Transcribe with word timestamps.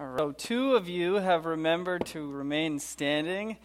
All 0.00 0.06
right. 0.06 0.18
So, 0.18 0.32
two 0.32 0.76
of 0.76 0.88
you 0.88 1.16
have 1.16 1.44
remembered 1.44 2.06
to 2.06 2.30
remain 2.30 2.78
standing. 2.78 3.58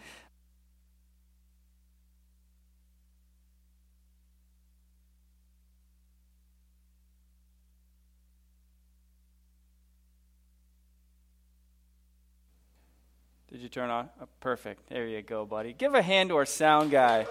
Did 13.50 13.62
you 13.62 13.70
turn 13.70 13.88
on? 13.88 14.10
Oh, 14.20 14.26
perfect. 14.40 14.90
There 14.90 15.06
you 15.06 15.22
go, 15.22 15.46
buddy. 15.46 15.72
Give 15.72 15.94
a 15.94 16.02
hand 16.02 16.28
to 16.28 16.36
our 16.36 16.44
sound 16.44 16.90
guy. 16.90 17.26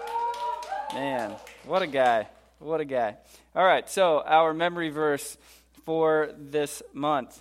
Man, 0.92 1.36
what 1.64 1.82
a 1.82 1.86
guy. 1.86 2.26
What 2.58 2.80
a 2.80 2.84
guy. 2.84 3.18
All 3.54 3.64
right, 3.64 3.88
so 3.88 4.24
our 4.26 4.52
memory 4.52 4.88
verse 4.88 5.38
for 5.84 6.30
this 6.36 6.82
month. 6.92 7.40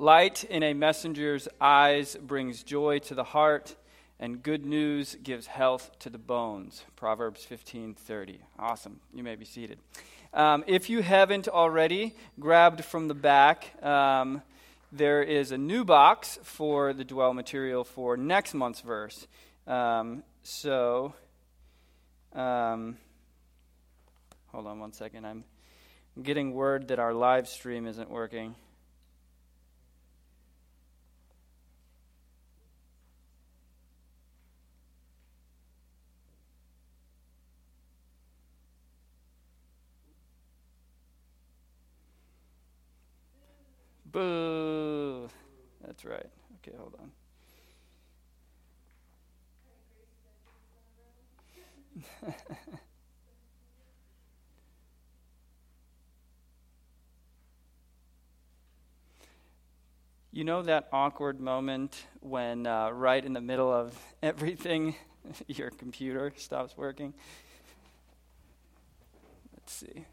Light 0.00 0.44
in 0.44 0.62
a 0.62 0.74
messenger's 0.74 1.48
eyes 1.60 2.16
brings 2.22 2.62
joy 2.62 3.00
to 3.00 3.16
the 3.16 3.24
heart, 3.24 3.74
and 4.20 4.40
good 4.40 4.64
news 4.64 5.16
gives 5.24 5.48
health 5.48 5.90
to 5.98 6.08
the 6.08 6.18
bones. 6.18 6.84
Proverbs 6.94 7.44
15:30. 7.44 8.38
Awesome. 8.60 9.00
You 9.12 9.24
may 9.24 9.34
be 9.34 9.44
seated. 9.44 9.80
Um, 10.32 10.62
if 10.68 10.88
you 10.88 11.02
haven't 11.02 11.48
already 11.48 12.14
grabbed 12.38 12.84
from 12.84 13.08
the 13.08 13.14
back, 13.14 13.74
um, 13.84 14.42
there 14.92 15.20
is 15.20 15.50
a 15.50 15.58
new 15.58 15.84
box 15.84 16.38
for 16.44 16.92
the 16.92 17.04
dwell 17.04 17.34
material 17.34 17.82
for 17.82 18.16
next 18.16 18.54
month's 18.54 18.82
verse. 18.82 19.26
Um, 19.66 20.22
so, 20.44 21.12
um, 22.34 22.98
hold 24.52 24.68
on 24.68 24.78
one 24.78 24.92
second. 24.92 25.26
I'm 25.26 25.42
getting 26.22 26.54
word 26.54 26.86
that 26.86 27.00
our 27.00 27.12
live 27.12 27.48
stream 27.48 27.84
isn't 27.84 28.08
working. 28.08 28.54
Boo. 44.18 45.28
That's 45.86 46.04
right. 46.04 46.26
Okay, 46.56 46.76
hold 46.76 46.96
on. 47.00 47.12
you 60.32 60.44
know 60.44 60.62
that 60.62 60.88
awkward 60.92 61.40
moment 61.40 62.04
when, 62.20 62.66
uh, 62.66 62.90
right 62.90 63.24
in 63.24 63.32
the 63.32 63.40
middle 63.40 63.72
of 63.72 63.96
everything, 64.22 64.94
your 65.46 65.70
computer 65.70 66.32
stops 66.36 66.76
working? 66.76 67.14
Let's 69.54 69.72
see. 69.72 70.04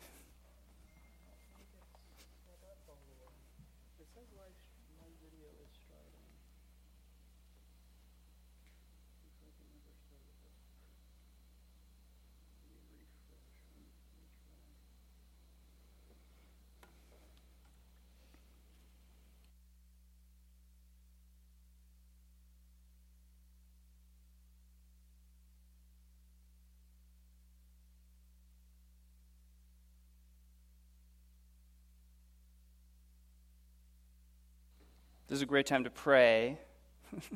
This 35.27 35.37
is 35.37 35.41
a 35.41 35.47
great 35.47 35.65
time 35.65 35.83
to 35.85 35.89
pray 35.89 36.59
if 37.17 37.31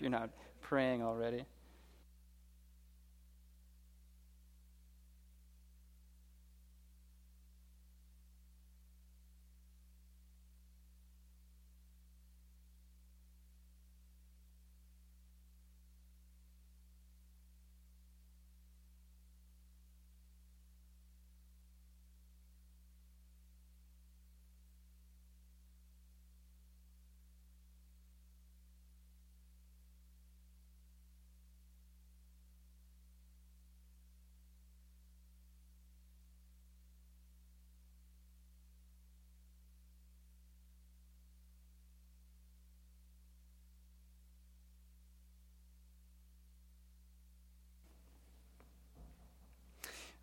you're 0.00 0.10
not 0.10 0.30
praying 0.62 1.02
already. 1.02 1.44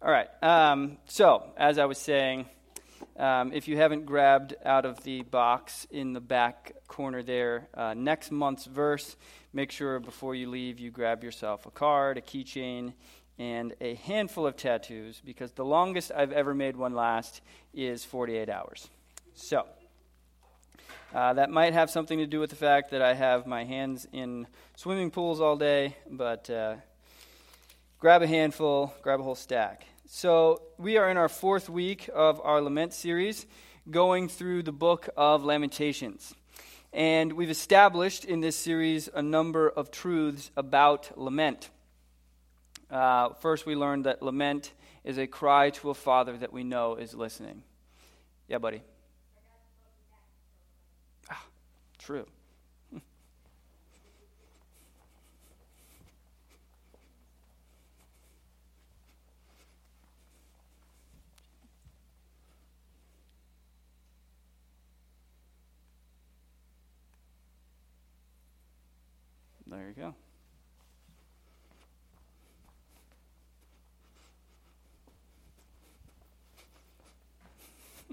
All 0.04 0.12
right. 0.12 0.30
Um, 0.42 0.98
so, 1.06 1.44
as 1.56 1.78
I 1.78 1.86
was 1.86 2.00
saying, 2.00 2.48
um, 3.20 3.54
if 3.54 3.68
you 3.68 3.78
haven't 3.78 4.08
grabbed 4.08 4.56
out 4.66 4.84
of 4.84 5.04
the 5.04 5.22
box 5.22 5.86
in 5.92 6.14
the 6.14 6.20
back 6.20 6.74
corner 6.88 7.22
there, 7.22 7.68
uh, 7.76 7.94
next 7.94 8.32
month's 8.32 8.66
verse, 8.66 9.16
make 9.54 9.70
sure 9.72 10.00
before 10.00 10.34
you 10.34 10.50
leave 10.50 10.80
you 10.80 10.90
grab 10.90 11.24
yourself 11.24 11.68
a 11.68 11.70
card, 11.70 12.18
a 12.18 12.22
keychain, 12.22 12.94
and 13.38 13.76
a 13.80 13.94
handful 13.94 14.48
of 14.48 14.56
tattoos 14.56 15.22
because 15.24 15.52
the 15.52 15.66
longest 15.66 16.12
I've 16.12 16.32
ever 16.32 16.56
made 16.56 16.78
one 16.78 16.96
last 16.96 17.42
is 17.72 18.04
48 18.04 18.50
hours. 18.50 18.90
So, 19.36 19.68
uh, 21.14 21.34
that 21.34 21.52
might 21.52 21.74
have 21.74 21.92
something 21.92 22.18
to 22.18 22.26
do 22.26 22.40
with 22.40 22.50
the 22.50 22.56
fact 22.56 22.90
that 22.90 23.04
I 23.04 23.14
have 23.14 23.46
my 23.46 23.66
hands 23.66 24.08
in 24.12 24.48
swimming 24.76 25.12
pools 25.12 25.40
all 25.40 25.58
day, 25.58 25.96
but 26.10 26.50
uh, 26.50 26.78
grab 28.00 28.24
a 28.24 28.28
handful, 28.28 28.96
grab 29.04 29.20
a 29.20 29.24
whole 29.24 29.36
stack. 29.36 29.86
So, 30.14 30.64
we 30.78 30.98
are 30.98 31.10
in 31.10 31.16
our 31.16 31.30
fourth 31.30 31.70
week 31.70 32.10
of 32.14 32.42
our 32.44 32.60
lament 32.60 32.94
series, 32.94 33.46
going 33.90 34.28
through 34.28 34.64
the 34.64 34.74
book 34.74 35.08
of 35.16 35.46
Lamentations. 35.46 36.36
And 36.92 37.32
we've 37.32 37.50
established 37.50 38.26
in 38.26 38.42
this 38.42 38.58
series 38.58 39.08
a 39.14 39.22
number 39.22 39.70
of 39.70 39.90
truths 39.90 40.52
about 40.58 41.18
lament. 41.18 41.70
Uh, 42.90 43.30
first, 43.36 43.66
we 43.66 43.74
learned 43.74 44.04
that 44.04 44.22
lament 44.22 44.74
is 45.06 45.18
a 45.18 45.28
cry 45.28 45.70
to 45.70 45.92
a 45.92 45.94
father 45.94 46.36
that 46.38 46.52
we 46.52 46.66
know 46.66 46.96
is 46.96 47.14
listening. 47.14 47.64
Yeah, 48.50 48.58
buddy. 48.58 48.82
Ah, 51.30 51.46
true. 52.00 52.26
There 69.82 69.90
you 69.90 69.96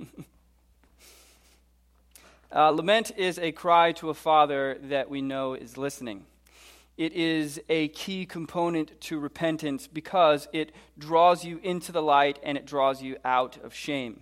go. 0.06 0.24
uh, 2.52 2.70
lament 2.70 3.12
is 3.18 3.38
a 3.38 3.52
cry 3.52 3.92
to 3.92 4.08
a 4.08 4.14
father 4.14 4.78
that 4.84 5.10
we 5.10 5.20
know 5.20 5.52
is 5.52 5.76
listening. 5.76 6.24
It 6.96 7.12
is 7.12 7.60
a 7.68 7.88
key 7.88 8.24
component 8.24 8.98
to 9.02 9.18
repentance 9.18 9.86
because 9.86 10.48
it 10.54 10.72
draws 10.96 11.44
you 11.44 11.60
into 11.62 11.92
the 11.92 12.00
light 12.02 12.38
and 12.42 12.56
it 12.56 12.64
draws 12.64 13.02
you 13.02 13.18
out 13.26 13.58
of 13.62 13.74
shame. 13.74 14.20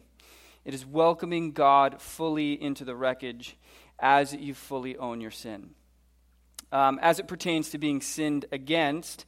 It 0.65 0.75
is 0.75 0.85
welcoming 0.85 1.53
God 1.53 2.03
fully 2.03 2.61
into 2.61 2.85
the 2.85 2.97
wreckage 2.97 3.57
as 4.01 4.35
you 4.35 4.53
fully 4.53 4.97
own 4.97 5.21
your 5.21 5.31
sin 5.31 5.77
um, 6.73 6.99
as 7.03 7.19
it 7.19 7.29
pertains 7.29 7.71
to 7.71 7.79
being 7.79 8.01
sinned 8.01 8.47
against, 8.53 9.25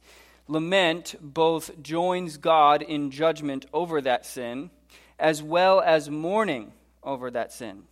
lament 0.47 1.15
both 1.21 1.81
joins 1.81 2.37
God 2.37 2.81
in 2.81 3.11
judgment 3.11 3.65
over 3.73 4.01
that 4.01 4.25
sin, 4.25 4.71
as 5.17 5.43
well 5.43 5.81
as 5.81 6.09
mourning 6.09 6.71
over 7.03 7.31
that 7.31 7.53
sin. 7.53 7.83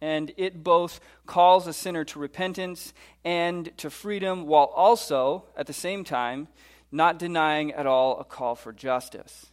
And 0.00 0.32
it 0.36 0.62
both 0.62 1.00
calls 1.26 1.66
a 1.66 1.72
sinner 1.72 2.04
to 2.04 2.18
repentance 2.18 2.92
and 3.24 3.76
to 3.78 3.90
freedom, 3.90 4.46
while 4.46 4.70
also, 4.74 5.44
at 5.56 5.66
the 5.66 5.72
same 5.72 6.04
time, 6.04 6.48
not 6.92 7.18
denying 7.18 7.72
at 7.72 7.86
all 7.86 8.20
a 8.20 8.24
call 8.24 8.54
for 8.54 8.72
justice. 8.72 9.46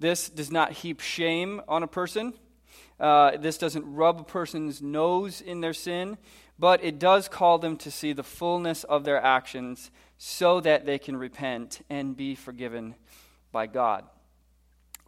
This 0.00 0.28
does 0.28 0.50
not 0.50 0.72
heap 0.72 1.00
shame 1.00 1.60
on 1.68 1.82
a 1.82 1.86
person. 1.86 2.34
Uh, 2.98 3.36
this 3.36 3.58
doesn't 3.58 3.84
rub 3.84 4.20
a 4.20 4.24
person's 4.24 4.80
nose 4.80 5.40
in 5.40 5.60
their 5.60 5.72
sin, 5.72 6.16
but 6.58 6.84
it 6.84 6.98
does 6.98 7.28
call 7.28 7.58
them 7.58 7.76
to 7.78 7.90
see 7.90 8.12
the 8.12 8.22
fullness 8.22 8.84
of 8.84 9.04
their 9.04 9.20
actions 9.20 9.90
so 10.18 10.60
that 10.60 10.86
they 10.86 10.98
can 10.98 11.16
repent 11.16 11.80
and 11.90 12.16
be 12.16 12.34
forgiven 12.34 12.94
by 13.52 13.66
God. 13.66 14.04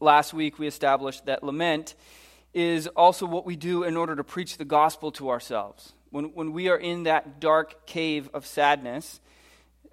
Last 0.01 0.35
week, 0.35 0.59
we 0.59 0.67
established 0.67 1.27
that 1.27 1.43
lament 1.43 1.95
is 2.53 2.87
also 2.89 3.27
what 3.27 3.47
we 3.47 3.57
do 3.57 3.83
in 3.83 3.97
order 3.97 4.17
to 4.17 4.25
preach 4.25 4.57
the 4.57 4.65
gospel 4.65 5.13
to 5.13 5.31
ourselves. 5.31 5.93
When, 6.11 6.27
when 6.35 6.53
we 6.53 6.69
are 6.69 6.77
in 6.77 7.05
that 7.05 7.41
dark 7.41 7.87
cave 7.87 8.29
of 8.35 8.47
sadness, 8.47 9.21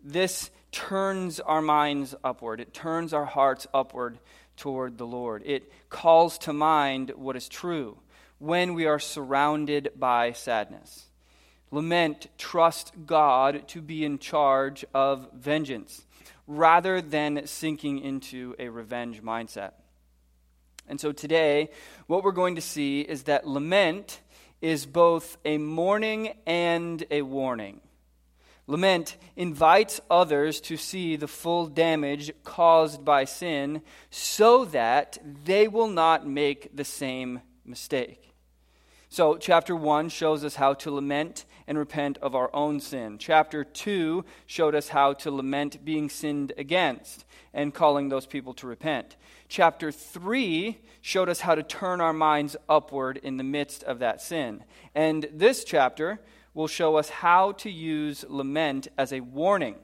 this 0.03 0.49
turns 0.71 1.39
our 1.39 1.61
minds 1.61 2.15
upward, 2.23 2.59
it 2.59 2.73
turns 2.73 3.13
our 3.13 3.25
hearts 3.25 3.67
upward 3.73 4.17
toward 4.57 4.97
the 4.97 5.07
Lord. 5.07 5.43
It 5.45 5.71
calls 5.89 6.37
to 6.39 6.53
mind 6.53 7.11
what 7.15 7.35
is 7.35 7.47
true 7.47 7.97
when 8.39 8.73
we 8.73 8.85
are 8.85 8.99
surrounded 8.99 9.91
by 9.95 10.33
sadness. 10.33 11.07
Lament, 11.73 12.27
trust 12.37 12.93
God 13.07 13.67
to 13.69 13.81
be 13.81 14.05
in 14.05 14.19
charge 14.19 14.85
of 14.93 15.27
vengeance 15.33 16.05
rather 16.45 17.01
than 17.01 17.47
sinking 17.47 17.97
into 17.97 18.53
a 18.59 18.69
revenge 18.69 19.23
mindset. 19.23 19.71
And 20.87 21.01
so 21.01 21.11
today, 21.11 21.71
what 22.05 22.23
we're 22.23 22.31
going 22.31 22.53
to 22.57 22.61
see 22.61 23.01
is 23.01 23.23
that 23.23 23.47
lament 23.47 24.21
is 24.61 24.85
both 24.85 25.39
a 25.43 25.57
mourning 25.57 26.35
and 26.45 27.03
a 27.09 27.23
warning. 27.23 27.81
Lament 28.67 29.17
invites 29.35 29.99
others 30.11 30.61
to 30.61 30.77
see 30.77 31.15
the 31.15 31.27
full 31.27 31.65
damage 31.65 32.31
caused 32.43 33.03
by 33.03 33.25
sin 33.25 33.81
so 34.11 34.63
that 34.65 35.17
they 35.43 35.67
will 35.67 35.89
not 35.89 36.27
make 36.27 36.75
the 36.75 36.85
same 36.85 37.41
mistake. 37.65 38.29
So, 39.09 39.37
chapter 39.37 39.75
1 39.75 40.09
shows 40.09 40.43
us 40.43 40.55
how 40.55 40.73
to 40.73 40.91
lament 40.91 41.45
and 41.67 41.77
repent 41.77 42.17
of 42.19 42.35
our 42.35 42.53
own 42.53 42.79
sin. 42.79 43.17
Chapter 43.17 43.63
2 43.63 44.23
showed 44.45 44.75
us 44.75 44.89
how 44.89 45.13
to 45.13 45.31
lament 45.31 45.83
being 45.83 46.09
sinned 46.09 46.53
against 46.57 47.25
and 47.53 47.73
calling 47.73 48.09
those 48.09 48.25
people 48.25 48.53
to 48.55 48.67
repent. 48.67 49.15
Chapter 49.47 49.91
3 49.91 50.79
showed 51.01 51.29
us 51.29 51.41
how 51.41 51.55
to 51.55 51.63
turn 51.63 52.01
our 52.01 52.13
minds 52.13 52.55
upward 52.67 53.17
in 53.17 53.37
the 53.37 53.43
midst 53.43 53.83
of 53.83 53.99
that 53.99 54.21
sin. 54.21 54.63
And 54.95 55.27
this 55.31 55.63
chapter 55.63 56.19
will 56.53 56.67
show 56.67 56.95
us 56.97 57.09
how 57.09 57.51
to 57.53 57.69
use 57.69 58.25
lament 58.27 58.87
as 58.97 59.11
a 59.11 59.19
warning 59.19 59.75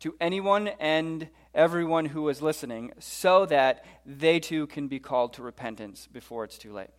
to 0.00 0.14
anyone 0.20 0.68
and 0.78 1.28
everyone 1.54 2.06
who 2.06 2.28
is 2.28 2.42
listening 2.42 2.92
so 2.98 3.46
that 3.46 3.84
they 4.04 4.38
too 4.38 4.66
can 4.66 4.88
be 4.88 4.98
called 4.98 5.32
to 5.32 5.42
repentance 5.42 6.06
before 6.12 6.44
it's 6.44 6.58
too 6.58 6.72
late. 6.72 6.90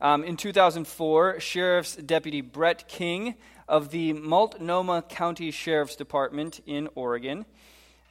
Um, 0.00 0.24
in 0.24 0.36
2004, 0.36 1.40
Sheriff's 1.40 1.96
Deputy 1.96 2.42
Brett 2.42 2.86
King 2.86 3.34
of 3.66 3.90
the 3.90 4.12
Multnomah 4.12 5.02
County 5.02 5.50
Sheriff's 5.50 5.96
Department 5.96 6.60
in 6.66 6.88
Oregon 6.94 7.46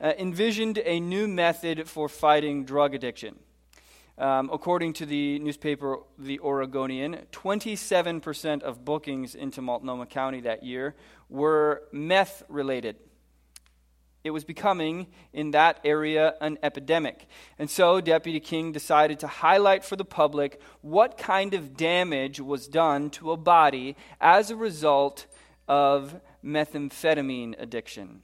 uh, 0.02 0.14
envisioned 0.18 0.80
a 0.80 1.00
new 1.00 1.28
method 1.28 1.88
for 1.88 2.10
fighting 2.10 2.66
drug 2.66 2.96
addiction. 2.96 3.36
Um, 4.18 4.50
according 4.52 4.94
to 4.94 5.06
the 5.06 5.40
newspaper 5.40 6.00
The 6.18 6.40
Oregonian, 6.40 7.18
27% 7.32 8.64
of 8.64 8.84
bookings 8.84 9.36
into 9.36 9.62
Multnomah 9.62 10.08
County 10.08 10.42
that 10.42 10.64
year 10.64 10.96
were 11.30 11.84
meth 11.92 12.42
related 12.48 12.96
it 14.26 14.32
was 14.32 14.44
becoming, 14.44 15.06
in 15.34 15.52
that 15.52 15.80
area, 15.86 16.34
an 16.42 16.58
epidemic. 16.64 17.28
And 17.60 17.70
so 17.70 18.02
Deputy 18.02 18.40
King 18.40 18.72
decided 18.72 19.20
to 19.20 19.28
highlight 19.28 19.86
for 19.86 19.96
the 19.96 20.04
public 20.04 20.60
what 20.82 21.16
kind 21.16 21.54
of 21.54 21.78
damage 21.78 22.40
was 22.40 22.68
done 22.68 23.12
to 23.12 23.32
a 23.32 23.38
body 23.38 23.96
as 24.20 24.50
a 24.50 24.56
result 24.56 25.28
of 25.68 26.20
methamphetamine 26.44 27.54
addiction. 27.60 28.24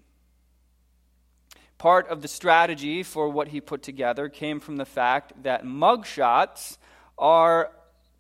Part 1.78 2.08
of 2.10 2.24
the 2.24 2.28
strategy 2.28 3.04
for 3.04 3.30
what 3.30 3.50
he 3.50 3.62
put 3.62 3.84
together 3.84 4.28
came 4.28 4.60
from 4.60 4.78
the 4.78 4.86
fact 4.86 5.44
that 5.44 5.66
mugshots 5.66 6.78
are 7.20 7.72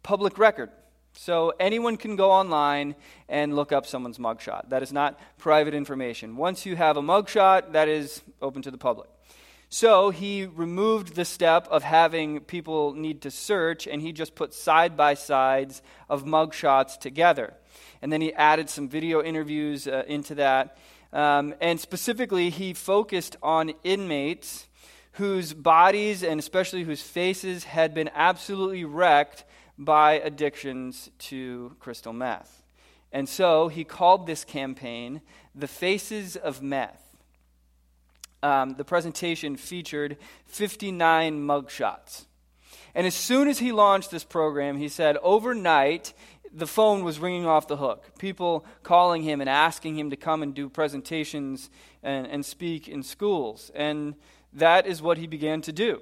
public 0.03 0.37
record. 0.37 0.69
So 1.13 1.53
anyone 1.59 1.97
can 1.97 2.15
go 2.15 2.31
online 2.31 2.95
and 3.27 3.55
look 3.55 3.71
up 3.71 3.85
someone's 3.85 4.17
mugshot. 4.17 4.69
That 4.69 4.81
is 4.81 4.93
not 4.93 5.19
private 5.37 5.73
information. 5.73 6.37
Once 6.37 6.65
you 6.65 6.75
have 6.75 6.97
a 6.97 7.01
mugshot, 7.01 7.73
that 7.73 7.87
is 7.87 8.21
open 8.41 8.61
to 8.63 8.71
the 8.71 8.77
public. 8.77 9.09
So 9.69 10.09
he 10.09 10.45
removed 10.45 11.15
the 11.15 11.23
step 11.23 11.67
of 11.69 11.83
having 11.83 12.41
people 12.41 12.93
need 12.93 13.21
to 13.21 13.31
search, 13.31 13.87
and 13.87 14.01
he 14.01 14.11
just 14.11 14.35
put 14.35 14.53
side 14.53 14.97
by 14.97 15.13
sides 15.13 15.81
of 16.09 16.25
mugshots 16.25 16.99
together. 16.99 17.53
And 18.01 18.11
then 18.11 18.19
he 18.19 18.33
added 18.33 18.69
some 18.69 18.89
video 18.89 19.23
interviews 19.23 19.87
uh, 19.87 20.03
into 20.07 20.35
that. 20.35 20.77
Um, 21.13 21.53
and 21.61 21.79
specifically, 21.79 22.49
he 22.49 22.73
focused 22.73 23.37
on 23.41 23.71
inmates 23.83 24.67
whose 25.13 25.53
bodies 25.53 26.23
and 26.23 26.39
especially 26.39 26.83
whose 26.83 27.01
faces 27.01 27.63
had 27.65 27.93
been 27.93 28.09
absolutely 28.13 28.85
wrecked 28.85 29.45
by 29.77 30.13
addictions 30.13 31.09
to 31.19 31.75
crystal 31.79 32.13
meth. 32.13 32.63
And 33.11 33.27
so 33.27 33.67
he 33.67 33.83
called 33.83 34.25
this 34.25 34.43
campaign 34.43 35.21
The 35.53 35.67
Faces 35.67 36.35
of 36.35 36.61
Meth. 36.61 37.01
Um, 38.43 38.75
the 38.75 38.85
presentation 38.85 39.55
featured 39.55 40.17
59 40.45 41.45
mugshots. 41.45 42.25
And 42.95 43.05
as 43.05 43.15
soon 43.15 43.47
as 43.47 43.59
he 43.59 43.71
launched 43.71 44.11
this 44.11 44.23
program, 44.23 44.77
he 44.77 44.89
said 44.89 45.17
overnight, 45.21 46.13
the 46.53 46.67
phone 46.67 47.03
was 47.03 47.19
ringing 47.19 47.45
off 47.45 47.67
the 47.67 47.77
hook. 47.77 48.17
People 48.17 48.65
calling 48.83 49.23
him 49.23 49.41
and 49.41 49.49
asking 49.49 49.97
him 49.97 50.09
to 50.09 50.15
come 50.15 50.43
and 50.43 50.53
do 50.53 50.67
presentations 50.67 51.69
and, 52.03 52.27
and 52.27 52.45
speak 52.45 52.87
in 52.87 53.03
schools. 53.03 53.71
And 53.73 54.15
that 54.53 54.85
is 54.87 55.01
what 55.01 55.17
he 55.17 55.27
began 55.27 55.61
to 55.61 55.71
do. 55.71 56.01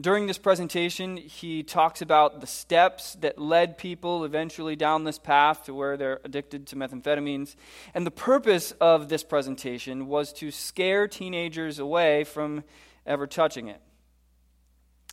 During 0.00 0.26
this 0.26 0.38
presentation, 0.38 1.16
he 1.16 1.62
talks 1.62 2.02
about 2.02 2.40
the 2.40 2.48
steps 2.48 3.14
that 3.20 3.38
led 3.38 3.78
people 3.78 4.24
eventually 4.24 4.74
down 4.74 5.04
this 5.04 5.20
path 5.20 5.64
to 5.66 5.74
where 5.74 5.96
they're 5.96 6.20
addicted 6.24 6.66
to 6.68 6.76
methamphetamines. 6.76 7.54
And 7.94 8.04
the 8.04 8.10
purpose 8.10 8.72
of 8.80 9.08
this 9.08 9.22
presentation 9.22 10.08
was 10.08 10.32
to 10.34 10.50
scare 10.50 11.06
teenagers 11.06 11.78
away 11.78 12.24
from 12.24 12.64
ever 13.06 13.28
touching 13.28 13.68
it. 13.68 13.80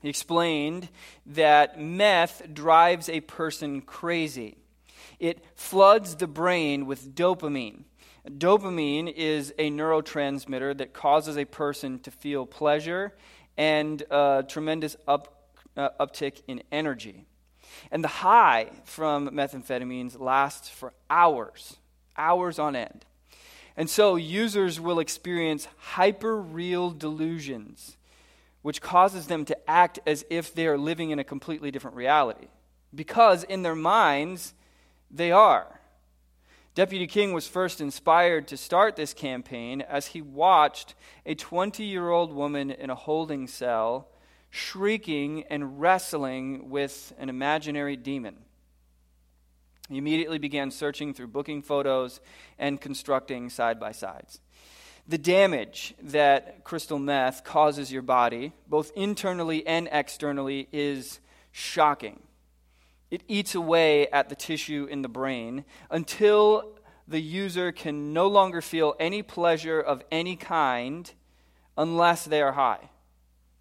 He 0.01 0.09
explained 0.09 0.89
that 1.27 1.79
meth 1.79 2.51
drives 2.51 3.07
a 3.07 3.19
person 3.19 3.81
crazy. 3.81 4.57
It 5.19 5.45
floods 5.53 6.15
the 6.15 6.25
brain 6.25 6.87
with 6.87 7.13
dopamine. 7.13 7.83
Dopamine 8.27 9.11
is 9.11 9.53
a 9.59 9.69
neurotransmitter 9.69 10.75
that 10.79 10.93
causes 10.93 11.37
a 11.37 11.45
person 11.45 11.99
to 11.99 12.09
feel 12.09 12.47
pleasure 12.47 13.13
and 13.61 14.01
a 14.09 14.43
tremendous 14.47 14.97
up, 15.07 15.51
uh, 15.77 15.89
uptick 15.99 16.41
in 16.47 16.63
energy. 16.71 17.27
And 17.91 18.03
the 18.03 18.07
high 18.07 18.71
from 18.85 19.29
methamphetamines 19.29 20.19
lasts 20.19 20.67
for 20.67 20.93
hours, 21.11 21.77
hours 22.17 22.57
on 22.57 22.75
end. 22.75 23.05
And 23.77 23.87
so 23.87 24.15
users 24.15 24.79
will 24.79 24.97
experience 24.97 25.67
hyper 25.77 26.41
real 26.41 26.89
delusions, 26.89 27.97
which 28.63 28.81
causes 28.81 29.27
them 29.27 29.45
to 29.45 29.69
act 29.69 29.99
as 30.07 30.25
if 30.31 30.55
they 30.55 30.65
are 30.65 30.77
living 30.77 31.11
in 31.11 31.19
a 31.19 31.23
completely 31.23 31.69
different 31.69 31.95
reality. 31.95 32.47
Because 32.95 33.43
in 33.43 33.61
their 33.61 33.75
minds, 33.75 34.55
they 35.11 35.31
are. 35.31 35.80
Deputy 36.73 37.05
King 37.05 37.33
was 37.33 37.49
first 37.49 37.81
inspired 37.81 38.47
to 38.47 38.55
start 38.55 38.95
this 38.95 39.13
campaign 39.13 39.81
as 39.81 40.07
he 40.07 40.21
watched 40.21 40.95
a 41.25 41.35
20 41.35 41.83
year 41.83 42.09
old 42.09 42.31
woman 42.31 42.71
in 42.71 42.89
a 42.89 42.95
holding 42.95 43.45
cell 43.45 44.07
shrieking 44.49 45.43
and 45.49 45.81
wrestling 45.81 46.69
with 46.69 47.13
an 47.17 47.27
imaginary 47.27 47.97
demon. 47.97 48.37
He 49.89 49.97
immediately 49.97 50.37
began 50.37 50.71
searching 50.71 51.13
through 51.13 51.27
booking 51.27 51.61
photos 51.61 52.21
and 52.57 52.79
constructing 52.79 53.49
side 53.49 53.77
by 53.77 53.91
sides. 53.91 54.39
The 55.05 55.17
damage 55.17 55.93
that 56.01 56.63
crystal 56.63 56.99
meth 56.99 57.43
causes 57.43 57.91
your 57.91 58.01
body, 58.01 58.53
both 58.67 58.91
internally 58.95 59.67
and 59.67 59.89
externally, 59.91 60.69
is 60.71 61.19
shocking. 61.51 62.21
It 63.11 63.23
eats 63.27 63.53
away 63.53 64.07
at 64.07 64.29
the 64.29 64.35
tissue 64.35 64.87
in 64.89 65.01
the 65.01 65.09
brain 65.09 65.65
until 65.89 66.79
the 67.07 67.21
user 67.21 67.73
can 67.73 68.13
no 68.13 68.27
longer 68.27 68.61
feel 68.61 68.95
any 68.99 69.21
pleasure 69.21 69.81
of 69.81 70.01
any 70.11 70.37
kind 70.37 71.11
unless 71.77 72.23
they 72.23 72.41
are 72.41 72.53
high. 72.53 72.89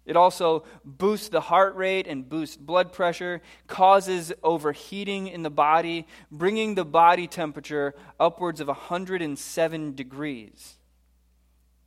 It 0.05 0.15
also 0.15 0.63
boosts 0.83 1.29
the 1.29 1.41
heart 1.41 1.75
rate 1.75 2.07
and 2.07 2.27
boosts 2.27 2.57
blood 2.57 2.91
pressure, 2.93 3.41
causes 3.67 4.31
overheating 4.41 5.27
in 5.27 5.43
the 5.43 5.51
body, 5.51 6.07
bringing 6.31 6.75
the 6.75 6.85
body 6.85 7.27
temperature 7.27 7.93
upwards 8.19 8.61
of 8.61 8.67
107 8.67 9.95
degrees. 9.95 10.77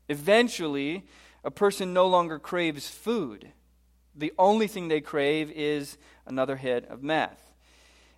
Eventually, 0.09 1.07
a 1.43 1.51
person 1.51 1.93
no 1.93 2.07
longer 2.07 2.39
craves 2.39 2.89
food. 2.89 3.53
The 4.15 4.33
only 4.39 4.69
thing 4.69 4.89
they 4.89 5.01
crave 5.01 5.51
is 5.51 5.97
another 6.27 6.57
hit 6.57 6.87
of 6.89 7.03
meth. 7.03 7.54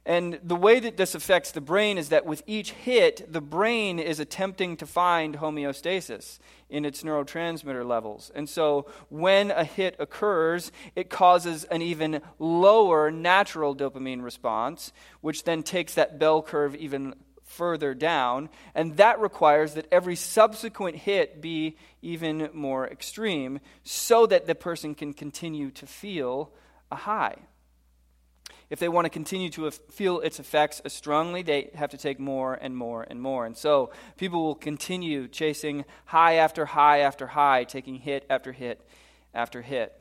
And 0.06 0.38
the 0.40 0.54
way 0.54 0.78
that 0.78 0.96
this 0.96 1.16
affects 1.16 1.50
the 1.50 1.60
brain 1.60 1.98
is 1.98 2.10
that 2.10 2.24
with 2.24 2.44
each 2.46 2.70
hit, 2.70 3.32
the 3.32 3.40
brain 3.40 3.98
is 3.98 4.20
attempting 4.20 4.76
to 4.76 4.86
find 4.86 5.38
homeostasis 5.38 6.38
in 6.70 6.84
its 6.84 7.02
neurotransmitter 7.02 7.84
levels. 7.84 8.30
And 8.32 8.48
so 8.48 8.86
when 9.08 9.50
a 9.50 9.64
hit 9.64 9.96
occurs, 9.98 10.70
it 10.94 11.10
causes 11.10 11.64
an 11.64 11.82
even 11.82 12.22
lower 12.38 13.10
natural 13.10 13.74
dopamine 13.74 14.22
response, 14.22 14.92
which 15.22 15.42
then 15.42 15.64
takes 15.64 15.94
that 15.94 16.20
bell 16.20 16.40
curve 16.40 16.76
even 16.76 17.16
further 17.42 17.92
down. 17.92 18.48
And 18.76 18.96
that 18.98 19.18
requires 19.18 19.74
that 19.74 19.88
every 19.90 20.14
subsequent 20.14 20.98
hit 20.98 21.42
be 21.42 21.78
even 22.00 22.48
more 22.52 22.86
extreme 22.86 23.58
so 23.82 24.24
that 24.26 24.46
the 24.46 24.54
person 24.54 24.94
can 24.94 25.12
continue 25.12 25.72
to 25.72 25.86
feel 25.86 26.52
a 26.92 26.96
high 26.96 27.38
if 28.68 28.80
they 28.80 28.88
want 28.88 29.04
to 29.04 29.10
continue 29.10 29.48
to 29.50 29.70
feel 29.70 30.20
its 30.20 30.40
effects 30.40 30.80
as 30.84 30.92
strongly, 30.92 31.42
they 31.42 31.70
have 31.74 31.90
to 31.90 31.96
take 31.96 32.18
more 32.18 32.54
and 32.54 32.76
more 32.76 33.06
and 33.08 33.20
more. 33.20 33.46
And 33.46 33.56
so 33.56 33.90
people 34.16 34.42
will 34.42 34.54
continue 34.54 35.28
chasing 35.28 35.84
high 36.06 36.34
after 36.34 36.66
high 36.66 37.00
after 37.00 37.28
high, 37.28 37.64
taking 37.64 37.96
hit 37.96 38.26
after 38.28 38.52
hit 38.52 38.80
after 39.32 39.62
hit. 39.62 39.92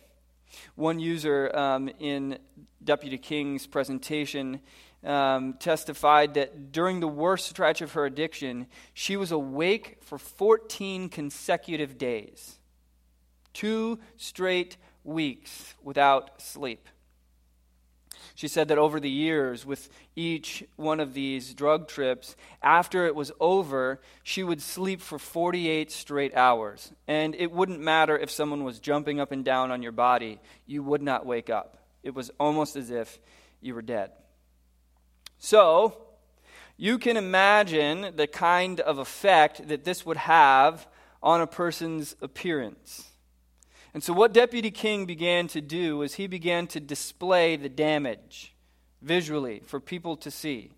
One 0.75 0.99
user 0.99 1.55
um, 1.55 1.89
in 1.99 2.39
Deputy 2.83 3.17
King's 3.17 3.67
presentation 3.67 4.61
um, 5.03 5.53
testified 5.59 6.33
that 6.33 6.71
during 6.71 6.99
the 6.99 7.07
worst 7.07 7.47
stretch 7.47 7.81
of 7.81 7.93
her 7.93 8.05
addiction, 8.05 8.67
she 8.93 9.17
was 9.17 9.31
awake 9.31 9.97
for 10.01 10.17
14 10.17 11.09
consecutive 11.09 11.97
days, 11.97 12.57
two 13.53 13.99
straight 14.17 14.77
weeks 15.03 15.75
without 15.83 16.41
sleep. 16.41 16.87
She 18.35 18.49
said 18.49 18.67
that 18.67 18.77
over 18.77 18.99
the 18.99 19.09
years, 19.09 19.65
with 19.65 19.87
each 20.13 20.65
one 20.75 20.99
of 20.99 21.13
these 21.13 21.53
drug 21.53 21.87
trips, 21.87 22.35
after 22.61 23.05
it 23.05 23.15
was 23.15 23.31
over, 23.39 24.01
she 24.23 24.43
would 24.43 24.61
sleep 24.61 24.99
for 24.99 25.17
48 25.17 25.89
straight 25.89 26.35
hours. 26.35 26.91
And 27.07 27.33
it 27.33 27.49
wouldn't 27.49 27.79
matter 27.79 28.17
if 28.17 28.29
someone 28.29 28.65
was 28.65 28.79
jumping 28.79 29.21
up 29.21 29.31
and 29.31 29.45
down 29.45 29.71
on 29.71 29.81
your 29.81 29.93
body, 29.93 30.41
you 30.65 30.83
would 30.83 31.01
not 31.01 31.25
wake 31.25 31.49
up. 31.49 31.77
It 32.03 32.13
was 32.13 32.29
almost 32.37 32.75
as 32.75 32.91
if 32.91 33.19
you 33.61 33.73
were 33.73 33.81
dead. 33.81 34.11
So, 35.37 35.97
you 36.75 36.97
can 36.97 37.15
imagine 37.15 38.15
the 38.17 38.27
kind 38.27 38.81
of 38.81 38.97
effect 38.97 39.69
that 39.69 39.85
this 39.85 40.05
would 40.05 40.17
have 40.17 40.87
on 41.23 41.39
a 41.39 41.47
person's 41.47 42.17
appearance. 42.21 43.09
And 43.95 44.03
so, 44.03 44.11
what 44.11 44.33
Deputy 44.33 44.71
King 44.71 45.05
began 45.05 45.47
to 45.47 45.61
do 45.61 45.95
was 45.95 46.15
he 46.15 46.27
began 46.27 46.67
to 46.67 46.81
display 46.81 47.55
the 47.55 47.69
damage 47.69 48.53
visually 49.01 49.61
for 49.65 49.79
people 49.79 50.17
to 50.17 50.29
see, 50.29 50.73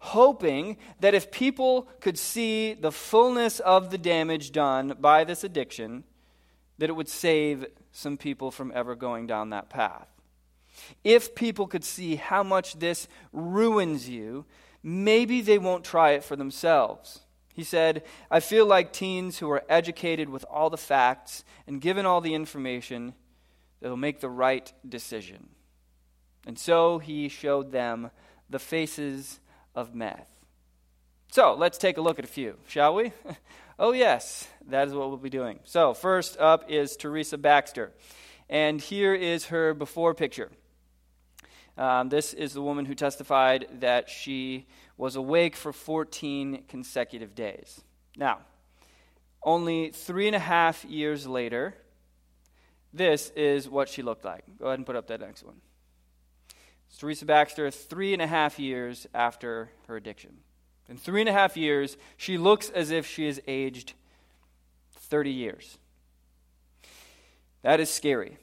hoping 0.00 0.76
that 1.00 1.14
if 1.14 1.30
people 1.30 1.88
could 2.00 2.18
see 2.18 2.74
the 2.74 2.92
fullness 2.92 3.58
of 3.58 3.90
the 3.90 3.96
damage 3.96 4.52
done 4.52 4.98
by 5.00 5.24
this 5.24 5.44
addiction, 5.44 6.04
that 6.76 6.90
it 6.90 6.92
would 6.92 7.08
save 7.08 7.64
some 7.90 8.18
people 8.18 8.50
from 8.50 8.70
ever 8.74 8.94
going 8.94 9.26
down 9.26 9.48
that 9.48 9.70
path. 9.70 10.08
If 11.02 11.34
people 11.34 11.66
could 11.66 11.84
see 11.84 12.16
how 12.16 12.42
much 12.42 12.74
this 12.80 13.08
ruins 13.32 14.10
you, 14.10 14.44
maybe 14.82 15.40
they 15.40 15.56
won't 15.56 15.84
try 15.84 16.10
it 16.10 16.22
for 16.22 16.36
themselves. 16.36 17.21
He 17.54 17.64
said, 17.64 18.02
I 18.30 18.40
feel 18.40 18.66
like 18.66 18.92
teens 18.92 19.38
who 19.38 19.50
are 19.50 19.64
educated 19.68 20.28
with 20.28 20.44
all 20.50 20.70
the 20.70 20.76
facts 20.76 21.44
and 21.66 21.80
given 21.80 22.06
all 22.06 22.20
the 22.20 22.34
information, 22.34 23.14
they'll 23.80 23.96
make 23.96 24.20
the 24.20 24.30
right 24.30 24.72
decision. 24.88 25.48
And 26.46 26.58
so 26.58 26.98
he 26.98 27.28
showed 27.28 27.70
them 27.70 28.10
the 28.48 28.58
faces 28.58 29.40
of 29.74 29.94
meth. 29.94 30.28
So 31.30 31.54
let's 31.54 31.78
take 31.78 31.98
a 31.98 32.02
look 32.02 32.18
at 32.18 32.24
a 32.24 32.28
few, 32.28 32.56
shall 32.66 32.94
we? 32.94 33.12
oh, 33.78 33.92
yes, 33.92 34.48
that 34.68 34.88
is 34.88 34.94
what 34.94 35.08
we'll 35.08 35.16
be 35.16 35.30
doing. 35.30 35.60
So, 35.64 35.94
first 35.94 36.38
up 36.38 36.70
is 36.70 36.96
Teresa 36.96 37.38
Baxter. 37.38 37.92
And 38.50 38.80
here 38.80 39.14
is 39.14 39.46
her 39.46 39.72
before 39.72 40.14
picture. 40.14 40.50
Um, 41.76 42.08
this 42.08 42.34
is 42.34 42.52
the 42.52 42.62
woman 42.62 42.84
who 42.84 42.94
testified 42.94 43.66
that 43.80 44.10
she 44.10 44.66
was 44.96 45.16
awake 45.16 45.56
for 45.56 45.72
14 45.72 46.64
consecutive 46.68 47.34
days. 47.34 47.80
Now, 48.16 48.38
only 49.42 49.90
three 49.90 50.26
and 50.26 50.36
a 50.36 50.40
half 50.40 50.84
years 50.84 51.26
later, 51.26 51.74
this 52.92 53.30
is 53.34 53.68
what 53.68 53.88
she 53.88 54.02
looked 54.02 54.24
like. 54.24 54.44
Go 54.58 54.66
ahead 54.66 54.78
and 54.78 54.86
put 54.86 54.96
up 54.96 55.06
that 55.08 55.20
next 55.20 55.42
one. 55.44 55.60
It's 56.88 56.98
Teresa 56.98 57.24
Baxter, 57.24 57.70
three 57.70 58.12
and 58.12 58.20
a 58.20 58.26
half 58.26 58.58
years 58.58 59.06
after 59.14 59.70
her 59.88 59.96
addiction. 59.96 60.36
In 60.88 60.98
three 60.98 61.20
and 61.20 61.28
a 61.28 61.32
half 61.32 61.56
years, 61.56 61.96
she 62.18 62.36
looks 62.36 62.68
as 62.68 62.90
if 62.90 63.06
she 63.06 63.26
has 63.26 63.40
aged 63.46 63.94
30 64.94 65.30
years. 65.30 65.78
That 67.62 67.80
is 67.80 67.88
scary. 67.88 68.36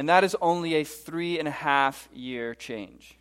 And 0.00 0.08
that 0.08 0.24
is 0.24 0.34
only 0.40 0.76
a 0.76 0.84
three 0.84 1.38
and 1.38 1.46
a 1.46 1.50
half 1.50 2.08
year 2.10 2.54
change. 2.54 3.18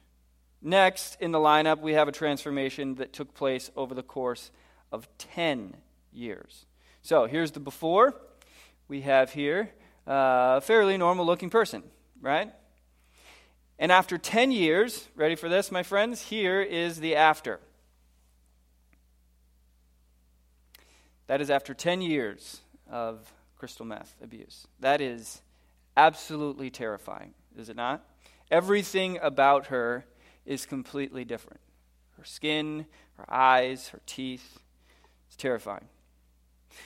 Next 0.62 1.18
in 1.20 1.34
the 1.34 1.38
lineup, 1.38 1.82
we 1.82 1.92
have 1.92 2.08
a 2.08 2.14
transformation 2.14 2.96
that 2.96 3.12
took 3.12 3.34
place 3.34 3.70
over 3.76 3.94
the 3.94 4.02
course 4.02 4.50
of 4.90 5.10
10 5.18 5.76
years. 6.14 6.66
So 7.02 7.26
here's 7.26 7.52
the 7.52 7.60
before. 7.60 8.16
We 8.88 9.02
have 9.02 9.34
here 9.34 9.72
a 10.08 10.62
fairly 10.62 10.96
normal 10.96 11.26
looking 11.26 11.50
person, 11.50 11.84
right? 12.22 12.50
And 13.78 13.92
after 13.92 14.18
10 14.18 14.54
years, 14.54 15.10
ready 15.18 15.36
for 15.36 15.50
this, 15.50 15.74
my 15.74 15.84
friends? 15.84 16.22
Here 16.22 16.62
is 16.62 17.02
the 17.02 17.14
after. 17.18 17.60
That 21.28 21.42
is 21.42 21.50
after 21.50 21.74
10 21.74 22.02
years 22.02 22.62
of 22.90 23.34
crystal 23.58 23.86
meth 23.86 24.16
abuse. 24.24 24.66
That 24.80 25.02
is 25.02 25.42
absolutely 26.00 26.70
terrifying, 26.70 27.34
is 27.58 27.68
it 27.68 27.76
not? 27.76 28.06
Everything 28.50 29.20
about 29.22 29.68
her 29.68 30.06
is 30.46 30.66
completely 30.66 31.26
different. 31.26 31.60
Her 32.18 32.24
skin, 32.24 32.86
her 33.18 33.26
eyes, 33.28 33.90
her 33.90 34.00
teeth. 34.06 34.60
It's 35.28 35.36
terrifying. 35.36 35.90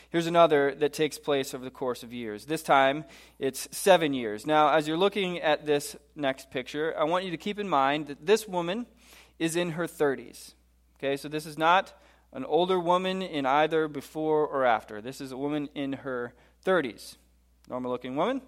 Here's 0.10 0.25
another 0.25 0.74
that 0.75 0.93
takes 0.93 1.20
place 1.20 1.53
over 1.53 1.63
the 1.63 1.70
course 1.70 2.01
of 2.01 2.12
years. 2.12 2.46
This 2.46 2.63
time, 2.63 3.05
it's 3.38 3.67
seven 3.72 4.13
years. 4.13 4.48
Now, 4.48 4.70
as 4.70 4.88
you're 4.88 4.98
looking 4.98 5.39
at 5.39 5.65
this 5.65 5.96
next 6.15 6.50
picture, 6.50 6.96
I 6.98 7.03
want 7.03 7.24
you 7.24 7.32
to 7.32 7.38
keep 7.38 7.60
in 7.60 7.70
mind 7.70 8.08
that 8.08 8.25
this 8.25 8.48
woman 8.48 8.88
is 9.38 9.55
in 9.55 9.72
her 9.72 9.86
30s. 9.86 10.53
Okay, 10.98 11.17
so 11.17 11.27
this 11.27 11.46
is 11.46 11.58
not 11.58 11.93
an 12.32 12.46
older 12.46 12.79
woman 12.79 13.22
in 13.22 13.46
either 13.46 13.88
before 13.88 14.48
or 14.48 14.65
after. 14.65 15.01
This 15.01 15.22
is 15.22 15.32
a 15.32 15.38
woman 15.38 15.70
in 15.75 15.93
her 15.93 16.34
30s. 16.65 17.17
Normal 17.70 17.91
looking 17.91 18.15
woman. 18.15 18.41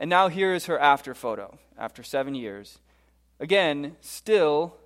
And 0.00 0.08
now 0.08 0.28
here 0.28 0.54
is 0.54 0.64
her 0.64 0.78
after 0.78 1.14
photo, 1.14 1.58
after 1.76 2.02
seven 2.02 2.34
years. 2.34 2.78
Again, 3.38 3.96
still 4.00 4.78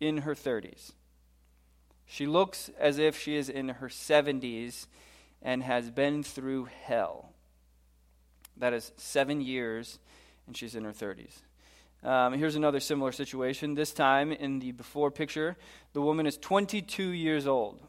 in 0.00 0.18
her 0.18 0.34
30s. 0.34 0.94
She 2.06 2.26
looks 2.26 2.68
as 2.76 2.98
if 2.98 3.16
she 3.16 3.36
is 3.36 3.48
in 3.48 3.68
her 3.68 3.88
70s 3.88 4.88
and 5.42 5.62
has 5.62 5.90
been 5.90 6.24
through 6.24 6.64
hell. 6.64 7.30
That 8.56 8.72
is 8.72 8.90
seven 8.96 9.40
years, 9.40 10.00
and 10.48 10.56
she's 10.56 10.74
in 10.74 10.82
her 10.82 10.92
30s. 10.92 11.42
Um, 12.04 12.32
here's 12.32 12.56
another 12.56 12.80
similar 12.80 13.12
situation. 13.12 13.76
This 13.76 13.92
time, 13.92 14.32
in 14.32 14.58
the 14.58 14.72
before 14.72 15.12
picture, 15.12 15.56
the 15.92 16.02
woman 16.02 16.26
is 16.26 16.36
22 16.36 17.10
years 17.10 17.46
old, 17.46 17.80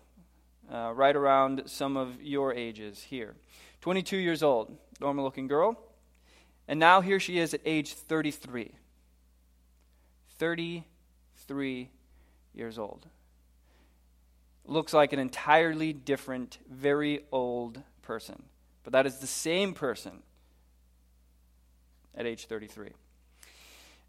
uh, 0.71 0.91
right 0.93 1.15
around 1.15 1.63
some 1.65 1.97
of 1.97 2.21
your 2.21 2.53
ages 2.53 3.01
here. 3.01 3.33
22 3.81 4.17
years 4.17 4.43
old, 4.43 4.77
normal 5.01 5.23
looking 5.23 5.47
girl. 5.47 5.79
And 6.67 6.79
now 6.79 7.01
here 7.01 7.19
she 7.19 7.39
is 7.39 7.53
at 7.53 7.61
age 7.65 7.93
33. 7.93 8.71
33 10.37 11.89
years 12.53 12.79
old. 12.79 13.07
Looks 14.65 14.93
like 14.93 15.11
an 15.13 15.19
entirely 15.19 15.91
different, 15.91 16.59
very 16.69 17.25
old 17.31 17.81
person. 18.01 18.43
But 18.83 18.93
that 18.93 19.05
is 19.05 19.17
the 19.17 19.27
same 19.27 19.73
person 19.73 20.23
at 22.15 22.25
age 22.25 22.45
33. 22.45 22.91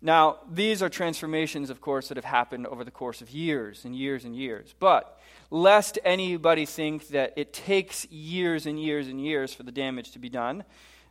Now, 0.05 0.41
these 0.51 0.83
are 0.83 0.91
transformations, 0.91 1.71
of 1.71 1.81
course, 1.81 2.09
that 2.09 2.19
have 2.19 2.27
happened 2.27 2.67
over 2.67 2.85
the 2.85 2.91
course 2.91 3.23
of 3.23 3.31
years 3.31 3.87
and 3.87 3.97
years 3.97 4.25
and 4.25 4.37
years. 4.37 4.75
But 4.79 5.19
lest 5.51 5.99
anybody 6.05 6.67
think 6.67 7.09
that 7.09 7.33
it 7.37 7.55
takes 7.55 8.05
years 8.11 8.67
and 8.67 8.79
years 8.79 9.09
and 9.09 9.19
years 9.19 9.55
for 9.55 9.63
the 9.63 9.73
damage 9.73 10.11
to 10.11 10.19
be 10.19 10.29
done, 10.29 10.65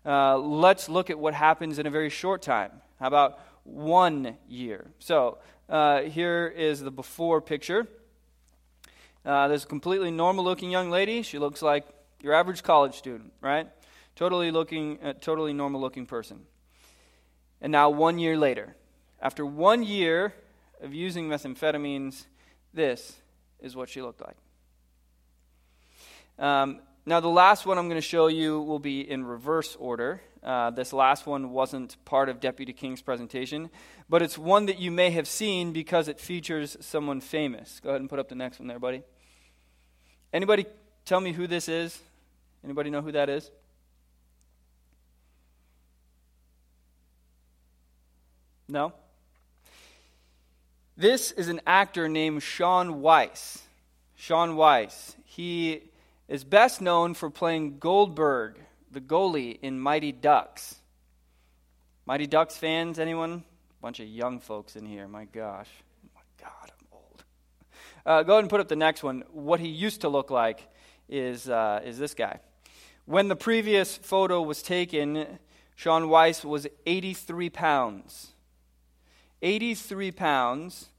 Uh, 0.06 0.38
let's 0.38 0.90
look 0.90 1.10
at 1.10 1.18
what 1.18 1.34
happens 1.34 1.80
in 1.80 1.86
a 1.86 1.90
very 1.90 2.10
short 2.10 2.42
time. 2.42 2.72
How 3.00 3.08
about 3.08 3.40
one 3.64 4.38
year? 4.48 4.86
So 5.00 5.38
uh, 5.70 6.02
here 6.02 6.54
is 6.56 6.82
the 6.82 6.92
before 6.92 7.42
picture. 7.42 7.88
Uh, 9.26 9.48
this 9.48 9.64
completely 9.64 10.12
normal 10.12 10.44
looking 10.44 10.70
young 10.70 10.90
lady. 10.90 11.22
She 11.22 11.40
looks 11.40 11.62
like 11.62 11.86
your 12.22 12.34
average 12.34 12.64
college 12.64 12.96
student, 12.96 13.32
right? 13.40 13.68
Totally 14.16 14.52
looking, 14.52 15.00
uh, 15.02 15.14
totally 15.14 15.54
normal 15.54 15.80
looking 15.80 16.06
person. 16.06 16.42
And 17.62 17.72
now, 17.72 17.90
one 17.90 18.20
year 18.20 18.38
later, 18.38 18.76
after 19.22 19.46
one 19.46 19.84
year 19.84 20.34
of 20.82 20.94
using 20.94 21.30
methamphetamines, 21.30 22.26
this 22.74 23.16
is 23.62 23.74
what 23.74 23.88
she 23.88 24.02
looked 24.02 24.22
like. 24.22 24.36
Um, 26.38 26.80
now, 27.06 27.20
the 27.20 27.28
last 27.28 27.66
one 27.66 27.78
I'm 27.78 27.90
going 27.90 28.00
to 28.00 28.08
show 28.08 28.28
you 28.28 28.62
will 28.62 28.80
be 28.80 29.02
in 29.02 29.26
reverse 29.26 29.76
order. 29.78 30.22
Uh, 30.42 30.70
this 30.70 30.94
last 30.94 31.26
one 31.26 31.52
wasn't 31.52 31.98
part 32.06 32.30
of 32.30 32.40
Deputy 32.40 32.72
King's 32.72 33.02
presentation, 33.02 33.70
but 34.08 34.22
it's 34.22 34.38
one 34.38 34.68
that 34.68 34.80
you 34.80 34.90
may 34.90 35.10
have 35.10 35.28
seen 35.28 35.74
because 35.74 36.08
it 36.08 36.20
features 36.20 36.78
someone 36.80 37.20
famous. 37.20 37.82
Go 37.82 37.90
ahead 37.90 38.00
and 38.00 38.10
put 38.10 38.20
up 38.20 38.30
the 38.30 38.36
next 38.36 38.60
one 38.60 38.68
there, 38.70 38.80
buddy. 38.80 39.04
Anybody 40.32 40.66
tell 41.04 41.20
me 41.20 41.34
who 41.34 41.46
this 41.46 41.68
is? 41.68 42.00
Anybody 42.64 42.90
know 42.90 43.02
who 43.02 43.12
that 43.12 43.30
is? 43.30 43.52
No? 48.70 48.94
This 50.96 51.32
is 51.32 51.50
an 51.50 51.60
actor 51.68 52.08
named 52.08 52.44
Shaun 52.44 53.02
Weiss. 53.02 53.62
Shaun 54.16 54.56
Weiss. 54.56 55.18
He 55.26 55.84
is 56.28 56.44
best 56.44 56.82
known 56.82 57.14
for 57.14 57.30
playing 57.30 57.80
Goldberg, 57.80 58.60
the 58.92 59.02
goalie 59.02 59.60
in 59.62 59.80
Mighty 59.80 60.12
Ducks. 60.12 60.76
Mighty 62.06 62.28
Ducks 62.28 62.58
fans, 62.58 63.00
anyone? 63.00 63.44
Bunch 63.82 64.00
of 64.00 64.08
young 64.08 64.40
folks 64.40 64.76
in 64.76 64.86
here, 64.86 65.08
my 65.08 65.26
gosh. 65.26 65.70
Oh 66.06 66.10
my 66.16 66.46
God, 66.46 66.72
I'm 66.72 66.88
old. 66.92 67.24
Uh, 68.06 68.24
go 68.24 68.34
ahead 68.34 68.44
and 68.44 68.50
put 68.50 68.62
up 68.62 68.68
the 68.68 68.76
next 68.76 69.04
one. 69.04 69.24
What 69.32 69.60
he 69.60 69.68
used 69.68 70.02
to 70.02 70.10
look 70.10 70.32
like 70.32 70.68
is, 71.10 71.50
uh, 71.50 71.82
is 71.84 71.98
this 71.98 72.14
guy. 72.14 72.40
When 73.06 73.28
the 73.28 73.36
previous 73.36 73.98
photo 73.98 74.42
was 74.42 74.62
taken, 74.62 75.40
Shaun 75.76 76.08
Weiss 76.08 76.46
was 76.46 76.68
83 76.86 77.50
pounds. 77.50 78.34
83 79.42 80.12
pounds 80.12 80.90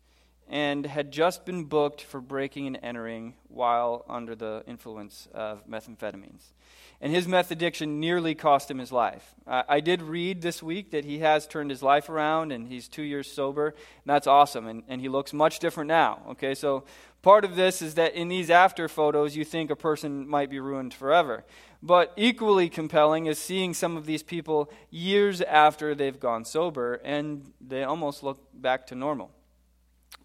and 0.48 0.86
had 0.86 1.10
just 1.10 1.44
been 1.44 1.64
booked 1.64 2.02
for 2.02 2.20
breaking 2.20 2.66
and 2.66 2.78
entering 2.82 3.34
while 3.48 4.04
under 4.08 4.34
the 4.34 4.62
influence 4.66 5.28
of 5.32 5.66
methamphetamines. 5.66 6.52
And 7.00 7.12
his 7.12 7.28
meth 7.28 7.50
addiction 7.50 8.00
nearly 8.00 8.34
cost 8.34 8.70
him 8.70 8.78
his 8.78 8.92
life. 8.92 9.34
I 9.46 9.80
did 9.80 10.00
read 10.00 10.42
this 10.42 10.62
week 10.62 10.90
that 10.92 11.04
he 11.04 11.18
has 11.18 11.46
turned 11.46 11.70
his 11.70 11.82
life 11.82 12.08
around 12.08 12.52
and 12.52 12.68
he's 12.68 12.88
two 12.88 13.02
years 13.02 13.30
sober. 13.30 13.68
And 13.68 14.06
that's 14.06 14.26
awesome. 14.26 14.66
And, 14.66 14.84
and 14.88 15.00
he 15.00 15.08
looks 15.08 15.32
much 15.32 15.58
different 15.58 15.88
now. 15.88 16.22
Okay, 16.30 16.54
so 16.54 16.84
part 17.20 17.44
of 17.44 17.56
this 17.56 17.82
is 17.82 17.94
that 17.96 18.14
in 18.14 18.28
these 18.28 18.48
after 18.48 18.88
photos, 18.88 19.36
you 19.36 19.44
think 19.44 19.70
a 19.70 19.76
person 19.76 20.26
might 20.26 20.48
be 20.50 20.60
ruined 20.60 20.94
forever. 20.94 21.44
But 21.82 22.12
equally 22.16 22.70
compelling 22.70 23.26
is 23.26 23.38
seeing 23.38 23.74
some 23.74 23.98
of 23.98 24.06
these 24.06 24.22
people 24.22 24.70
years 24.90 25.42
after 25.42 25.94
they've 25.94 26.18
gone 26.18 26.46
sober 26.46 26.94
and 27.04 27.52
they 27.60 27.84
almost 27.84 28.22
look 28.22 28.40
back 28.54 28.86
to 28.86 28.94
normal. 28.94 29.30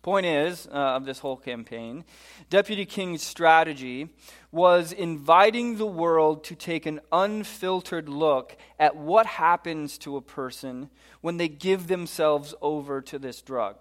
Point 0.01 0.25
is, 0.25 0.67
uh, 0.67 0.71
of 0.71 1.05
this 1.05 1.19
whole 1.19 1.35
campaign, 1.35 2.05
Deputy 2.49 2.85
King's 2.85 3.21
strategy 3.21 4.07
was 4.49 4.93
inviting 4.93 5.77
the 5.77 5.85
world 5.85 6.45
to 6.45 6.55
take 6.55 6.85
an 6.85 7.01
unfiltered 7.11 8.07
look 8.07 8.55
at 8.79 8.95
what 8.95 9.25
happens 9.25 9.97
to 9.99 10.15
a 10.15 10.21
person 10.21 10.89
when 11.19 11.35
they 11.35 11.49
give 11.49 11.87
themselves 11.87 12.55
over 12.61 13.01
to 13.01 13.19
this 13.19 13.41
drug. 13.41 13.75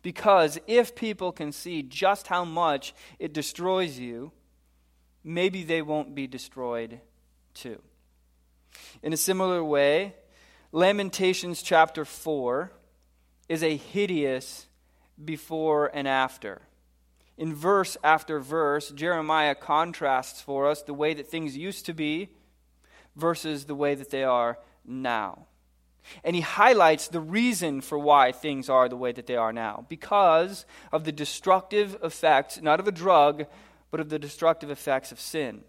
Because 0.00 0.58
if 0.66 0.94
people 0.94 1.32
can 1.32 1.52
see 1.52 1.82
just 1.82 2.28
how 2.28 2.44
much 2.44 2.94
it 3.18 3.34
destroys 3.34 3.98
you, 3.98 4.32
maybe 5.22 5.64
they 5.64 5.82
won't 5.82 6.14
be 6.14 6.26
destroyed 6.26 7.00
too. 7.52 7.82
In 9.02 9.12
a 9.12 9.18
similar 9.18 9.62
way, 9.62 10.14
Lamentations 10.72 11.62
chapter 11.62 12.04
4 12.04 12.72
is 13.48 13.62
a 13.62 13.76
hideous 13.76 14.65
before 15.22 15.90
and 15.92 16.06
after. 16.06 16.62
In 17.38 17.54
verse 17.54 17.96
after 18.02 18.40
verse, 18.40 18.90
Jeremiah 18.90 19.54
contrasts 19.54 20.40
for 20.40 20.68
us 20.68 20.82
the 20.82 20.94
way 20.94 21.14
that 21.14 21.28
things 21.28 21.56
used 21.56 21.86
to 21.86 21.94
be 21.94 22.30
versus 23.14 23.64
the 23.64 23.74
way 23.74 23.94
that 23.94 24.10
they 24.10 24.24
are 24.24 24.58
now. 24.84 25.46
And 26.22 26.36
he 26.36 26.42
highlights 26.42 27.08
the 27.08 27.20
reason 27.20 27.80
for 27.80 27.98
why 27.98 28.32
things 28.32 28.68
are 28.68 28.88
the 28.88 28.96
way 28.96 29.12
that 29.12 29.26
they 29.26 29.36
are 29.36 29.52
now 29.52 29.86
because 29.88 30.64
of 30.92 31.04
the 31.04 31.12
destructive 31.12 31.96
effects, 32.02 32.60
not 32.62 32.80
of 32.80 32.86
a 32.86 32.92
drug, 32.92 33.46
but 33.90 34.00
of 34.00 34.08
the 34.08 34.18
destructive 34.18 34.70
effects 34.70 35.10
of 35.10 35.20
sin. 35.20 35.64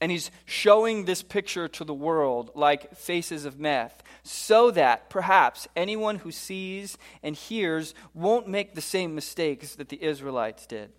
And 0.00 0.12
he's 0.12 0.30
showing 0.44 1.04
this 1.04 1.22
picture 1.22 1.66
to 1.68 1.84
the 1.84 1.94
world 1.94 2.52
like 2.54 2.96
faces 2.96 3.44
of 3.44 3.58
meth, 3.58 4.02
so 4.22 4.70
that 4.70 5.10
perhaps 5.10 5.66
anyone 5.74 6.16
who 6.16 6.30
sees 6.30 6.96
and 7.22 7.34
hears 7.34 7.94
won't 8.14 8.46
make 8.46 8.74
the 8.74 8.80
same 8.80 9.14
mistakes 9.14 9.74
that 9.74 9.88
the 9.88 10.02
Israelites 10.02 10.66
did. 10.66 10.92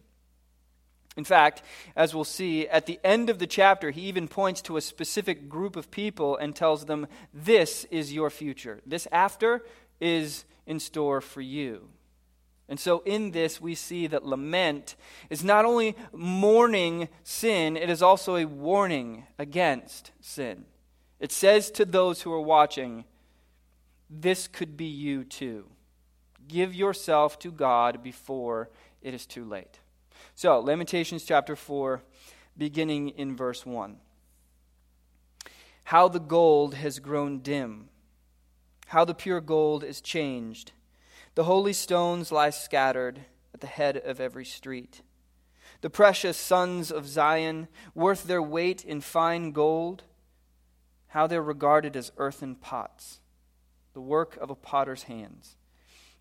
In 1.15 1.23
fact, 1.23 1.63
as 1.95 2.13
we'll 2.13 2.23
see, 2.23 2.67
at 2.67 2.85
the 2.85 2.99
end 3.03 3.29
of 3.29 3.39
the 3.39 3.47
chapter, 3.47 3.91
he 3.91 4.01
even 4.03 4.27
points 4.27 4.61
to 4.63 4.77
a 4.77 4.81
specific 4.81 5.49
group 5.49 5.75
of 5.75 5.91
people 5.91 6.37
and 6.37 6.55
tells 6.55 6.85
them, 6.85 7.07
This 7.33 7.85
is 7.85 8.13
your 8.13 8.29
future. 8.29 8.79
This 8.85 9.07
after 9.11 9.65
is 9.99 10.45
in 10.65 10.79
store 10.79 11.19
for 11.19 11.41
you. 11.41 11.89
And 12.69 12.79
so, 12.79 13.01
in 13.03 13.31
this, 13.31 13.59
we 13.59 13.73
see 13.73 14.05
that 14.05 14.23
lament 14.23 14.95
is 15.31 15.43
not 15.43 15.65
only 15.65 15.95
mourning 16.13 17.09
sin, 17.23 17.75
it 17.75 17.89
is 17.89 18.03
also 18.03 18.35
a 18.35 18.45
warning 18.45 19.25
against 19.39 20.11
sin. 20.21 20.65
It 21.19 21.31
says 21.31 21.71
to 21.71 21.83
those 21.83 22.21
who 22.21 22.31
are 22.31 22.39
watching, 22.39 23.05
this 24.07 24.47
could 24.47 24.77
be 24.77 24.85
you 24.85 25.23
too. 25.23 25.65
Give 26.47 26.75
yourself 26.75 27.39
to 27.39 27.51
God 27.51 28.03
before 28.03 28.69
it 29.01 29.15
is 29.15 29.25
too 29.25 29.45
late. 29.45 29.79
So, 30.35 30.59
Lamentations 30.59 31.23
chapter 31.23 31.55
4, 31.55 32.03
beginning 32.55 33.09
in 33.09 33.35
verse 33.35 33.65
1. 33.65 33.97
How 35.85 36.07
the 36.07 36.19
gold 36.19 36.75
has 36.75 36.99
grown 36.99 37.39
dim, 37.39 37.89
how 38.87 39.05
the 39.05 39.15
pure 39.15 39.41
gold 39.41 39.83
is 39.83 40.01
changed 40.01 40.71
the 41.39 41.45
holy 41.45 41.71
stones 41.71 42.33
lie 42.33 42.49
scattered 42.49 43.21
at 43.53 43.61
the 43.61 43.65
head 43.65 43.95
of 43.95 44.19
every 44.19 44.43
street. 44.43 45.01
The 45.79 45.89
precious 45.89 46.35
sons 46.35 46.91
of 46.91 47.07
Zion, 47.07 47.69
worth 47.95 48.25
their 48.25 48.41
weight 48.41 48.83
in 48.83 48.99
fine 48.99 49.53
gold, 49.53 50.03
how 51.07 51.27
they're 51.27 51.41
regarded 51.41 51.95
as 51.95 52.11
earthen 52.17 52.55
pots, 52.55 53.21
the 53.93 54.01
work 54.01 54.35
of 54.41 54.49
a 54.49 54.53
potter's 54.55 55.03
hands. 55.03 55.55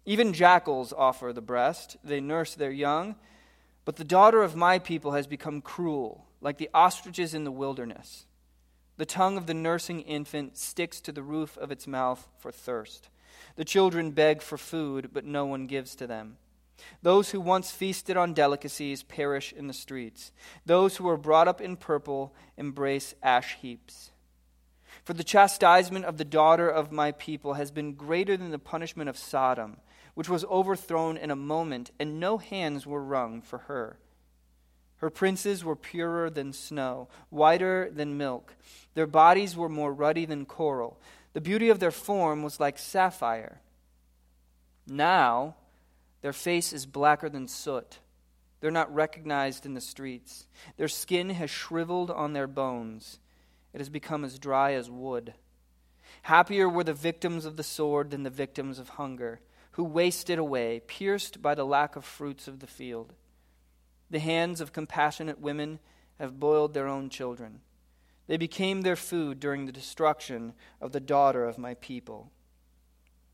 Even 0.07 0.33
jackals 0.33 0.93
offer 0.97 1.33
the 1.33 1.43
breast, 1.43 1.97
they 2.05 2.21
nurse 2.21 2.55
their 2.55 2.71
young. 2.71 3.17
But 3.85 3.97
the 3.97 4.05
daughter 4.05 4.45
of 4.45 4.55
my 4.55 4.79
people 4.79 5.11
has 5.15 5.27
become 5.27 5.61
cruel, 5.63 6.29
like 6.41 6.59
the 6.59 6.71
ostriches 6.73 7.35
in 7.35 7.43
the 7.43 7.51
wilderness. 7.51 8.27
The 8.99 9.05
tongue 9.05 9.37
of 9.37 9.49
the 9.49 9.55
nursing 9.55 10.01
infant 10.03 10.57
sticks 10.57 11.01
to 11.01 11.11
the 11.11 11.25
roof 11.25 11.57
of 11.57 11.73
its 11.73 11.89
mouth 11.89 12.29
for 12.39 12.53
thirst. 12.53 13.09
The 13.57 13.65
children 13.65 14.13
beg 14.13 14.43
for 14.43 14.59
food, 14.59 15.11
but 15.13 15.25
no 15.25 15.47
one 15.47 15.67
gives 15.67 15.95
to 15.97 16.07
them. 16.07 16.37
Those 17.03 17.31
who 17.31 17.41
once 17.41 17.71
feasted 17.71 18.17
on 18.17 18.35
delicacies 18.35 19.03
perish 19.03 19.53
in 19.53 19.67
the 19.67 19.73
streets. 19.73 20.33
Those 20.65 20.97
who 20.97 21.05
were 21.05 21.17
brought 21.17 21.49
up 21.49 21.61
in 21.61 21.77
purple 21.77 22.35
embrace 22.57 23.15
ash 23.23 23.57
heaps. 23.61 24.11
For 25.05 25.13
the 25.13 25.25
chastisement 25.25 26.05
of 26.05 26.19
the 26.19 26.25
daughter 26.25 26.69
of 26.69 26.93
my 26.93 27.13
people 27.13 27.55
has 27.55 27.71
been 27.71 27.95
greater 27.95 28.37
than 28.37 28.51
the 28.51 28.59
punishment 28.59 29.09
of 29.09 29.19
Sodom, 29.19 29.79
which 30.15 30.29
was 30.29 30.45
overthrown 30.45 31.17
in 31.17 31.31
a 31.31 31.37
moment, 31.37 31.91
and 31.99 32.21
no 32.21 32.39
hands 32.39 32.87
were 32.87 33.03
wrung 33.03 33.41
for 33.41 33.59
her. 33.59 33.99
Her 34.97 35.11
princes 35.11 35.65
were 35.65 35.77
purer 35.77 36.29
than 36.29 36.53
snow, 36.53 37.09
whiter 37.31 37.89
than 37.91 38.19
milk. 38.19 38.57
Their 38.95 39.07
bodies 39.07 39.57
were 39.57 39.69
more 39.69 39.93
ruddy 39.93 40.25
than 40.25 40.45
coral. 40.45 41.01
The 41.33 41.41
beauty 41.41 41.69
of 41.69 41.79
their 41.79 41.91
form 41.91 42.43
was 42.43 42.59
like 42.59 42.79
sapphire. 42.79 43.61
Now, 44.87 45.57
their 46.23 46.33
face 46.33 46.73
is 46.73 46.87
blacker 46.87 47.29
than 47.29 47.49
soot. 47.49 47.99
They're 48.61 48.71
not 48.71 48.93
recognized 48.93 49.67
in 49.67 49.75
the 49.75 49.81
streets. 49.81 50.47
Their 50.77 50.89
skin 50.89 51.31
has 51.31 51.51
shriveled 51.51 52.11
on 52.11 52.33
their 52.33 52.49
bones. 52.49 53.21
It 53.73 53.79
has 53.79 53.89
become 53.89 54.25
as 54.25 54.39
dry 54.39 54.73
as 54.73 54.91
wood. 54.91 55.35
Happier 56.23 56.69
were 56.69 56.85
the 56.85 56.95
victims 56.95 57.45
of 57.45 57.57
the 57.57 57.63
sword 57.63 58.11
than 58.11 58.23
the 58.23 58.31
victims 58.31 58.79
of 58.79 58.91
hunger, 58.91 59.41
who 59.73 59.85
wasted 59.85 60.39
away, 60.39 60.81
pierced 60.87 61.41
by 61.41 61.55
the 61.55 61.67
lack 61.67 61.95
of 61.95 62.05
fruits 62.05 62.49
of 62.49 62.59
the 62.59 62.67
field. 62.67 63.13
The 64.11 64.19
hands 64.19 64.61
of 64.61 64.73
compassionate 64.73 65.41
women 65.41 65.79
have 66.19 66.41
boiled 66.41 66.75
their 66.75 66.89
own 66.89 67.11
children. 67.11 67.61
They 68.29 68.37
became 68.37 68.83
their 68.83 68.95
food 68.95 69.41
during 69.41 69.65
the 69.67 69.73
destruction 69.73 70.53
of 70.81 70.93
the 70.93 71.01
daughter 71.01 71.45
of 71.45 71.59
my 71.59 71.75
people. 71.75 72.31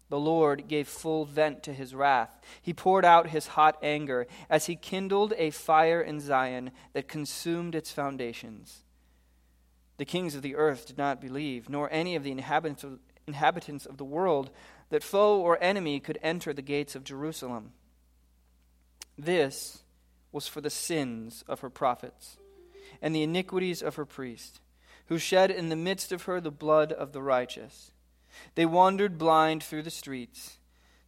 The 0.08 0.18
Lord 0.20 0.68
gave 0.68 0.86
full 0.86 1.24
vent 1.24 1.64
to 1.64 1.72
his 1.72 1.94
wrath. 1.94 2.40
He 2.62 2.72
poured 2.72 3.04
out 3.04 3.30
his 3.30 3.48
hot 3.48 3.76
anger 3.82 4.28
as 4.48 4.66
he 4.66 4.76
kindled 4.76 5.34
a 5.36 5.50
fire 5.50 6.00
in 6.00 6.20
Zion 6.20 6.70
that 6.92 7.08
consumed 7.08 7.74
its 7.74 7.90
foundations. 7.90 8.84
The 9.96 10.04
kings 10.04 10.36
of 10.36 10.42
the 10.42 10.54
earth 10.54 10.86
did 10.86 10.98
not 10.98 11.20
believe, 11.20 11.68
nor 11.68 11.88
any 11.92 12.14
of 12.14 12.22
the 12.22 12.30
inhabitants 12.30 12.84
of, 13.86 13.96
the 13.96 14.04
world, 14.04 14.50
that 14.90 15.02
foe 15.02 15.40
or 15.40 15.58
enemy 15.60 15.98
could 15.98 16.18
enter 16.22 16.52
the 16.52 16.62
gates 16.62 16.94
of 16.94 17.02
Jerusalem. 17.02 17.72
This 19.18 19.82
was 20.30 20.46
for 20.46 20.60
the 20.60 20.70
sins 20.70 21.42
of 21.48 21.60
her 21.60 21.70
prophets 21.70 22.36
and 23.02 23.14
the 23.14 23.22
iniquities 23.22 23.82
of 23.82 23.96
her 23.96 24.04
priests 24.04 24.60
who 25.06 25.18
shed 25.18 25.50
in 25.50 25.68
the 25.68 25.76
midst 25.76 26.12
of 26.12 26.24
her 26.24 26.40
the 26.40 26.50
blood 26.50 26.92
of 26.92 27.12
the 27.12 27.22
righteous. 27.22 27.92
They 28.54 28.66
wandered 28.66 29.18
blind 29.18 29.62
through 29.62 29.82
the 29.82 29.90
streets. 29.90 30.58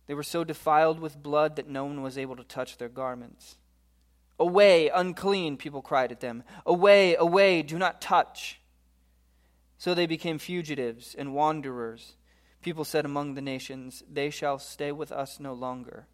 They 0.07 0.15
were 0.15 0.23
so 0.23 0.45
defiled 0.45 1.01
with 1.01 1.23
blood 1.23 1.57
that 1.57 1.69
no 1.69 1.85
one 1.85 2.03
was 2.03 2.17
able 2.17 2.37
to 2.37 2.45
touch 2.45 2.77
their 2.77 2.89
garments. 2.89 3.57
Away, 4.39 4.89
unclean, 4.89 5.57
people 5.57 5.83
cried 5.83 6.13
at 6.13 6.21
them. 6.21 6.45
Away, 6.65 7.17
away, 7.17 7.63
do 7.63 7.79
not 7.79 8.01
touch. 8.01 8.61
So 9.79 9.95
they 9.95 10.07
became 10.07 10.39
fugitives 10.39 11.15
and 11.17 11.35
wanderers. 11.35 12.17
People 12.63 12.85
said 12.85 13.05
among 13.05 13.35
the 13.35 13.43
nations, 13.43 14.03
They 14.11 14.31
shall 14.31 14.59
stay 14.59 14.93
with 14.93 15.11
us 15.11 15.41
no 15.41 15.53
longer. 15.53 16.07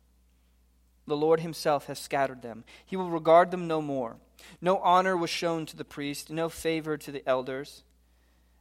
The 1.06 1.16
Lord 1.16 1.40
himself 1.40 1.86
has 1.86 1.98
scattered 1.98 2.42
them. 2.42 2.64
He 2.86 2.96
will 2.96 3.10
regard 3.10 3.50
them 3.50 3.66
no 3.66 3.82
more. 3.82 4.16
No 4.60 4.78
honor 4.78 5.16
was 5.16 5.30
shown 5.30 5.66
to 5.66 5.76
the 5.76 5.84
priest, 5.84 6.30
no 6.30 6.48
favor 6.48 6.96
to 6.96 7.12
the 7.12 7.26
elders. 7.26 7.82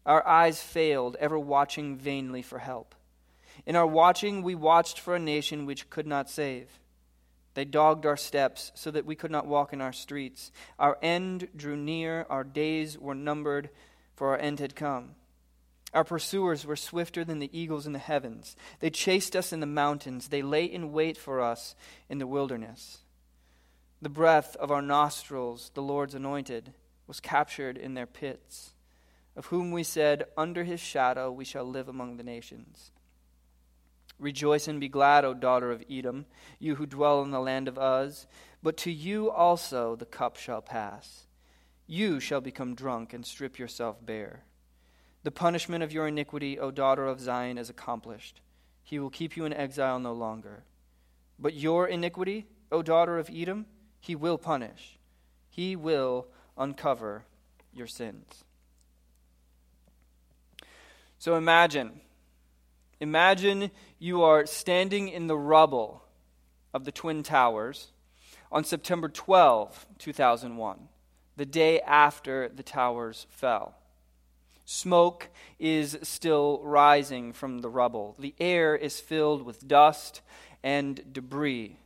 Our 0.06 0.26
eyes 0.28 0.62
failed, 0.62 1.16
ever 1.20 1.38
watching 1.38 1.96
vainly 1.96 2.42
for 2.42 2.60
help. 2.60 2.96
In 3.66 3.76
our 3.76 3.88
watching, 3.88 4.42
we 4.42 4.56
watched 4.56 5.00
for 5.00 5.16
a 5.16 5.20
nation 5.20 5.66
which 5.66 5.90
could 5.90 6.08
not 6.08 6.30
save. 6.30 6.80
They 7.54 7.66
dogged 7.66 8.06
our 8.06 8.18
steps 8.18 8.72
so 8.76 8.92
that 8.92 9.06
we 9.06 9.16
could 9.16 9.32
not 9.32 9.46
walk 9.46 9.74
in 9.74 9.82
our 9.82 9.94
streets. 9.94 10.52
Our 10.80 10.98
end 11.02 11.50
drew 11.56 11.76
near, 11.76 12.26
our 12.30 12.44
days 12.44 12.98
were 12.98 13.16
numbered, 13.16 13.70
for 14.16 14.30
our 14.30 14.40
end 14.40 14.60
had 14.60 14.76
come. 14.76 15.16
Our 15.94 16.06
pursuers 16.06 16.66
were 16.66 16.78
swifter 16.78 17.26
than 17.26 17.40
the 17.40 17.58
eagles 17.58 17.86
in 17.86 17.92
the 17.92 18.00
heavens. 18.00 18.56
They 18.80 18.90
chased 18.90 19.36
us 19.36 19.52
in 19.52 19.60
the 19.60 19.66
mountains. 19.66 20.30
They 20.30 20.42
lay 20.42 20.64
in 20.64 20.94
wait 20.94 21.18
for 21.18 21.42
us 21.42 21.76
in 22.10 22.18
the 22.18 22.28
wilderness. 22.28 23.00
The 24.02 24.10
breath 24.10 24.56
of 24.56 24.72
our 24.72 24.82
nostrils, 24.82 25.70
the 25.76 25.82
Lord's 25.82 26.16
anointed, 26.16 26.74
was 27.06 27.20
captured 27.20 27.78
in 27.78 27.94
their 27.94 28.08
pits, 28.08 28.74
of 29.36 29.48
whom 29.48 29.72
we 29.72 29.84
said, 29.84 30.26
Under 30.36 30.64
his 30.64 30.80
shadow 30.80 31.32
we 31.32 31.46
shall 31.46 31.66
live 31.66 31.88
among 31.88 32.18
the 32.18 32.24
nations. 32.24 32.92
Rejoice 34.18 34.68
and 34.68 34.80
be 34.80 34.88
glad, 34.88 35.26
O 35.26 35.34
daughter 35.34 35.72
of 35.72 35.84
Edom, 35.90 36.26
you 36.60 36.76
who 36.76 36.86
dwell 36.86 37.22
in 37.24 37.32
the 37.32 37.40
land 37.40 37.68
of 37.68 37.78
Uz. 37.78 38.28
But 38.64 38.78
to 38.78 38.92
you 38.92 39.30
also 39.30 39.96
the 39.96 40.06
cup 40.06 40.38
shall 40.38 40.62
pass. 40.62 41.28
You 41.88 42.20
shall 42.20 42.42
become 42.42 42.76
drunk 42.76 43.14
and 43.14 43.26
strip 43.26 43.60
yourself 43.60 44.04
bare. 44.06 44.44
The 45.24 45.32
punishment 45.32 45.84
of 45.84 45.92
your 45.92 46.08
iniquity, 46.08 46.60
O 46.60 46.72
daughter 46.72 47.06
of 47.06 47.20
Zion, 47.20 47.58
is 47.58 47.70
accomplished. 47.70 48.42
He 48.84 49.00
will 49.00 49.10
keep 49.10 49.36
you 49.36 49.46
in 49.46 49.54
exile 49.54 50.00
no 50.00 50.14
longer. 50.14 50.64
But 51.38 51.54
your 51.54 51.88
iniquity, 51.88 52.48
O 52.72 52.82
daughter 52.82 53.18
of 53.20 53.30
Edom, 53.32 53.66
he 54.02 54.16
will 54.16 54.38
punish. 54.38 54.98
He 55.50 55.76
will 55.78 56.28
uncover 56.58 57.24
your 57.72 57.88
sins. 57.88 58.44
So 61.20 61.36
imagine, 61.36 62.02
imagine 63.00 63.70
you 64.00 64.24
are 64.24 64.46
standing 64.46 65.08
in 65.08 65.28
the 65.28 65.38
rubble 65.38 66.04
of 66.74 66.84
the 66.84 66.92
Twin 66.92 67.22
Towers 67.22 67.92
on 68.52 68.64
September 68.64 69.08
12, 69.08 69.86
2001, 70.00 70.80
the 71.38 71.46
day 71.46 71.80
after 71.82 72.50
the 72.50 72.64
towers 72.64 73.28
fell. 73.30 73.76
Smoke 74.66 75.30
is 75.60 75.98
still 76.02 76.60
rising 76.64 77.34
from 77.34 77.60
the 77.60 77.70
rubble. 77.70 78.16
The 78.18 78.34
air 78.40 78.76
is 78.76 79.00
filled 79.00 79.44
with 79.44 79.68
dust 79.68 80.22
and 80.64 81.14
debris. 81.14 81.78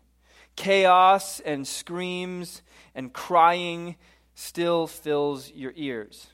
Chaos 0.55 1.39
and 1.41 1.67
screams 1.67 2.61
and 2.93 3.11
crying 3.11 3.95
still 4.35 4.87
fills 4.87 5.51
your 5.51 5.73
ears. 5.75 6.27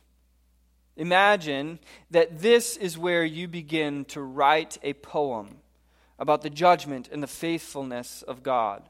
Imagine 0.98 1.80
that 2.12 2.40
this 2.42 2.78
is 2.78 2.98
where 2.98 3.24
you 3.24 3.48
begin 3.48 4.06
to 4.06 4.22
write 4.22 4.78
a 4.84 4.94
poem 4.94 5.58
about 6.20 6.42
the 6.42 6.50
judgment 6.50 7.10
and 7.12 7.24
the 7.24 7.28
faithfulness 7.28 8.22
of 8.22 8.44
God. 8.44 8.84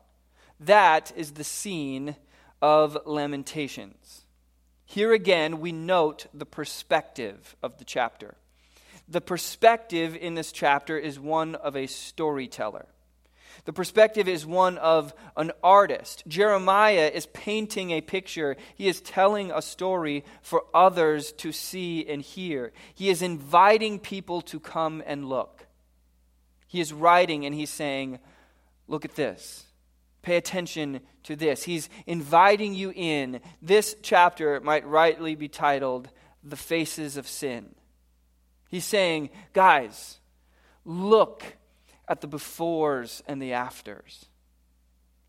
That 0.59 1.13
is 1.15 1.31
the 1.31 1.43
scene 1.43 2.15
of 2.61 2.97
Lamentations. 3.05 4.25
Here 4.85 5.13
again, 5.13 5.61
we 5.61 5.71
note 5.71 6.25
the 6.33 6.45
perspective 6.45 7.55
of 7.63 7.77
the 7.77 7.85
chapter. 7.85 8.35
The 9.07 9.21
perspective 9.21 10.15
in 10.15 10.35
this 10.35 10.51
chapter 10.51 10.97
is 10.97 11.19
one 11.19 11.55
of 11.55 11.75
a 11.75 11.87
storyteller. 11.87 12.87
The 13.65 13.73
perspective 13.73 14.27
is 14.27 14.45
one 14.45 14.77
of 14.77 15.13
an 15.37 15.51
artist. 15.63 16.23
Jeremiah 16.27 17.11
is 17.13 17.27
painting 17.27 17.91
a 17.91 18.01
picture. 18.01 18.57
He 18.75 18.87
is 18.87 19.01
telling 19.01 19.51
a 19.51 19.61
story 19.61 20.25
for 20.41 20.63
others 20.73 21.31
to 21.33 21.51
see 21.51 22.07
and 22.07 22.21
hear. 22.21 22.71
He 22.95 23.09
is 23.09 23.21
inviting 23.21 23.99
people 23.99 24.41
to 24.43 24.59
come 24.59 25.03
and 25.05 25.29
look. 25.29 25.67
He 26.67 26.79
is 26.79 26.93
writing 26.93 27.45
and 27.45 27.53
he's 27.53 27.69
saying, 27.69 28.19
Look 28.87 29.05
at 29.05 29.15
this. 29.15 29.65
Pay 30.21 30.35
attention 30.35 30.99
to 31.23 31.35
this. 31.35 31.63
He's 31.63 31.89
inviting 32.05 32.73
you 32.73 32.91
in. 32.95 33.39
This 33.61 33.95
chapter 34.01 34.59
might 34.59 34.85
rightly 34.85 35.35
be 35.35 35.47
titled 35.47 36.09
The 36.43 36.57
Faces 36.57 37.15
of 37.15 37.27
Sin. 37.27 37.73
He's 38.69 38.85
saying, 38.85 39.29
guys, 39.53 40.19
look 40.85 41.43
at 42.11 42.19
the 42.19 42.27
befores 42.27 43.21
and 43.25 43.41
the 43.41 43.53
afters. 43.53 44.25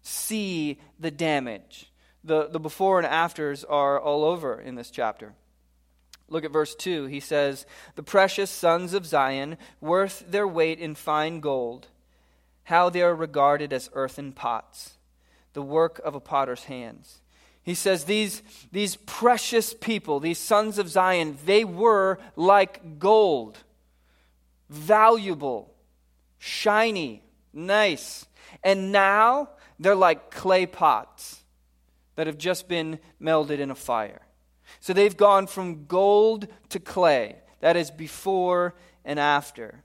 See 0.03 0.81
the 0.99 1.13
damage. 1.13 1.93
The, 2.25 2.49
the 2.49 2.59
before 2.59 2.99
and 2.99 3.07
afters 3.07 3.63
are 3.63 4.01
all 4.01 4.25
over 4.25 4.61
in 4.61 4.75
this 4.75 4.91
chapter. 4.91 5.33
Look 6.29 6.45
at 6.45 6.51
verse 6.51 6.75
2. 6.75 7.07
He 7.07 7.21
says, 7.21 7.67
The 7.95 8.03
precious 8.03 8.51
sons 8.51 8.95
of 8.95 9.07
Zion, 9.07 9.59
worth 9.81 10.25
their 10.29 10.49
weight 10.49 10.81
in 10.81 10.97
fine 10.97 11.39
gold 11.39 11.87
how 12.65 12.89
they 12.91 13.03
are 13.03 13.15
regarded 13.15 13.73
as 13.73 13.91
earthen 13.93 14.33
pots, 14.33 14.95
the 15.53 15.63
work 15.63 16.01
of 16.05 16.15
a 16.15 16.21
potter's 16.21 16.65
hands. 16.65 17.21
He 17.63 17.75
says, 17.75 18.05
these, 18.05 18.43
these 18.71 18.97
precious 18.97 19.75
people, 19.75 20.21
these 20.21 20.39
sons 20.39 20.79
of 20.79 20.89
Zion, 20.89 21.39
they 21.45 21.65
were 21.65 22.19
like 22.37 22.99
gold, 22.99 23.59
valuable, 24.69 25.72
shiny, 26.43 27.23
nice. 27.53 28.27
And 28.65 28.91
now 28.91 29.51
they're 29.79 29.95
like 29.95 30.33
clay 30.33 30.67
pots 30.67 31.45
that 32.17 32.27
have 32.27 32.37
just 32.37 32.67
been 32.67 32.99
melded 33.21 33.61
in 33.61 33.71
a 33.71 33.77
fire. 33.77 34.23
So 34.81 34.93
they've 34.93 35.17
gone 35.17 35.47
from 35.47 35.87
gold 35.87 36.49
to 36.71 36.81
clay. 36.81 37.37
That 37.61 37.77
is 37.77 37.93
before 37.93 38.75
and 39.05 39.21
after. 39.21 39.85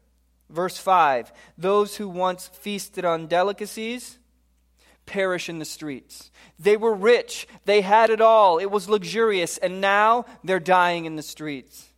Verse 0.50 0.80
5 0.80 1.32
Those 1.60 1.98
who 1.98 2.10
once 2.10 2.48
feasted 2.48 3.06
on 3.06 3.28
delicacies 3.28 4.18
perish 5.06 5.50
in 5.50 5.60
the 5.60 5.66
streets. 5.66 6.32
They 6.58 6.76
were 6.76 6.94
rich, 6.94 7.48
they 7.66 7.82
had 7.82 8.10
it 8.10 8.20
all, 8.20 8.58
it 8.58 8.72
was 8.72 8.90
luxurious, 8.90 9.58
and 9.58 9.80
now 9.80 10.26
they're 10.44 10.60
dying 10.60 11.06
in 11.06 11.16
the 11.16 11.24
streets. 11.24 11.94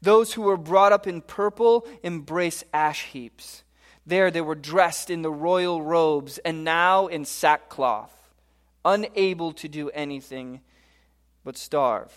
Those 0.00 0.34
who 0.34 0.42
were 0.42 0.58
brought 0.58 0.92
up 0.92 1.06
in 1.06 1.22
purple 1.22 1.88
embrace 2.02 2.62
ash 2.72 3.06
heaps. 3.06 3.64
There 4.08 4.30
they 4.30 4.40
were 4.40 4.54
dressed 4.54 5.10
in 5.10 5.20
the 5.20 5.30
royal 5.30 5.82
robes, 5.82 6.38
and 6.38 6.64
now 6.64 7.08
in 7.08 7.26
sackcloth, 7.26 8.10
unable 8.82 9.52
to 9.52 9.68
do 9.68 9.90
anything 9.90 10.62
but 11.44 11.58
starve. 11.58 12.10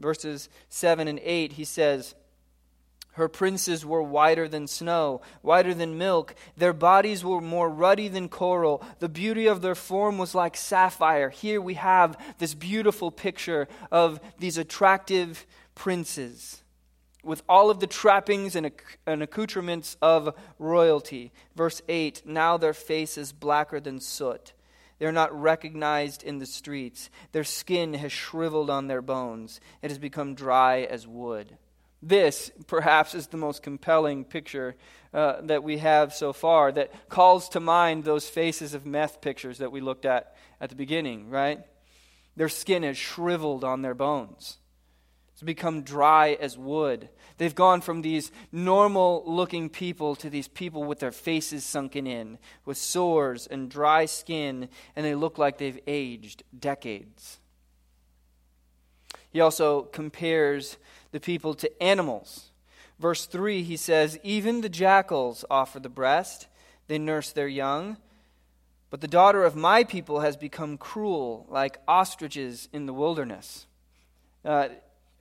Verses 0.00 0.48
7 0.70 1.06
and 1.06 1.20
8, 1.22 1.52
he 1.52 1.64
says, 1.64 2.14
her 3.12 3.28
princes 3.28 3.84
were 3.84 4.02
whiter 4.02 4.48
than 4.48 4.66
snow, 4.66 5.20
whiter 5.42 5.72
than 5.72 5.96
milk. 5.96 6.34
Their 6.56 6.74
bodies 6.74 7.24
were 7.24 7.40
more 7.40 7.68
ruddy 7.68 8.08
than 8.08 8.28
coral. 8.28 8.82
The 8.98 9.08
beauty 9.08 9.46
of 9.46 9.62
their 9.62 9.74
form 9.74 10.18
was 10.18 10.34
like 10.34 10.54
sapphire. 10.54 11.30
Here 11.30 11.60
we 11.60 11.74
have 11.74 12.18
this 12.38 12.52
beautiful 12.54 13.10
picture 13.10 13.68
of 13.90 14.20
these 14.38 14.58
attractive 14.58 15.46
princes 15.74 16.62
with 17.26 17.42
all 17.48 17.68
of 17.68 17.80
the 17.80 17.86
trappings 17.86 18.56
and, 18.56 18.70
and 19.06 19.22
accoutrements 19.22 19.96
of 20.00 20.34
royalty. 20.58 21.32
Verse 21.54 21.82
8 21.88 22.22
Now 22.24 22.56
their 22.56 22.72
face 22.72 23.18
is 23.18 23.32
blacker 23.32 23.80
than 23.80 24.00
soot. 24.00 24.52
They're 24.98 25.12
not 25.12 25.38
recognized 25.38 26.22
in 26.22 26.38
the 26.38 26.46
streets. 26.46 27.10
Their 27.32 27.44
skin 27.44 27.94
has 27.94 28.12
shriveled 28.12 28.70
on 28.70 28.86
their 28.86 29.02
bones. 29.02 29.60
It 29.82 29.90
has 29.90 29.98
become 29.98 30.34
dry 30.34 30.82
as 30.82 31.06
wood. 31.06 31.58
This, 32.02 32.50
perhaps, 32.66 33.14
is 33.14 33.26
the 33.26 33.36
most 33.36 33.62
compelling 33.62 34.24
picture 34.24 34.76
uh, 35.12 35.40
that 35.42 35.62
we 35.62 35.78
have 35.78 36.14
so 36.14 36.32
far 36.32 36.70
that 36.72 37.08
calls 37.08 37.48
to 37.50 37.60
mind 37.60 38.04
those 38.04 38.28
faces 38.28 38.74
of 38.74 38.86
meth 38.86 39.20
pictures 39.20 39.58
that 39.58 39.72
we 39.72 39.80
looked 39.80 40.04
at 40.04 40.34
at 40.60 40.70
the 40.70 40.76
beginning, 40.76 41.30
right? 41.30 41.60
Their 42.36 42.48
skin 42.48 42.82
has 42.82 42.96
shriveled 42.96 43.64
on 43.64 43.82
their 43.82 43.94
bones. 43.94 44.58
It's 45.36 45.42
become 45.42 45.82
dry 45.82 46.38
as 46.40 46.56
wood. 46.56 47.10
They've 47.36 47.54
gone 47.54 47.82
from 47.82 48.00
these 48.00 48.32
normal 48.52 49.22
looking 49.26 49.68
people 49.68 50.16
to 50.16 50.30
these 50.30 50.48
people 50.48 50.82
with 50.84 50.98
their 50.98 51.12
faces 51.12 51.62
sunken 51.62 52.06
in, 52.06 52.38
with 52.64 52.78
sores 52.78 53.46
and 53.46 53.70
dry 53.70 54.06
skin, 54.06 54.70
and 54.96 55.04
they 55.04 55.14
look 55.14 55.36
like 55.36 55.58
they've 55.58 55.78
aged 55.86 56.42
decades. 56.58 57.38
He 59.30 59.42
also 59.42 59.82
compares 59.82 60.78
the 61.12 61.20
people 61.20 61.52
to 61.56 61.82
animals. 61.82 62.50
Verse 62.98 63.26
3, 63.26 63.62
he 63.62 63.76
says, 63.76 64.18
Even 64.22 64.62
the 64.62 64.70
jackals 64.70 65.44
offer 65.50 65.78
the 65.78 65.90
breast, 65.90 66.46
they 66.88 66.96
nurse 66.96 67.30
their 67.30 67.46
young. 67.46 67.98
But 68.88 69.02
the 69.02 69.06
daughter 69.06 69.44
of 69.44 69.54
my 69.54 69.84
people 69.84 70.20
has 70.20 70.38
become 70.38 70.78
cruel, 70.78 71.44
like 71.50 71.76
ostriches 71.86 72.70
in 72.72 72.86
the 72.86 72.94
wilderness. 72.94 73.66
Uh, 74.42 74.68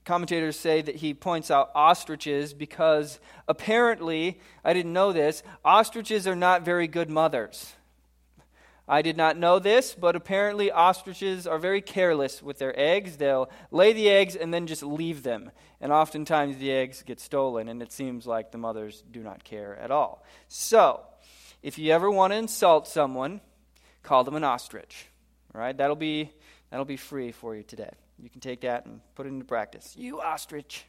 commentators 0.06 0.58
say 0.58 0.82
that 0.82 0.98
he 0.98 1.14
points 1.14 1.52
out 1.52 1.72
ostriches 1.76 2.54
because 2.54 3.20
apparently, 3.48 4.40
I 4.64 4.74
didn't 4.74 4.94
know 4.94 5.12
this, 5.12 5.44
ostriches 5.66 6.28
are 6.28 6.36
not 6.36 6.64
very 6.64 6.88
good 6.88 7.10
mothers. 7.10 7.74
I 8.88 9.02
did 9.02 9.18
not 9.18 9.36
know 9.36 9.58
this, 9.58 9.96
but 9.96 10.16
apparently 10.16 10.72
ostriches 10.72 11.48
are 11.48 11.58
very 11.58 11.82
careless 11.82 12.44
with 12.44 12.60
their 12.60 12.80
eggs. 12.80 13.18
They'll 13.18 13.50
lay 13.72 13.94
the 13.94 14.10
eggs 14.10 14.36
and 14.36 14.54
then 14.54 14.68
just 14.68 14.84
leave 14.84 15.24
them. 15.24 15.50
And 15.82 15.92
oftentimes 15.92 16.58
the 16.58 16.72
eggs 16.72 17.02
get 17.02 17.20
stolen, 17.20 17.68
and 17.68 17.82
it 17.82 17.92
seems 17.92 18.28
like 18.28 18.52
the 18.52 18.60
mothers 18.60 19.04
do 19.12 19.24
not 19.24 19.44
care 19.44 19.76
at 19.78 19.90
all. 19.90 20.24
So, 20.48 21.02
if 21.64 21.80
you 21.80 21.92
ever 21.92 22.12
want 22.12 22.32
to 22.32 22.38
insult 22.38 22.88
someone, 22.88 23.42
call 24.04 24.24
them 24.24 24.36
an 24.36 24.44
ostrich. 24.44 25.08
All 25.54 25.62
right? 25.62 25.76
That'll 25.76 25.96
be, 25.96 26.32
that'll 26.70 26.86
be 26.86 26.98
free 26.98 27.32
for 27.32 27.56
you 27.56 27.64
today. 27.64 27.92
You 28.22 28.30
can 28.30 28.42
take 28.42 28.62
that 28.62 28.86
and 28.86 29.02
put 29.16 29.26
it 29.26 29.30
into 29.30 29.46
practice. 29.46 29.94
You 29.98 30.22
ostrich. 30.22 30.86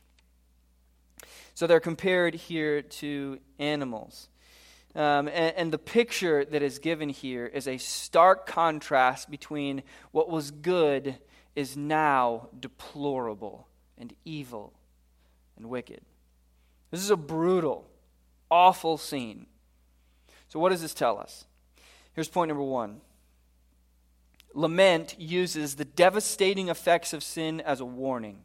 So 1.55 1.67
they're 1.67 1.81
compared 1.81 2.35
here 2.35 2.83
to 2.83 3.39
animals. 3.59 4.29
Um, 4.95 5.29
and, 5.29 5.55
and, 5.57 5.73
the 5.73 5.79
picture 5.79 6.47
that 6.47 6.63
is 6.63 6.79
given 6.79 7.11
here 7.11 7.45
is 7.45 7.69
a 7.69 7.77
stark 7.77 8.47
contrast 8.47 9.31
between 9.31 9.83
what 10.11 10.31
was 10.31 10.51
good 10.51 11.19
is 11.55 11.77
now 11.77 12.49
deplorable 12.59 13.69
and 13.99 14.15
evil 14.25 14.73
and 15.59 15.67
wicked. 15.67 16.01
This 16.91 17.03
is 17.03 17.11
a 17.11 17.17
brutal, 17.17 17.91
awful 18.51 18.97
scene. 18.97 19.47
So, 20.49 20.59
what 20.59 20.71
does 20.71 20.81
this 20.81 20.95
tell 20.95 21.19
us? 21.19 21.45
Here's 22.15 22.29
point 22.29 22.49
number 22.49 22.63
one 22.63 23.03
Lament 24.57 25.15
uses 25.19 25.75
the 25.75 25.85
devastating 25.85 26.71
effects 26.71 27.13
of 27.13 27.23
sin 27.23 27.61
as 27.61 27.79
a 27.79 27.85
warning. 27.85 28.39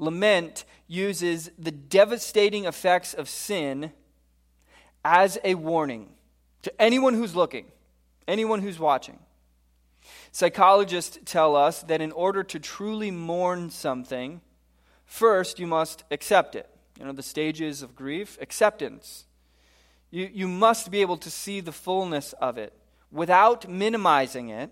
Lament 0.00 0.64
uses 0.88 1.48
the 1.56 1.70
devastating 1.70 2.64
effects 2.64 3.14
of 3.14 3.28
sin 3.28 3.92
as 5.04 5.38
a 5.44 5.54
warning 5.54 6.08
to 6.62 6.82
anyone 6.82 7.14
who's 7.14 7.36
looking, 7.36 7.66
anyone 8.26 8.60
who's 8.60 8.80
watching. 8.80 9.20
Psychologists 10.32 11.20
tell 11.24 11.54
us 11.54 11.84
that 11.84 12.00
in 12.00 12.10
order 12.10 12.42
to 12.42 12.58
truly 12.58 13.12
mourn 13.12 13.70
something, 13.70 14.40
first 15.04 15.60
you 15.60 15.68
must 15.68 16.02
accept 16.10 16.56
it. 16.56 16.68
You 16.98 17.04
know, 17.04 17.12
the 17.12 17.22
stages 17.22 17.80
of 17.80 17.94
grief 17.94 18.36
acceptance. 18.40 19.24
You, 20.10 20.28
you 20.32 20.48
must 20.48 20.90
be 20.90 21.00
able 21.00 21.18
to 21.18 21.30
see 21.30 21.60
the 21.60 21.70
fullness 21.70 22.32
of 22.40 22.58
it 22.58 22.72
without 23.10 23.68
minimizing 23.68 24.50
it 24.50 24.70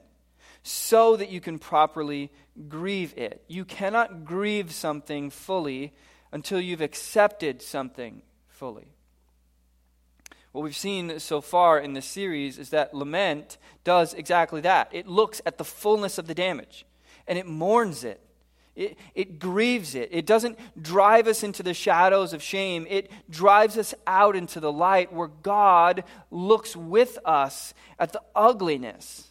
so 0.63 1.17
that 1.17 1.31
you 1.31 1.41
can 1.41 1.59
properly 1.59 2.31
grieve 2.69 3.15
it. 3.17 3.45
You 3.49 3.65
cannot 3.65 4.25
grieve 4.25 4.73
something 4.73 5.31
fully 5.31 5.93
until 6.33 6.61
you've 6.61 6.81
accepted 6.81 7.63
something 7.63 8.23
fully. 8.49 8.89
What 10.53 10.63
we've 10.63 10.75
seen 10.75 11.21
so 11.21 11.41
far 11.41 11.79
in 11.79 11.93
this 11.93 12.07
series 12.07 12.59
is 12.59 12.71
that 12.71 12.95
lament 12.95 13.59
does 13.85 14.15
exactly 14.15 14.63
that. 14.63 14.89
It 14.91 15.07
looks 15.07 15.43
at 15.45 15.59
the 15.59 15.65
fullness 15.65 16.19
of 16.19 16.27
the 16.27 16.35
damage 16.35 16.87
and 17.27 17.39
it 17.39 17.47
mourns 17.47 18.05
it. 18.05 18.21
It, 18.77 18.99
it 19.15 19.39
grieves 19.39 19.95
it. 19.95 20.11
It 20.13 20.27
doesn't 20.27 20.59
drive 20.81 21.27
us 21.27 21.43
into 21.43 21.63
the 21.63 21.75
shadows 21.75 22.35
of 22.35 22.43
shame. 22.43 22.87
It 22.89 23.11
drives 23.31 23.79
us 23.79 23.95
out 24.07 24.37
into 24.37 24.61
the 24.61 24.71
light 24.71 25.13
where 25.13 25.29
God 25.29 26.05
looks 26.31 26.77
with 26.77 27.19
us 27.25 27.73
at 27.99 28.13
the 28.13 28.21
ugliness 28.35 29.31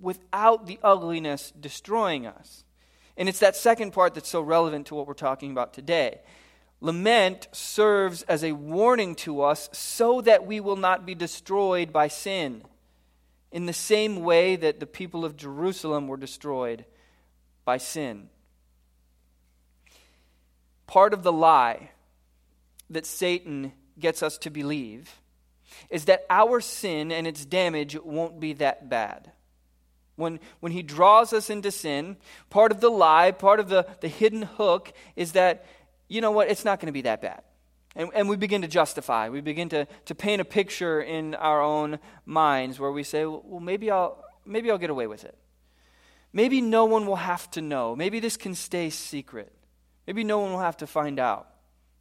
without 0.00 0.66
the 0.66 0.78
ugliness 0.82 1.52
destroying 1.58 2.26
us. 2.26 2.64
And 3.16 3.28
it's 3.28 3.40
that 3.40 3.56
second 3.56 3.92
part 3.92 4.14
that's 4.14 4.28
so 4.28 4.40
relevant 4.40 4.86
to 4.86 4.94
what 4.94 5.06
we're 5.06 5.14
talking 5.14 5.50
about 5.50 5.74
today. 5.74 6.20
Lament 6.80 7.48
serves 7.52 8.22
as 8.22 8.44
a 8.44 8.52
warning 8.52 9.14
to 9.16 9.42
us 9.42 9.68
so 9.72 10.20
that 10.20 10.46
we 10.46 10.60
will 10.60 10.76
not 10.76 11.06
be 11.06 11.14
destroyed 11.14 11.92
by 11.92 12.08
sin, 12.08 12.62
in 13.50 13.66
the 13.66 13.72
same 13.72 14.22
way 14.22 14.56
that 14.56 14.80
the 14.80 14.86
people 14.86 15.24
of 15.24 15.36
Jerusalem 15.36 16.08
were 16.08 16.16
destroyed 16.16 16.84
by 17.64 17.78
sin. 17.78 18.28
Part 20.86 21.14
of 21.14 21.22
the 21.22 21.32
lie 21.32 21.90
that 22.90 23.06
Satan 23.06 23.72
gets 23.98 24.22
us 24.22 24.38
to 24.38 24.50
believe 24.50 25.20
is 25.90 26.04
that 26.06 26.26
our 26.30 26.60
sin 26.60 27.10
and 27.10 27.26
its 27.26 27.44
damage 27.44 27.96
won't 28.02 28.40
be 28.40 28.52
that 28.54 28.88
bad. 28.88 29.32
When, 30.16 30.38
when 30.60 30.72
he 30.72 30.82
draws 30.82 31.32
us 31.32 31.50
into 31.50 31.70
sin, 31.70 32.16
part 32.50 32.70
of 32.70 32.80
the 32.80 32.90
lie, 32.90 33.32
part 33.32 33.58
of 33.58 33.68
the, 33.68 33.86
the 34.00 34.08
hidden 34.08 34.42
hook 34.42 34.92
is 35.16 35.32
that 35.32 35.66
you 36.08 36.20
know 36.20 36.30
what, 36.30 36.48
it's 36.48 36.64
not 36.64 36.80
going 36.80 36.86
to 36.86 36.92
be 36.92 37.02
that 37.02 37.20
bad. 37.20 37.42
And, 37.96 38.10
and 38.14 38.28
we 38.28 38.36
begin 38.36 38.62
to 38.62 38.68
justify. 38.68 39.28
We 39.28 39.40
begin 39.40 39.68
to, 39.70 39.86
to 40.06 40.14
paint 40.14 40.40
a 40.40 40.44
picture 40.44 41.00
in 41.00 41.34
our 41.34 41.62
own 41.62 41.98
minds 42.26 42.78
where 42.78 42.92
we 42.92 43.02
say, 43.02 43.24
well, 43.24 43.60
maybe 43.60 43.90
I'll, 43.90 44.22
maybe 44.44 44.70
I'll 44.70 44.78
get 44.78 44.90
away 44.90 45.06
with 45.06 45.24
it. 45.24 45.36
Maybe 46.32 46.60
no 46.60 46.84
one 46.84 47.06
will 47.06 47.16
have 47.16 47.50
to 47.52 47.62
know. 47.62 47.94
Maybe 47.94 48.20
this 48.20 48.36
can 48.36 48.54
stay 48.54 48.90
secret. 48.90 49.52
Maybe 50.06 50.24
no 50.24 50.38
one 50.38 50.52
will 50.52 50.60
have 50.60 50.76
to 50.78 50.86
find 50.86 51.18
out. 51.18 51.48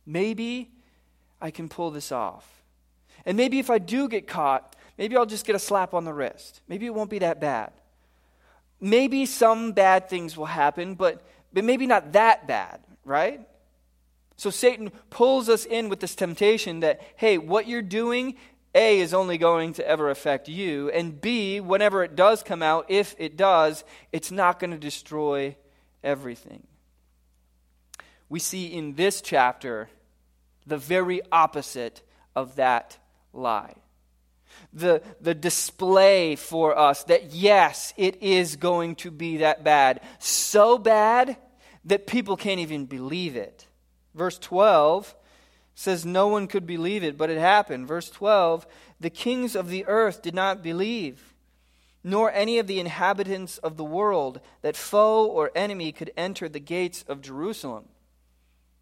Maybe 0.05 0.71
I 1.41 1.51
can 1.51 1.69
pull 1.69 1.91
this 1.91 2.11
off. 2.11 2.47
And 3.25 3.37
maybe 3.37 3.59
if 3.59 3.69
I 3.69 3.77
do 3.77 4.09
get 4.09 4.27
caught, 4.27 4.75
maybe 4.97 5.15
I'll 5.15 5.25
just 5.25 5.45
get 5.45 5.55
a 5.55 5.59
slap 5.59 5.93
on 5.93 6.03
the 6.03 6.13
wrist. 6.13 6.61
Maybe 6.67 6.85
it 6.85 6.93
won't 6.93 7.09
be 7.09 7.19
that 7.19 7.39
bad. 7.39 7.71
Maybe 8.81 9.25
some 9.25 9.71
bad 9.71 10.09
things 10.09 10.35
will 10.35 10.45
happen, 10.45 10.95
but, 10.95 11.21
but 11.53 11.63
maybe 11.63 11.87
not 11.87 12.11
that 12.13 12.47
bad, 12.47 12.81
right? 13.05 13.47
So 14.35 14.49
Satan 14.49 14.91
pulls 15.09 15.47
us 15.47 15.63
in 15.63 15.87
with 15.87 16.01
this 16.01 16.15
temptation 16.15 16.81
that, 16.81 17.01
hey, 17.15 17.37
what 17.37 17.67
you're 17.67 17.81
doing, 17.81 18.35
A, 18.75 18.99
is 18.99 19.13
only 19.13 19.37
going 19.37 19.73
to 19.73 19.87
ever 19.87 20.09
affect 20.09 20.49
you, 20.49 20.89
and 20.89 21.21
B, 21.21 21.61
whenever 21.61 22.03
it 22.03 22.15
does 22.15 22.43
come 22.43 22.61
out, 22.61 22.87
if 22.89 23.15
it 23.17 23.37
does, 23.37 23.85
it's 24.11 24.31
not 24.31 24.59
going 24.59 24.71
to 24.71 24.77
destroy 24.77 25.55
everything. 26.03 26.63
We 28.33 28.39
see 28.39 28.65
in 28.65 28.95
this 28.95 29.21
chapter 29.21 29.89
the 30.65 30.79
very 30.79 31.21
opposite 31.31 32.01
of 32.35 32.55
that 32.55 32.97
lie. 33.31 33.75
The, 34.73 35.03
the 35.21 35.35
display 35.35 36.35
for 36.35 36.75
us 36.75 37.03
that, 37.03 37.31
yes, 37.31 37.93
it 37.95 38.23
is 38.23 38.55
going 38.55 38.95
to 38.95 39.11
be 39.11 39.37
that 39.37 39.63
bad. 39.63 40.01
So 40.17 40.79
bad 40.79 41.37
that 41.85 42.07
people 42.07 42.35
can't 42.35 42.59
even 42.59 42.87
believe 42.87 43.35
it. 43.35 43.67
Verse 44.15 44.39
12 44.39 45.13
says 45.75 46.03
no 46.03 46.27
one 46.27 46.47
could 46.47 46.65
believe 46.65 47.03
it, 47.03 47.19
but 47.19 47.29
it 47.29 47.37
happened. 47.37 47.87
Verse 47.87 48.09
12 48.09 48.65
the 48.99 49.11
kings 49.11 49.55
of 49.55 49.69
the 49.69 49.85
earth 49.85 50.23
did 50.23 50.33
not 50.33 50.63
believe, 50.63 51.35
nor 52.03 52.31
any 52.31 52.57
of 52.57 52.65
the 52.65 52.79
inhabitants 52.79 53.59
of 53.59 53.77
the 53.77 53.83
world, 53.83 54.41
that 54.63 54.75
foe 54.75 55.23
or 55.23 55.51
enemy 55.53 55.91
could 55.91 56.09
enter 56.17 56.49
the 56.49 56.59
gates 56.59 57.05
of 57.07 57.21
Jerusalem. 57.21 57.89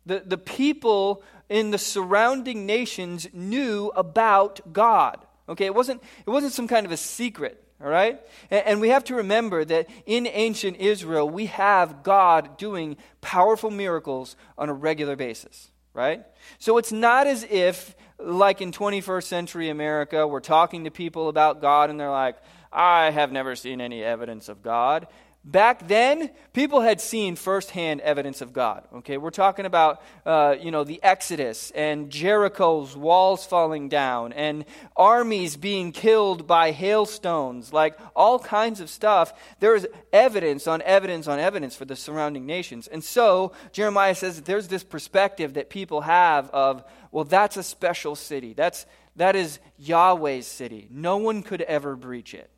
The, 0.06 0.24
the 0.26 0.38
people 0.38 1.24
in 1.50 1.72
the 1.72 1.78
surrounding 1.78 2.66
nations 2.66 3.28
knew 3.34 3.92
about 3.96 4.74
God. 4.74 5.20
Okay, 5.50 5.66
it 5.66 5.76
wasn't, 5.76 6.02
it 6.26 6.30
wasn't 6.30 6.54
some 6.54 6.68
kind 6.68 6.86
of 6.86 6.92
a 6.92 6.98
secret. 6.98 7.62
All 7.84 7.90
right? 7.90 8.20
And, 8.50 8.66
and 8.66 8.82
we 8.82 8.90
have 8.90 9.04
to 9.06 9.16
remember 9.16 9.66
that 9.66 9.90
in 10.06 10.28
ancient 10.28 10.78
Israel, 10.78 11.28
we 11.30 11.48
have 11.48 12.04
God 12.04 12.58
doing 12.58 12.98
powerful 13.22 13.72
miracles 13.72 14.36
on 14.58 14.70
a 14.70 14.74
regular 14.74 15.16
basis, 15.16 15.72
right? 15.94 16.24
So 16.60 16.78
it's 16.78 16.92
not 16.92 17.28
as 17.28 17.44
if, 17.44 17.96
like 18.20 18.62
in 18.62 18.72
21st 18.72 19.24
century 19.24 19.70
America, 19.70 20.28
we're 20.28 20.42
talking 20.42 20.84
to 20.84 20.92
people 20.92 21.28
about 21.28 21.60
God 21.60 21.90
and 21.90 22.00
they're 22.00 22.12
like, 22.12 22.38
I 22.72 23.10
have 23.10 23.32
never 23.32 23.56
seen 23.56 23.82
any 23.82 24.04
evidence 24.04 24.48
of 24.48 24.62
God. 24.62 25.08
Back 25.44 25.88
then, 25.88 26.30
people 26.54 26.82
had 26.82 27.02
seen 27.02 27.36
firsthand 27.36 28.02
evidence 28.02 28.42
of 28.42 28.54
God. 28.54 28.88
Okay, 28.98 29.18
we're 29.18 29.32
talking 29.32 29.66
about, 29.66 30.04
uh, 30.24 30.56
you 30.62 30.70
know, 30.70 30.84
the 30.84 31.02
Exodus 31.02 31.72
and 31.72 32.12
Jericho's 32.12 32.96
walls 32.96 33.44
falling 33.44 33.90
down 33.90 34.34
and 34.34 34.66
armies 34.96 35.58
being 35.58 35.94
killed 35.94 36.46
by 36.46 36.70
hailstones, 36.70 37.74
like 37.74 37.98
all 38.16 38.38
kinds 38.38 38.82
of 38.82 38.90
stuff. 38.90 39.34
There 39.60 39.76
is 39.76 39.88
evidence 40.14 40.68
on 40.68 40.84
evidence 40.84 41.28
on 41.28 41.40
evidence 41.40 41.76
for 41.76 41.86
the 41.86 41.96
surrounding 41.96 42.46
nations. 42.46 42.88
And 42.88 43.04
so, 43.04 43.54
Jeremiah 43.72 44.14
says 44.14 44.36
that 44.36 44.46
there's 44.46 44.68
this 44.68 44.84
perspective 44.84 45.56
that 45.56 45.72
people 45.72 46.02
have 46.02 46.52
of, 46.52 46.84
well, 47.12 47.24
that's 47.24 47.58
a 47.58 47.64
special 47.64 48.16
city. 48.16 48.54
That's, 48.54 48.86
that 49.16 49.36
is 49.36 49.58
Yahweh's 49.80 50.46
city. 50.46 50.88
No 50.92 51.18
one 51.18 51.42
could 51.42 51.62
ever 51.64 51.96
breach 51.96 52.36
it, 52.36 52.52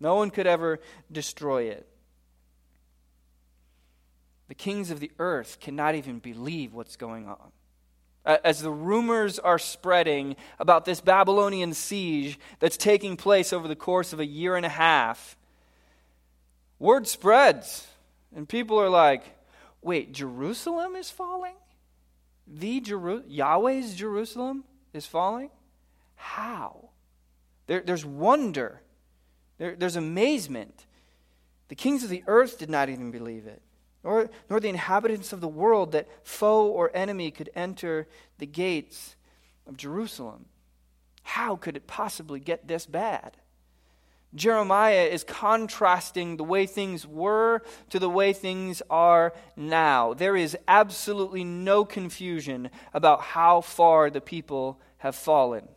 no 0.00 0.16
one 0.16 0.30
could 0.30 0.48
ever 0.48 0.80
destroy 1.12 1.66
it. 1.66 1.88
The 4.48 4.54
kings 4.54 4.90
of 4.90 5.00
the 5.00 5.10
earth 5.18 5.58
cannot 5.60 5.94
even 5.94 6.18
believe 6.18 6.74
what's 6.74 6.96
going 6.96 7.26
on. 7.26 7.52
As 8.24 8.62
the 8.62 8.70
rumors 8.70 9.38
are 9.38 9.58
spreading 9.58 10.36
about 10.58 10.84
this 10.84 11.00
Babylonian 11.00 11.74
siege 11.74 12.38
that's 12.58 12.76
taking 12.76 13.16
place 13.16 13.52
over 13.52 13.68
the 13.68 13.76
course 13.76 14.12
of 14.12 14.20
a 14.20 14.26
year 14.26 14.56
and 14.56 14.64
a 14.64 14.70
half, 14.70 15.36
word 16.78 17.06
spreads, 17.06 17.86
and 18.34 18.48
people 18.48 18.80
are 18.80 18.88
like, 18.88 19.24
wait, 19.82 20.12
Jerusalem 20.12 20.96
is 20.96 21.10
falling? 21.10 21.54
The 22.46 22.80
Jeru- 22.80 23.24
Yahweh's 23.26 23.94
Jerusalem 23.94 24.64
is 24.94 25.06
falling? 25.06 25.50
How? 26.16 26.88
There, 27.66 27.80
there's 27.80 28.04
wonder, 28.06 28.80
there, 29.58 29.74
there's 29.76 29.96
amazement. 29.96 30.86
The 31.68 31.74
kings 31.74 32.04
of 32.04 32.10
the 32.10 32.24
earth 32.26 32.58
did 32.58 32.70
not 32.70 32.88
even 32.88 33.10
believe 33.10 33.46
it 33.46 33.60
nor, 34.04 34.30
nor 34.50 34.60
the 34.60 34.68
inhabitants 34.68 35.32
of 35.32 35.40
the 35.40 35.48
world 35.48 35.92
that 35.92 36.08
foe 36.22 36.66
or 36.66 36.90
enemy 36.94 37.30
could 37.30 37.50
enter 37.54 38.06
the 38.38 38.46
gates 38.46 39.16
of 39.66 39.76
Jerusalem. 39.76 40.44
How 41.22 41.56
could 41.56 41.76
it 41.76 41.86
possibly 41.86 42.38
get 42.38 42.68
this 42.68 42.86
bad? 42.86 43.38
Jeremiah 44.34 45.04
is 45.04 45.22
contrasting 45.22 46.36
the 46.36 46.44
way 46.44 46.66
things 46.66 47.06
were 47.06 47.62
to 47.90 47.98
the 47.98 48.10
way 48.10 48.32
things 48.32 48.82
are 48.90 49.32
now. 49.56 50.12
There 50.12 50.36
is 50.36 50.56
absolutely 50.66 51.44
no 51.44 51.84
confusion 51.84 52.70
about 52.92 53.20
how 53.20 53.60
far 53.60 54.10
the 54.10 54.20
people 54.20 54.80
have 54.98 55.14
fallen. 55.14 55.68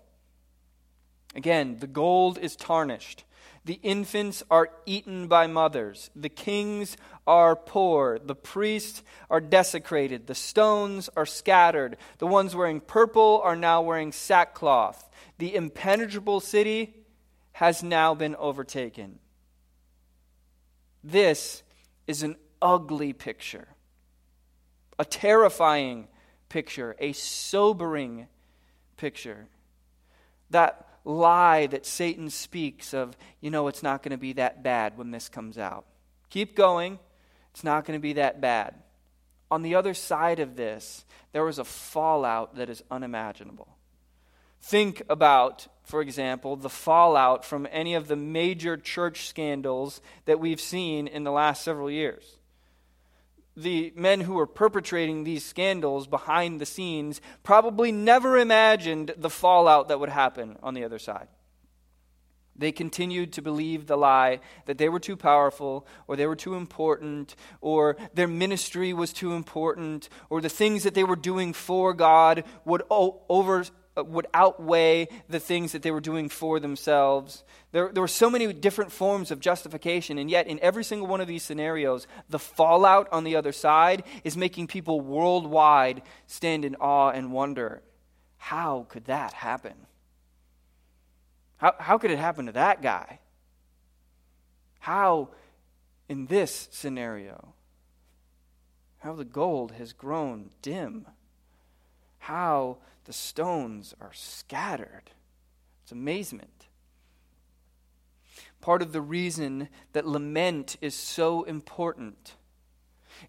Again, 1.36 1.78
the 1.80 1.88
gold 1.88 2.40
is 2.40 2.56
tarnished. 2.56 3.24
The 3.68 3.82
infants 3.84 4.44
are 4.50 4.70
eaten 4.86 5.28
by 5.28 5.48
mothers. 5.48 6.10
The 6.16 6.30
kings 6.30 6.96
are 7.28 7.54
poor. 7.54 8.18
The 8.18 8.34
priests 8.34 9.04
are 9.30 9.42
desecrated. 9.42 10.26
The 10.26 10.36
stones 10.36 11.10
are 11.18 11.26
scattered. 11.26 11.98
The 12.20 12.28
ones 12.28 12.56
wearing 12.56 12.80
purple 12.80 13.42
are 13.44 13.58
now 13.58 13.82
wearing 13.82 14.14
sackcloth. 14.14 15.10
The 15.38 15.54
impenetrable 15.54 16.40
city 16.40 16.96
has 17.52 17.84
now 17.84 18.16
been 18.16 18.38
overtaken. 18.38 19.20
This 21.04 21.62
is 22.08 22.24
an 22.24 22.38
ugly 22.62 23.12
picture, 23.12 23.68
a 24.98 25.04
terrifying 25.04 26.08
picture, 26.48 26.96
a 27.00 27.12
sobering 27.12 28.28
picture. 28.96 29.50
That 30.52 30.87
lie 31.08 31.68
that 31.68 31.86
Satan 31.86 32.30
speaks 32.30 32.94
of, 32.94 33.18
you 33.40 33.50
know, 33.50 33.68
it's 33.68 33.82
not 33.82 34.04
going 34.04 34.12
to 34.12 34.18
be 34.18 34.34
that 34.34 34.62
bad 34.62 34.98
when 34.98 35.12
this 35.12 35.30
comes 35.30 35.58
out. 35.58 35.86
Keep 36.30 36.56
going. 36.56 37.00
It's 37.52 37.64
not 37.64 37.86
going 37.86 37.98
to 37.98 38.02
be 38.02 38.14
that 38.14 38.42
bad. 38.42 38.76
On 39.50 39.62
the 39.62 39.76
other 39.76 39.94
side 39.94 40.40
of 40.40 40.58
this, 40.58 41.06
there 41.32 41.46
was 41.46 41.60
a 41.60 41.64
fallout 41.64 42.56
that 42.56 42.70
is 42.70 42.84
unimaginable. 42.92 43.70
Think 44.62 45.02
about, 45.10 45.68
for 45.84 46.02
example, 46.02 46.58
the 46.58 46.70
fallout 46.70 47.46
from 47.46 47.68
any 47.72 47.94
of 47.94 48.10
the 48.10 48.18
major 48.18 48.76
church 48.76 49.28
scandals 49.28 50.02
that 50.26 50.42
we've 50.42 50.60
seen 50.60 51.08
in 51.08 51.24
the 51.24 51.32
last 51.32 51.64
several 51.64 51.90
years 51.90 52.37
the 53.58 53.92
men 53.96 54.22
who 54.22 54.36
were 54.36 54.46
perpetrating 54.46 55.24
these 55.24 55.44
scandals 55.44 56.06
behind 56.06 56.62
the 56.62 56.66
scenes 56.66 57.20
probably 57.42 57.92
never 57.92 58.38
imagined 58.38 59.16
the 59.18 59.32
fallout 59.32 59.88
that 59.88 60.00
would 60.00 60.10
happen 60.10 60.58
on 60.62 60.76
the 60.76 60.84
other 60.84 61.00
side. 61.00 61.28
They 62.56 62.72
continued 62.72 63.34
to 63.34 63.42
believe 63.42 63.88
the 63.88 63.98
lie 63.98 64.40
that 64.66 64.78
they 64.78 64.90
were 64.90 65.00
too 65.00 65.16
powerful, 65.16 65.88
or 66.08 66.16
they 66.16 66.28
were 66.28 66.36
too 66.36 66.56
important, 66.56 67.36
or 67.60 67.98
their 68.14 68.28
ministry 68.28 68.94
was 68.94 69.12
too 69.12 69.34
important, 69.34 70.08
or 70.30 70.40
the 70.40 70.50
things 70.50 70.84
that 70.84 70.94
they 70.94 71.04
were 71.04 71.16
doing 71.16 71.54
for 71.54 71.94
God 71.94 72.44
would 72.64 72.84
over, 72.90 73.62
uh, 73.62 73.66
Uh, 73.98 74.04
would 74.04 74.28
outweigh 74.34 75.08
the 75.28 75.40
things 75.40 75.72
that 75.72 75.82
they 75.82 75.90
were 75.90 76.02
doing 76.02 76.30
for 76.30 76.60
themselves. 76.60 77.44
There, 77.72 77.90
there 77.92 78.02
were 78.02 78.08
so 78.08 78.30
many 78.30 78.52
different 78.54 78.92
forms 78.92 79.32
of 79.32 79.40
justification, 79.40 80.20
and 80.20 80.30
yet 80.30 80.46
in 80.46 80.60
every 80.60 80.84
single 80.84 81.08
one 81.08 81.20
of 81.20 81.28
these 81.28 81.42
scenarios, 81.42 82.06
the 82.30 82.38
fallout 82.38 83.08
on 83.12 83.24
the 83.24 83.36
other 83.36 83.52
side 83.52 84.04
is 84.24 84.38
making 84.38 84.68
people 84.68 85.02
worldwide 85.02 86.04
stand 86.28 86.64
in 86.64 86.76
awe 86.76 87.10
and 87.10 87.32
wonder 87.32 87.82
how 88.38 88.86
could 88.90 89.06
that 89.06 89.34
happen? 89.34 89.74
How, 91.58 91.74
how 91.80 91.98
could 91.98 92.12
it 92.12 92.20
happen 92.20 92.46
to 92.46 92.52
that 92.52 92.84
guy? 92.84 93.20
How, 94.80 95.30
in 96.08 96.28
this 96.28 96.68
scenario, 96.72 97.56
how 99.00 99.14
the 99.14 99.26
gold 99.26 99.72
has 99.72 99.92
grown 99.92 100.52
dim? 100.62 101.08
How 102.28 102.80
the 103.06 103.14
stones 103.14 103.96
are 104.02 104.12
scattered. 104.12 105.12
It's 105.82 105.94
amazement. 105.94 106.66
Part 108.60 108.82
of 108.82 108.92
the 108.92 109.00
reason 109.00 109.70
that 109.94 110.06
lament 110.06 110.76
is 110.82 110.94
so 110.94 111.44
important 111.44 112.34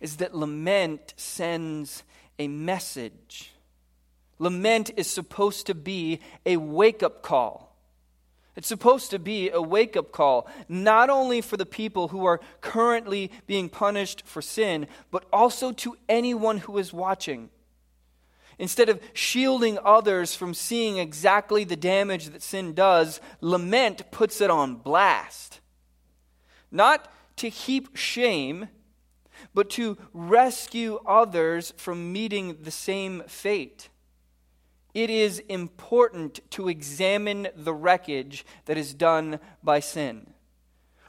is 0.00 0.16
that 0.16 0.34
lament 0.34 1.14
sends 1.16 2.02
a 2.40 2.48
message. 2.48 3.52
Lament 4.40 4.90
is 4.96 5.06
supposed 5.06 5.66
to 5.66 5.76
be 5.76 6.18
a 6.44 6.56
wake 6.56 7.04
up 7.04 7.22
call. 7.22 7.76
It's 8.56 8.66
supposed 8.66 9.12
to 9.12 9.20
be 9.20 9.48
a 9.50 9.62
wake 9.62 9.96
up 9.96 10.10
call, 10.10 10.48
not 10.68 11.08
only 11.08 11.40
for 11.40 11.56
the 11.56 11.64
people 11.64 12.08
who 12.08 12.24
are 12.24 12.40
currently 12.60 13.30
being 13.46 13.68
punished 13.68 14.24
for 14.26 14.42
sin, 14.42 14.88
but 15.12 15.24
also 15.32 15.70
to 15.70 15.96
anyone 16.08 16.58
who 16.58 16.78
is 16.78 16.92
watching. 16.92 17.50
Instead 18.58 18.88
of 18.88 19.00
shielding 19.12 19.78
others 19.84 20.34
from 20.34 20.52
seeing 20.52 20.98
exactly 20.98 21.64
the 21.64 21.76
damage 21.76 22.26
that 22.26 22.42
sin 22.42 22.74
does, 22.74 23.20
lament 23.40 24.10
puts 24.10 24.40
it 24.40 24.50
on 24.50 24.74
blast. 24.74 25.60
Not 26.70 27.10
to 27.36 27.48
heap 27.48 27.96
shame, 27.96 28.68
but 29.54 29.70
to 29.70 29.96
rescue 30.12 30.98
others 31.06 31.72
from 31.76 32.12
meeting 32.12 32.56
the 32.62 32.70
same 32.72 33.22
fate. 33.28 33.88
It 34.92 35.10
is 35.10 35.38
important 35.48 36.40
to 36.50 36.68
examine 36.68 37.48
the 37.54 37.72
wreckage 37.72 38.44
that 38.64 38.76
is 38.76 38.92
done 38.92 39.38
by 39.62 39.80
sin 39.80 40.34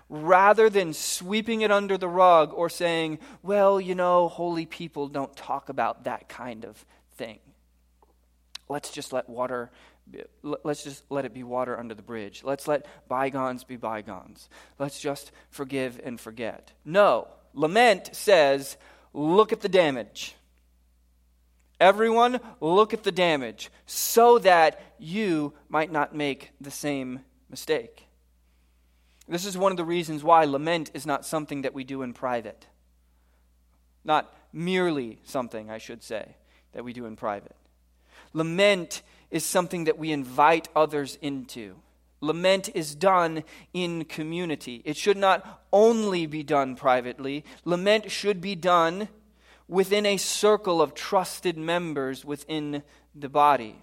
rather 0.10 0.72
than 0.72 0.92
sweeping 0.92 1.62
it 1.62 1.72
under 1.72 1.96
the 1.96 2.08
rug 2.08 2.52
or 2.54 2.68
saying, 2.68 3.20
well, 3.44 3.80
you 3.80 3.94
know, 3.94 4.28
holy 4.28 4.66
people 4.66 5.08
don't 5.08 5.36
talk 5.36 5.70
about 5.70 6.04
that 6.04 6.28
kind 6.28 6.66
of 6.66 6.84
thing. 7.20 7.40
Let's 8.68 8.92
just 8.92 9.14
let 9.14 9.30
water 9.30 9.72
let's 10.42 10.84
just 10.84 11.04
let 11.10 11.26
it 11.26 11.34
be 11.34 11.44
water 11.44 11.78
under 11.78 11.94
the 11.94 12.02
bridge. 12.02 12.44
Let's 12.44 12.68
let 12.68 12.88
bygones 13.08 13.64
be 13.64 13.76
bygones. 13.76 14.50
Let's 14.78 15.00
just 15.00 15.32
forgive 15.50 16.00
and 16.04 16.20
forget. 16.20 16.72
No, 16.84 17.28
lament 17.54 18.16
says, 18.16 18.78
look 19.14 19.54
at 19.54 19.62
the 19.62 19.70
damage. 19.70 20.36
Everyone, 21.80 22.40
look 22.60 22.94
at 22.94 23.04
the 23.04 23.12
damage 23.12 23.70
so 23.86 24.40
that 24.40 24.82
you 24.98 25.54
might 25.70 25.92
not 25.92 26.16
make 26.16 26.52
the 26.60 26.72
same 26.72 27.22
mistake. 27.50 28.08
This 29.28 29.46
is 29.46 29.58
one 29.58 29.72
of 29.72 29.78
the 29.78 29.86
reasons 29.86 30.24
why 30.24 30.44
lament 30.46 30.92
is 30.94 31.06
not 31.06 31.26
something 31.26 31.62
that 31.62 31.74
we 31.74 31.84
do 31.84 32.02
in 32.02 32.14
private. 32.14 32.66
Not 34.04 34.34
merely 34.52 35.20
something, 35.24 35.70
I 35.70 35.78
should 35.78 36.04
say, 36.04 36.36
that 36.74 36.84
we 36.84 36.94
do 36.94 37.06
in 37.06 37.16
private. 37.16 37.56
Lament 38.34 39.02
is 39.32 39.46
something 39.46 39.86
that 39.86 39.98
we 39.98 40.12
invite 40.12 40.70
others 40.76 41.18
into. 41.22 41.76
Lament 42.22 42.70
is 42.76 42.96
done 42.96 43.44
in 43.74 44.06
community. 44.06 44.82
It 44.86 44.98
should 44.98 45.18
not 45.18 45.64
only 45.72 46.26
be 46.26 46.44
done 46.44 46.76
privately, 46.76 47.46
lament 47.64 48.12
should 48.12 48.42
be 48.42 48.56
done 48.56 49.08
within 49.68 50.06
a 50.06 50.18
circle 50.18 50.82
of 50.82 50.94
trusted 50.94 51.58
members 51.58 52.26
within 52.26 52.84
the 53.16 53.30
body. 53.30 53.76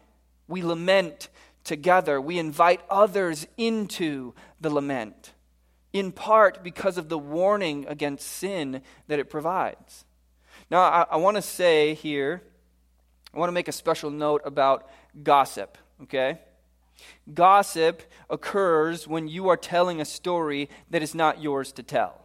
We 0.49 0.62
lament 0.62 1.28
together, 1.64 2.20
we 2.20 2.39
invite 2.39 2.80
others 2.91 3.47
into 3.57 4.34
the 4.61 4.70
lament. 4.70 5.32
in 5.99 6.12
part 6.12 6.62
because 6.62 6.99
of 6.99 7.09
the 7.09 7.18
warning 7.18 7.87
against 7.89 8.26
sin 8.26 8.82
that 9.09 9.18
it 9.18 9.30
provides. 9.30 10.05
Now, 10.70 10.80
I, 10.80 11.07
I 11.12 11.16
want 11.16 11.37
to 11.37 11.43
say 11.43 11.95
here, 11.95 12.43
I 13.37 13.39
want 13.39 13.51
to 13.51 13.55
make 13.55 13.68
a 13.68 13.72
special 13.72 14.11
note 14.11 14.41
about 14.47 14.89
gossip, 15.22 15.76
okay? 16.05 16.39
Gossip 17.34 18.03
occurs 18.30 19.07
when 19.07 19.28
you 19.28 19.51
are 19.51 19.59
telling 19.59 20.01
a 20.01 20.07
story 20.07 20.70
that 20.89 21.03
is 21.03 21.14
not 21.14 21.43
yours 21.43 21.70
to 21.72 21.82
tell. 21.82 22.22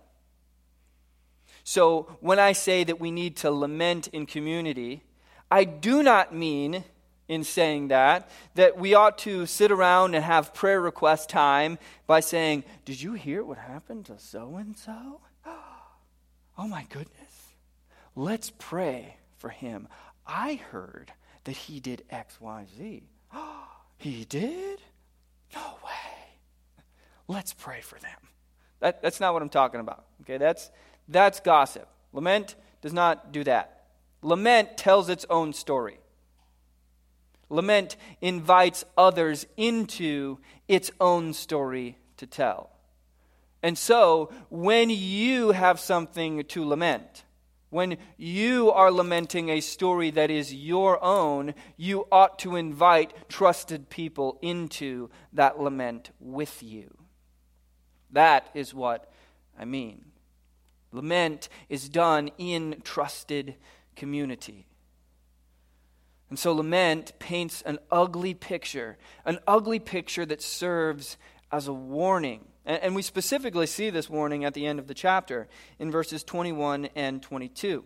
So, 1.66 2.18
when 2.22 2.40
I 2.40 2.54
say 2.54 2.86
that 2.86 3.02
we 3.02 3.12
need 3.12 3.36
to 3.38 3.52
lament 3.52 4.08
in 4.08 4.26
community, 4.26 5.04
I 5.52 5.66
do 5.66 6.02
not 6.02 6.34
mean 6.34 6.86
in 7.28 7.44
saying 7.44 7.90
that 7.90 8.30
that 8.56 8.78
we 8.78 8.94
ought 8.94 9.18
to 9.20 9.46
sit 9.46 9.70
around 9.70 10.16
and 10.16 10.24
have 10.24 10.54
prayer 10.54 10.80
request 10.80 11.30
time 11.30 11.78
by 12.08 12.22
saying, 12.22 12.64
Did 12.86 13.02
you 13.02 13.14
hear 13.14 13.44
what 13.44 13.58
happened 13.58 14.06
to 14.06 14.18
so 14.18 14.56
and 14.56 14.78
so? 14.78 15.20
Oh 16.58 16.68
my 16.68 16.86
goodness. 16.90 17.50
Let's 18.16 18.52
pray 18.58 19.18
for 19.38 19.50
him. 19.50 19.88
I 20.26 20.56
heard 20.56 21.14
that 21.44 21.56
he 21.56 21.80
did 21.80 22.04
X, 22.10 22.40
Y, 22.40 22.66
Z. 22.78 23.04
He 23.98 24.26
did? 24.26 24.82
No 25.54 25.78
way. 25.86 26.38
Let's 27.28 27.54
pray 27.54 27.82
for 27.82 28.00
them. 28.00 28.18
That, 28.80 29.04
that's 29.04 29.20
not 29.20 29.34
what 29.34 29.44
I'm 29.44 29.50
talking 29.50 29.80
about. 29.80 30.06
Okay, 30.22 30.38
that's, 30.38 30.72
that's 31.08 31.40
gossip. 31.40 31.88
Lament 32.12 32.56
does 32.82 32.94
not 32.94 33.32
do 33.32 33.44
that. 33.44 33.86
Lament 34.24 34.76
tells 34.76 35.08
its 35.08 35.26
own 35.30 35.54
story. 35.54 36.00
Lament 37.50 37.96
invites 38.22 38.84
others 38.98 39.46
into 39.56 40.40
its 40.68 40.90
own 41.00 41.34
story 41.34 41.98
to 42.18 42.26
tell. 42.26 42.72
And 43.62 43.78
so, 43.78 44.32
when 44.50 44.90
you 44.90 45.52
have 45.52 45.80
something 45.80 46.44
to 46.46 46.66
lament, 46.66 47.24
when 47.72 47.98
you 48.18 48.70
are 48.70 48.92
lamenting 48.92 49.50
a 49.50 49.62
story 49.62 50.12
that 50.12 50.30
is 50.30 50.54
your 50.54 51.04
own, 51.04 51.56
you 51.78 52.06
ought 52.12 52.38
to 52.40 52.56
invite 52.58 53.14
trusted 53.30 53.90
people 53.90 54.38
into 54.42 55.10
that 55.34 55.60
lament 55.60 56.12
with 56.20 56.62
you. 56.62 56.96
That 58.12 58.50
is 58.54 58.74
what 58.74 59.12
I 59.58 59.66
mean. 59.66 60.06
Lament 60.92 61.48
is 61.70 61.88
done 61.88 62.30
in 62.38 62.82
trusted 62.84 63.56
community. 63.96 64.68
And 66.30 66.38
so 66.38 66.54
lament 66.54 67.14
paints 67.20 67.62
an 67.62 67.80
ugly 67.90 68.34
picture, 68.34 68.98
an 69.26 69.40
ugly 69.48 69.80
picture 69.80 70.26
that 70.26 70.42
serves 70.42 71.18
as 71.52 71.70
a 71.70 71.74
warning. 71.74 72.46
And, 72.66 72.94
we 72.94 73.02
specifically 73.02 73.66
see 73.66 73.90
this 73.90 74.10
warning 74.10 74.46
at 74.46 74.54
the 74.54 74.68
end 74.68 74.78
of 74.78 74.88
the 74.88 74.94
chapter 74.94 75.48
in 75.80 75.90
verses 75.90 76.24
21 76.24 76.90
and 76.96 77.22
22, 77.22 77.84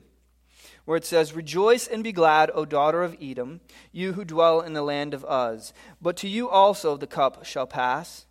where 0.83 0.97
it 0.97 1.05
says, 1.05 1.33
Rejoice 1.33 1.87
and 1.87 2.03
be 2.03 2.11
glad, 2.11 2.51
O 2.53 2.65
daughter 2.65 3.01
of 3.01 3.15
Edom, 3.21 3.61
you 3.93 4.13
who 4.13 4.25
dwell 4.25 4.59
in 4.59 4.73
the 4.73 4.81
land 4.81 5.13
of 5.13 5.23
Uz. 5.23 5.71
But 6.01 6.17
to 6.17 6.27
you 6.27 6.49
also 6.49 6.97
the 6.97 7.07
cup 7.07 7.45
shall 7.45 7.67
pass 7.67 8.25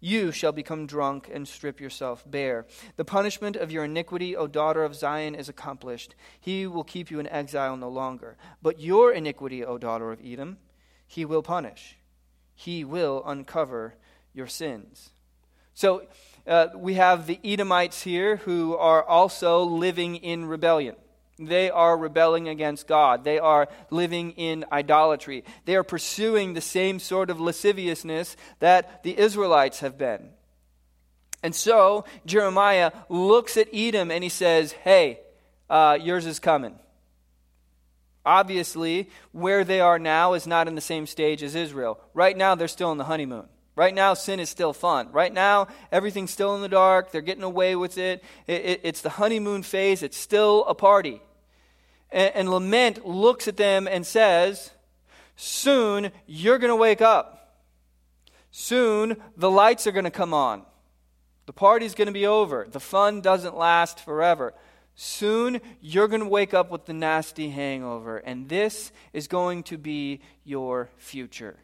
you 0.00 0.30
shall 0.30 0.52
become 0.52 0.86
drunk 0.86 1.28
and 1.32 1.48
strip 1.48 1.80
yourself 1.80 2.22
bare. 2.26 2.66
The 2.96 3.04
punishment 3.04 3.56
of 3.56 3.72
your 3.72 3.84
iniquity, 3.84 4.36
O 4.36 4.46
daughter 4.46 4.84
of 4.84 4.94
Zion, 4.94 5.34
is 5.34 5.48
accomplished. 5.48 6.14
He 6.38 6.66
will 6.66 6.84
keep 6.84 7.10
you 7.10 7.18
in 7.18 7.26
exile 7.26 7.76
no 7.76 7.88
longer. 7.88 8.36
But 8.62 8.78
your 8.78 9.12
iniquity, 9.12 9.64
O 9.64 9.78
daughter 9.78 10.12
of 10.12 10.20
Edom, 10.24 10.58
he 11.06 11.24
will 11.24 11.42
punish. 11.42 11.96
He 12.54 12.84
will 12.84 13.22
uncover 13.26 13.94
your 14.34 14.46
sins. 14.46 15.10
So 15.76 16.06
uh, 16.46 16.68
we 16.74 16.94
have 16.94 17.26
the 17.26 17.38
Edomites 17.44 18.02
here 18.02 18.36
who 18.36 18.74
are 18.76 19.04
also 19.04 19.62
living 19.62 20.16
in 20.16 20.46
rebellion. 20.46 20.96
They 21.38 21.68
are 21.68 21.94
rebelling 21.94 22.48
against 22.48 22.86
God. 22.86 23.24
They 23.24 23.38
are 23.38 23.68
living 23.90 24.30
in 24.32 24.64
idolatry. 24.72 25.44
They 25.66 25.76
are 25.76 25.82
pursuing 25.82 26.54
the 26.54 26.62
same 26.62 26.98
sort 26.98 27.28
of 27.28 27.40
lasciviousness 27.40 28.38
that 28.60 29.02
the 29.02 29.18
Israelites 29.18 29.80
have 29.80 29.98
been. 29.98 30.30
And 31.42 31.54
so 31.54 32.06
Jeremiah 32.24 32.90
looks 33.10 33.58
at 33.58 33.68
Edom 33.70 34.10
and 34.10 34.24
he 34.24 34.30
says, 34.30 34.72
Hey, 34.72 35.20
uh, 35.68 35.98
yours 36.00 36.24
is 36.24 36.38
coming. 36.38 36.78
Obviously, 38.24 39.10
where 39.32 39.62
they 39.62 39.80
are 39.80 39.98
now 39.98 40.32
is 40.32 40.46
not 40.46 40.68
in 40.68 40.74
the 40.74 40.80
same 40.80 41.06
stage 41.06 41.42
as 41.42 41.54
Israel. 41.54 42.00
Right 42.14 42.36
now, 42.36 42.54
they're 42.54 42.66
still 42.66 42.92
in 42.92 42.98
the 42.98 43.04
honeymoon. 43.04 43.46
Right 43.76 43.94
now, 43.94 44.14
sin 44.14 44.40
is 44.40 44.48
still 44.48 44.72
fun. 44.72 45.12
Right 45.12 45.32
now, 45.32 45.68
everything's 45.92 46.30
still 46.30 46.56
in 46.56 46.62
the 46.62 46.68
dark. 46.68 47.12
They're 47.12 47.20
getting 47.20 47.44
away 47.44 47.76
with 47.76 47.98
it. 47.98 48.24
it, 48.46 48.64
it 48.64 48.80
it's 48.82 49.02
the 49.02 49.10
honeymoon 49.10 49.62
phase. 49.62 50.02
It's 50.02 50.16
still 50.16 50.64
a 50.64 50.74
party. 50.74 51.20
And, 52.10 52.34
and 52.34 52.50
lament 52.50 53.06
looks 53.06 53.46
at 53.48 53.58
them 53.58 53.86
and 53.86 54.06
says, 54.06 54.70
Soon 55.36 56.10
you're 56.26 56.58
going 56.58 56.70
to 56.70 56.76
wake 56.76 57.02
up. 57.02 57.60
Soon 58.50 59.18
the 59.36 59.50
lights 59.50 59.86
are 59.86 59.92
going 59.92 60.04
to 60.04 60.10
come 60.10 60.32
on. 60.32 60.62
The 61.44 61.52
party's 61.52 61.94
going 61.94 62.06
to 62.06 62.12
be 62.12 62.26
over. 62.26 62.66
The 62.70 62.80
fun 62.80 63.20
doesn't 63.20 63.56
last 63.56 64.00
forever. 64.00 64.54
Soon 64.94 65.60
you're 65.82 66.08
going 66.08 66.22
to 66.22 66.28
wake 66.28 66.54
up 66.54 66.70
with 66.70 66.86
the 66.86 66.94
nasty 66.94 67.50
hangover, 67.50 68.16
and 68.16 68.48
this 68.48 68.90
is 69.12 69.28
going 69.28 69.64
to 69.64 69.76
be 69.76 70.22
your 70.44 70.88
future. 70.96 71.58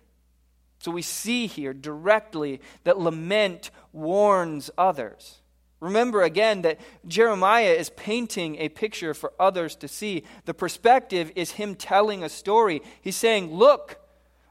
So 0.83 0.91
we 0.91 1.03
see 1.03 1.47
here 1.47 1.72
directly 1.72 2.61
that 2.83 2.99
lament 2.99 3.70
warns 3.93 4.68
others. 4.76 5.39
Remember 5.78 6.24
again 6.24 6.62
that 6.62 6.80
Jeremiah 7.07 7.70
is 7.70 7.91
painting 7.91 8.57
a 8.57 8.68
picture 8.68 9.14
for 9.14 9.33
others 9.39 9.76
to 9.76 9.87
see. 9.87 10.24
The 10.45 10.55
perspective 10.55 11.30
is 11.37 11.53
him 11.53 11.76
telling 11.76 12.24
a 12.24 12.28
story. 12.28 12.83
He's 13.01 13.14
saying, 13.14 13.55
Look, 13.55 14.01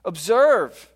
observe, 0.05 0.89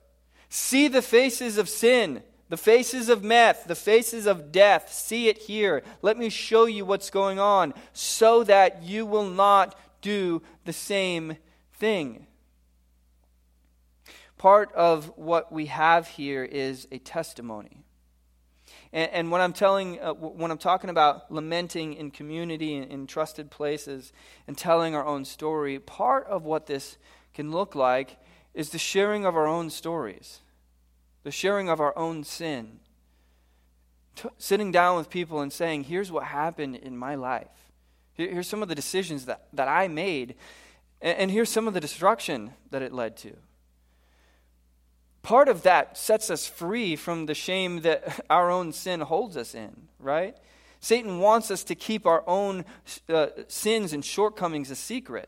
see 0.47 0.87
the 0.87 1.01
faces 1.01 1.57
of 1.57 1.67
sin, 1.67 2.23
the 2.47 2.55
faces 2.55 3.09
of 3.09 3.21
meth, 3.21 3.65
the 3.65 3.75
faces 3.75 4.27
of 4.27 4.53
death. 4.53 4.89
See 4.93 5.27
it 5.27 5.39
here. 5.39 5.83
Let 6.01 6.17
me 6.17 6.29
show 6.29 6.63
you 6.65 6.85
what's 6.85 7.09
going 7.09 7.39
on 7.39 7.73
so 7.91 8.45
that 8.45 8.83
you 8.83 9.05
will 9.05 9.29
not 9.29 9.77
do 9.99 10.41
the 10.63 10.71
same 10.71 11.35
thing. 11.73 12.25
Part 14.37 14.71
of 14.73 15.11
what 15.17 15.51
we 15.51 15.67
have 15.67 16.07
here 16.07 16.43
is 16.43 16.87
a 16.91 16.97
testimony. 16.97 17.85
And, 18.91 19.11
and 19.11 19.31
when 19.31 19.41
I'm 19.41 19.53
telling, 19.53 19.99
uh, 20.01 20.13
when 20.13 20.51
I'm 20.51 20.57
talking 20.57 20.89
about 20.89 21.31
lamenting 21.31 21.93
in 21.93 22.11
community, 22.11 22.75
in, 22.75 22.83
in 22.85 23.07
trusted 23.07 23.49
places, 23.49 24.11
and 24.47 24.57
telling 24.57 24.95
our 24.95 25.05
own 25.05 25.25
story, 25.25 25.79
part 25.79 26.27
of 26.27 26.43
what 26.43 26.67
this 26.67 26.97
can 27.33 27.51
look 27.51 27.75
like 27.75 28.17
is 28.53 28.69
the 28.69 28.77
sharing 28.77 29.25
of 29.25 29.35
our 29.35 29.47
own 29.47 29.69
stories, 29.69 30.41
the 31.23 31.31
sharing 31.31 31.69
of 31.69 31.79
our 31.79 31.97
own 31.97 32.23
sin. 32.23 32.79
T- 34.15 34.29
sitting 34.37 34.71
down 34.71 34.95
with 34.95 35.09
people 35.09 35.41
and 35.41 35.51
saying, 35.51 35.83
here's 35.83 36.11
what 36.11 36.23
happened 36.23 36.77
in 36.77 36.97
my 36.97 37.15
life. 37.15 37.47
Here, 38.13 38.31
here's 38.31 38.47
some 38.47 38.63
of 38.63 38.69
the 38.69 38.75
decisions 38.75 39.25
that, 39.25 39.47
that 39.51 39.67
I 39.67 39.89
made, 39.89 40.35
and, 41.01 41.17
and 41.17 41.31
here's 41.31 41.49
some 41.49 41.67
of 41.67 41.73
the 41.73 41.81
destruction 41.81 42.53
that 42.71 42.81
it 42.81 42.93
led 42.93 43.17
to 43.17 43.35
part 45.25 45.49
of 45.49 45.63
that 45.63 45.97
sets 45.97 46.29
us 46.29 46.45
free 46.45 46.95
from 46.95 47.25
the 47.25 47.33
shame 47.33 47.81
that 47.81 48.23
our 48.29 48.51
own 48.51 48.71
sin 48.71 49.01
holds 49.01 49.35
us 49.35 49.55
in, 49.55 49.87
right? 49.99 50.37
Satan 50.79 51.17
wants 51.17 51.49
us 51.49 51.63
to 51.63 51.73
keep 51.73 52.05
our 52.05 52.23
own 52.27 52.63
uh, 53.09 53.27
sins 53.47 53.91
and 53.91 54.05
shortcomings 54.05 54.69
a 54.69 54.75
secret. 54.75 55.27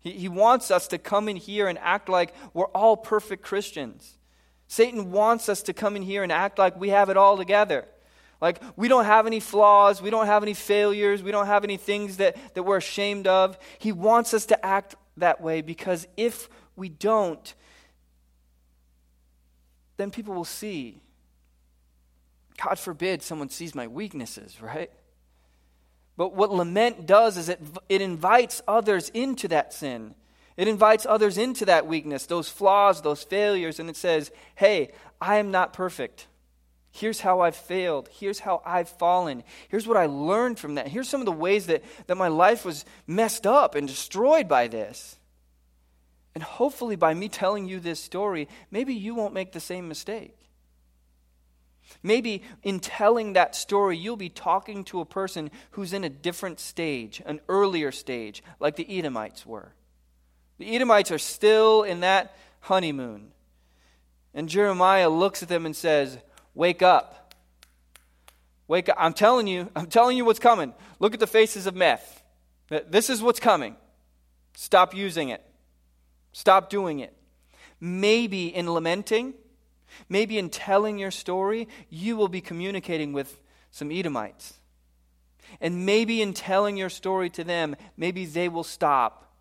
He, 0.00 0.10
he 0.10 0.28
wants 0.28 0.72
us 0.72 0.88
to 0.88 0.98
come 0.98 1.28
in 1.28 1.36
here 1.36 1.68
and 1.68 1.78
act 1.78 2.08
like 2.08 2.34
we're 2.54 2.66
all 2.66 2.96
perfect 2.96 3.44
Christians. 3.44 4.18
Satan 4.66 5.12
wants 5.12 5.48
us 5.48 5.62
to 5.62 5.72
come 5.72 5.94
in 5.94 6.02
here 6.02 6.24
and 6.24 6.32
act 6.32 6.58
like 6.58 6.78
we 6.78 6.88
have 6.88 7.08
it 7.08 7.16
all 7.16 7.36
together. 7.36 7.86
Like 8.40 8.60
we 8.74 8.88
don't 8.88 9.04
have 9.04 9.28
any 9.28 9.38
flaws, 9.38 10.02
we 10.02 10.10
don't 10.10 10.26
have 10.26 10.42
any 10.42 10.54
failures, 10.54 11.22
we 11.22 11.30
don't 11.30 11.46
have 11.46 11.62
any 11.62 11.76
things 11.76 12.16
that, 12.16 12.36
that 12.54 12.64
we're 12.64 12.78
ashamed 12.78 13.28
of. 13.28 13.56
He 13.78 13.92
wants 13.92 14.34
us 14.34 14.46
to 14.46 14.66
act 14.66 14.96
that 15.18 15.40
way 15.40 15.60
because 15.60 16.08
if 16.16 16.48
we 16.74 16.88
don't, 16.88 17.54
then 19.96 20.10
people 20.10 20.34
will 20.34 20.44
see. 20.44 21.00
God 22.62 22.78
forbid 22.78 23.22
someone 23.22 23.50
sees 23.50 23.74
my 23.74 23.86
weaknesses, 23.86 24.60
right? 24.62 24.90
But 26.16 26.34
what 26.34 26.50
lament 26.50 27.06
does 27.06 27.36
is 27.36 27.48
it, 27.48 27.60
it 27.88 28.00
invites 28.00 28.62
others 28.66 29.10
into 29.10 29.48
that 29.48 29.72
sin. 29.72 30.14
It 30.56 30.68
invites 30.68 31.04
others 31.06 31.36
into 31.36 31.66
that 31.66 31.86
weakness, 31.86 32.24
those 32.24 32.48
flaws, 32.48 33.02
those 33.02 33.22
failures, 33.22 33.78
and 33.78 33.90
it 33.90 33.96
says, 33.96 34.30
hey, 34.54 34.92
I 35.20 35.36
am 35.36 35.50
not 35.50 35.74
perfect. 35.74 36.26
Here's 36.90 37.20
how 37.20 37.40
I've 37.40 37.56
failed. 37.56 38.08
Here's 38.10 38.38
how 38.38 38.62
I've 38.64 38.88
fallen. 38.88 39.44
Here's 39.68 39.86
what 39.86 39.98
I 39.98 40.06
learned 40.06 40.58
from 40.58 40.76
that. 40.76 40.88
Here's 40.88 41.10
some 41.10 41.20
of 41.20 41.26
the 41.26 41.32
ways 41.32 41.66
that, 41.66 41.84
that 42.06 42.16
my 42.16 42.28
life 42.28 42.64
was 42.64 42.86
messed 43.06 43.46
up 43.46 43.74
and 43.74 43.86
destroyed 43.86 44.48
by 44.48 44.66
this. 44.66 45.18
And 46.36 46.42
hopefully, 46.42 46.96
by 46.96 47.14
me 47.14 47.30
telling 47.30 47.66
you 47.66 47.80
this 47.80 47.98
story, 47.98 48.46
maybe 48.70 48.92
you 48.92 49.14
won't 49.14 49.32
make 49.32 49.52
the 49.52 49.58
same 49.58 49.88
mistake. 49.88 50.36
Maybe 52.02 52.42
in 52.62 52.78
telling 52.78 53.32
that 53.32 53.56
story, 53.56 53.96
you'll 53.96 54.18
be 54.18 54.28
talking 54.28 54.84
to 54.84 55.00
a 55.00 55.06
person 55.06 55.50
who's 55.70 55.94
in 55.94 56.04
a 56.04 56.10
different 56.10 56.60
stage, 56.60 57.22
an 57.24 57.40
earlier 57.48 57.90
stage, 57.90 58.42
like 58.60 58.76
the 58.76 58.98
Edomites 58.98 59.46
were. 59.46 59.72
The 60.58 60.76
Edomites 60.76 61.10
are 61.10 61.18
still 61.18 61.84
in 61.84 62.00
that 62.00 62.36
honeymoon. 62.60 63.28
And 64.34 64.46
Jeremiah 64.46 65.08
looks 65.08 65.42
at 65.42 65.48
them 65.48 65.64
and 65.64 65.74
says, 65.74 66.18
Wake 66.54 66.82
up. 66.82 67.34
Wake 68.68 68.90
up. 68.90 68.96
I'm 68.98 69.14
telling 69.14 69.46
you, 69.46 69.70
I'm 69.74 69.86
telling 69.86 70.18
you 70.18 70.26
what's 70.26 70.38
coming. 70.38 70.74
Look 70.98 71.14
at 71.14 71.20
the 71.20 71.26
faces 71.26 71.66
of 71.66 71.74
meth. 71.74 72.22
This 72.68 73.08
is 73.08 73.22
what's 73.22 73.40
coming. 73.40 73.74
Stop 74.52 74.94
using 74.94 75.30
it. 75.30 75.42
Stop 76.36 76.68
doing 76.68 76.98
it. 77.00 77.14
Maybe 77.80 78.54
in 78.54 78.70
lamenting, 78.70 79.32
maybe 80.06 80.36
in 80.36 80.50
telling 80.50 80.98
your 80.98 81.10
story, 81.10 81.66
you 81.88 82.14
will 82.14 82.28
be 82.28 82.42
communicating 82.42 83.14
with 83.14 83.40
some 83.70 83.90
Edomites. 83.90 84.60
And 85.62 85.86
maybe 85.86 86.20
in 86.20 86.34
telling 86.34 86.76
your 86.76 86.90
story 86.90 87.30
to 87.30 87.42
them, 87.42 87.74
maybe 87.96 88.26
they 88.26 88.50
will 88.50 88.64
stop 88.64 89.32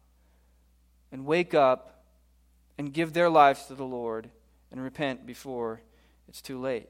and 1.12 1.26
wake 1.26 1.54
up 1.54 2.06
and 2.78 2.94
give 2.94 3.12
their 3.12 3.30
lives 3.30 3.66
to 3.66 3.76
the 3.76 3.84
Lord 3.84 4.30
and 4.72 4.82
repent 4.82 5.26
before 5.26 5.82
it's 6.30 6.42
too 6.42 6.62
late. 6.62 6.88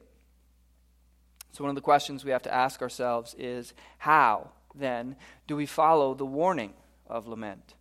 So, 1.50 1.64
one 1.64 1.70
of 1.70 1.74
the 1.74 1.80
questions 1.80 2.24
we 2.24 2.30
have 2.30 2.42
to 2.42 2.54
ask 2.54 2.80
ourselves 2.80 3.34
is 3.36 3.74
how, 3.98 4.50
then, 4.72 5.16
do 5.48 5.56
we 5.56 5.66
follow 5.66 6.14
the 6.14 6.24
warning 6.24 6.74
of 7.08 7.26
lament? 7.26 7.74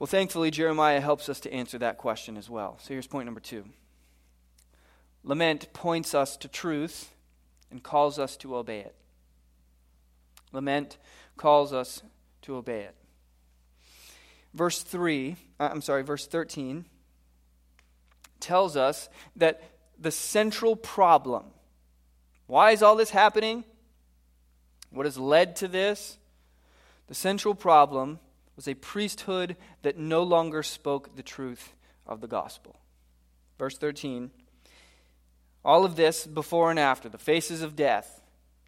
Well, 0.00 0.06
thankfully, 0.06 0.50
Jeremiah 0.50 1.00
helps 1.00 1.28
us 1.28 1.40
to 1.40 1.52
answer 1.52 1.76
that 1.78 1.98
question 1.98 2.38
as 2.38 2.48
well. 2.48 2.78
So, 2.80 2.94
here's 2.94 3.06
point 3.06 3.26
number 3.26 3.38
two 3.38 3.66
Lament 5.22 5.72
points 5.74 6.14
us 6.14 6.38
to 6.38 6.48
truth 6.48 7.14
and 7.70 7.82
calls 7.82 8.18
us 8.18 8.36
to 8.38 8.56
obey 8.56 8.80
it. 8.80 8.94
Lament 10.52 10.96
calls 11.36 11.74
us 11.74 12.02
to 12.42 12.56
obey 12.56 12.80
it. 12.80 12.94
Verse 14.54 14.82
3, 14.82 15.36
uh, 15.60 15.68
I'm 15.70 15.82
sorry, 15.82 16.02
verse 16.02 16.26
13 16.26 16.86
tells 18.40 18.76
us 18.76 19.10
that 19.36 19.62
the 19.98 20.10
central 20.10 20.74
problem 20.74 21.44
why 22.46 22.72
is 22.72 22.82
all 22.82 22.96
this 22.96 23.10
happening? 23.10 23.62
What 24.90 25.06
has 25.06 25.16
led 25.16 25.54
to 25.56 25.68
this? 25.68 26.18
The 27.06 27.14
central 27.14 27.54
problem 27.54 28.18
was 28.60 28.68
a 28.68 28.74
priesthood 28.74 29.56
that 29.80 29.96
no 29.96 30.22
longer 30.22 30.62
spoke 30.62 31.16
the 31.16 31.22
truth 31.22 31.72
of 32.06 32.20
the 32.20 32.26
gospel. 32.26 32.76
Verse 33.58 33.78
13 33.78 34.30
all 35.64 35.86
of 35.86 35.96
this 35.96 36.26
before 36.26 36.68
and 36.68 36.78
after, 36.78 37.08
the 37.08 37.16
faces 37.16 37.62
of 37.62 37.74
death, 37.74 38.20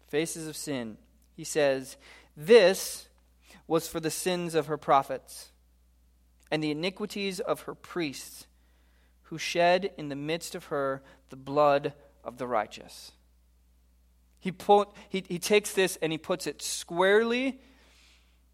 faces 0.07 0.47
of 0.47 0.57
sin. 0.57 0.97
He 1.35 1.43
says, 1.43 1.95
This 2.35 3.07
was 3.67 3.87
for 3.87 3.99
the 3.99 4.09
sins 4.09 4.55
of 4.55 4.65
her 4.65 4.77
prophets 4.77 5.51
and 6.49 6.63
the 6.63 6.71
iniquities 6.71 7.39
of 7.39 7.61
her 7.61 7.75
priests 7.75 8.47
who 9.25 9.37
shed 9.37 9.91
in 9.95 10.09
the 10.09 10.15
midst 10.15 10.55
of 10.55 10.65
her 10.65 11.03
the 11.29 11.35
blood 11.35 11.93
of 12.23 12.39
the 12.39 12.47
righteous. 12.47 13.11
He, 14.39 14.51
he, 15.09 15.23
he 15.27 15.37
takes 15.37 15.71
this 15.73 15.99
and 16.01 16.11
he 16.11 16.17
puts 16.17 16.47
it 16.47 16.63
squarely 16.63 17.59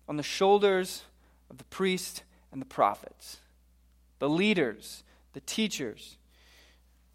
on 0.06 0.18
the 0.18 0.24
shoulders 0.24 1.04
of 1.50 1.58
the 1.58 1.64
priests 1.66 2.24
and 2.52 2.62
the 2.62 2.66
prophets, 2.66 3.38
the 4.20 4.30
leaders, 4.30 5.04
the 5.34 5.42
teachers. 5.42 6.18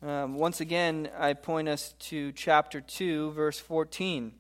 Um, 0.03 0.35
once 0.37 0.61
again, 0.61 1.09
I 1.19 1.33
point 1.33 1.69
us 1.69 1.95
to 2.01 2.33
chapter 2.33 2.81
2, 2.81 3.33
verse 3.33 3.59
14. 3.59 4.33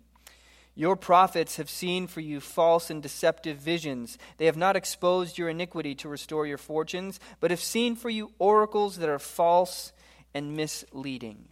Your 0.76 0.96
prophets 0.96 1.56
have 1.56 1.70
seen 1.70 2.08
for 2.08 2.20
you 2.20 2.40
false 2.40 2.90
and 2.90 3.00
deceptive 3.00 3.58
visions. 3.58 4.18
They 4.38 4.46
have 4.46 4.56
not 4.56 4.74
exposed 4.74 5.38
your 5.38 5.48
iniquity 5.48 5.94
to 5.96 6.08
restore 6.08 6.46
your 6.46 6.58
fortunes, 6.58 7.20
but 7.38 7.52
have 7.52 7.60
seen 7.60 7.94
for 7.94 8.10
you 8.10 8.32
oracles 8.38 8.96
that 8.96 9.08
are 9.08 9.20
false 9.20 9.92
and 10.34 10.56
misleading. 10.56 11.44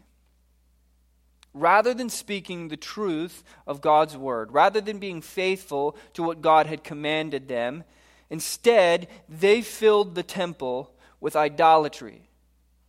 Rather 1.55 1.95
than 1.95 2.09
speaking 2.09 2.69
the 2.69 2.77
truth 2.77 3.45
of 3.67 3.81
God's 3.81 4.17
word, 4.17 4.53
rather 4.53 4.81
than 4.81 4.99
being 4.99 5.21
faithful 5.21 5.97
to 6.15 6.23
what 6.23 6.43
God 6.43 6.67
had 6.67 6.83
commanded 6.83 7.47
them, 7.47 7.85
instead 8.33 9.07
they 9.29 9.63
filled 9.63 10.17
the 10.17 10.25
temple 10.25 10.93
with 11.21 11.37
idolatry. 11.37 12.29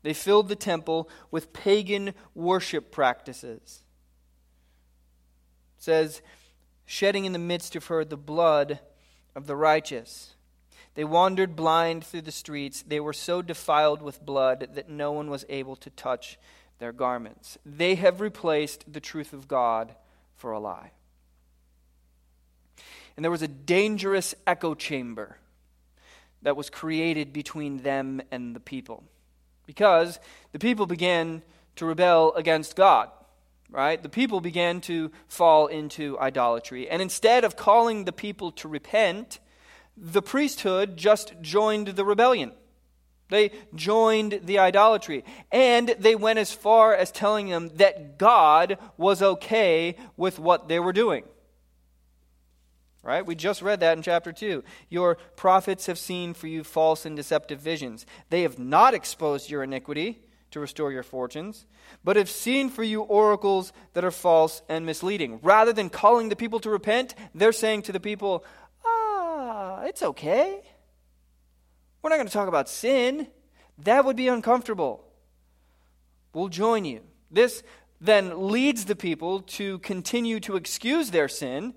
They 0.02 0.16
filled 0.16 0.50
the 0.50 0.56
temple 0.56 1.08
with 1.30 1.54
pagan 1.54 2.16
worship 2.34 2.92
practices 2.92 3.84
says, 5.84 6.22
shedding 6.86 7.26
in 7.26 7.34
the 7.34 7.40
midst 7.40 7.76
of 7.76 7.88
her 7.88 8.06
the 8.06 8.18
blood 8.18 8.80
of 9.36 9.48
the 9.48 9.56
righteous. 9.56 10.36
They 10.96 11.04
wandered 11.04 11.56
blind 11.56 12.06
through 12.06 12.22
the 12.22 12.32
streets. 12.32 12.84
They 12.84 13.00
were 13.00 13.14
so 13.14 13.42
defiled 13.42 14.02
with 14.02 14.26
blood 14.26 14.70
that 14.76 14.90
no 14.90 15.12
one 15.12 15.30
was 15.30 15.46
able 15.50 15.76
to 15.78 15.90
touch 15.90 16.40
their 16.80 16.94
garments. 16.94 17.58
They 17.66 17.96
have 17.96 18.22
replaced 18.22 18.92
the 18.92 19.02
truth 19.02 19.34
of 19.34 19.48
God 19.48 19.94
for 20.36 20.52
a 20.52 20.60
lie. 20.60 20.92
And 23.16 23.24
there 23.24 23.32
was 23.32 23.42
a 23.42 23.48
dangerous 23.48 24.36
echo 24.48 24.74
chamber 24.74 25.38
that 26.42 26.58
was 26.58 26.70
created 26.70 27.32
between 27.32 27.84
them 27.84 28.22
and 28.32 28.56
the 28.56 28.60
people 28.60 29.04
because 29.66 30.20
the 30.52 30.60
people 30.60 30.86
began 30.86 31.42
to 31.76 31.86
rebel 31.86 32.34
against 32.36 32.76
God 32.76 33.10
right, 33.74 34.02
the 34.02 34.10
people 34.10 34.40
began 34.40 34.80
to 34.82 35.12
fall 35.28 35.68
into 35.68 36.18
idolatry. 36.20 36.88
And 36.88 37.02
instead 37.02 37.44
of 37.44 37.58
calling 37.58 38.06
the 38.06 38.14
people 38.14 38.52
to 38.54 38.68
repent, 38.68 39.40
the 39.98 40.22
priesthood 40.22 40.96
just 40.96 41.34
joined 41.42 41.88
the 41.88 42.06
rebellion. 42.06 42.54
They 43.30 43.52
joined 43.74 44.42
the 44.44 44.60
idolatry. 44.60 45.26
And 45.52 45.96
they 46.00 46.16
went 46.16 46.40
as 46.40 46.52
far 46.52 46.94
as 46.94 47.12
telling 47.12 47.50
them 47.50 47.70
that 47.76 48.20
God 48.20 48.78
was 48.96 49.22
okay 49.22 49.98
with 50.16 50.38
what 50.38 50.68
they 50.68 50.80
were 50.80 50.94
doing. 50.94 51.24
Right? 53.04 53.26
We 53.26 53.36
just 53.36 53.62
read 53.62 53.82
that 53.82 53.98
in 53.98 54.02
chapter 54.02 54.32
2. 54.32 54.64
Your 54.90 55.16
prophets 55.36 55.88
have 55.88 56.00
seen 56.00 56.34
for 56.34 56.48
you 56.48 56.64
false 56.64 57.06
and 57.06 57.18
deceptive 57.18 57.60
visions. 57.60 58.06
They 58.30 58.44
have 58.44 58.58
not 58.58 58.94
exposed 58.94 59.50
your 59.50 59.62
iniquity 59.62 60.22
to 60.52 60.62
restore 60.62 60.92
your 60.92 61.04
fortunes, 61.04 61.66
but 62.04 62.16
have 62.16 62.30
seen 62.30 62.70
for 62.70 62.84
you 62.84 63.02
oracles 63.02 63.74
that 63.94 64.06
are 64.06 64.12
false 64.12 64.62
and 64.70 64.86
misleading. 64.86 65.40
Rather 65.44 65.74
than 65.74 65.90
calling 65.90 66.30
the 66.30 66.36
people 66.36 66.60
to 66.62 66.70
repent, 66.70 67.14
they're 67.36 67.52
saying 67.52 67.82
to 67.82 67.92
the 67.92 68.00
people, 68.00 68.46
ah, 68.86 69.82
it's 69.82 70.02
okay. 70.02 70.62
We're 72.02 72.10
not 72.10 72.18
going 72.18 72.28
to 72.28 72.34
talk 72.34 72.48
about 72.48 72.70
sin. 72.70 73.28
That 73.80 74.06
would 74.06 74.16
be 74.16 74.30
uncomfortable. 74.30 75.04
We'll 76.34 76.50
join 76.50 76.86
you. 76.86 77.02
This 77.32 77.64
then 78.00 78.50
leads 78.50 78.86
the 78.86 78.96
people 78.96 79.42
to 79.42 79.80
continue 79.80 80.40
to 80.42 80.56
excuse 80.56 81.12
their 81.12 81.28
sin 81.28 81.74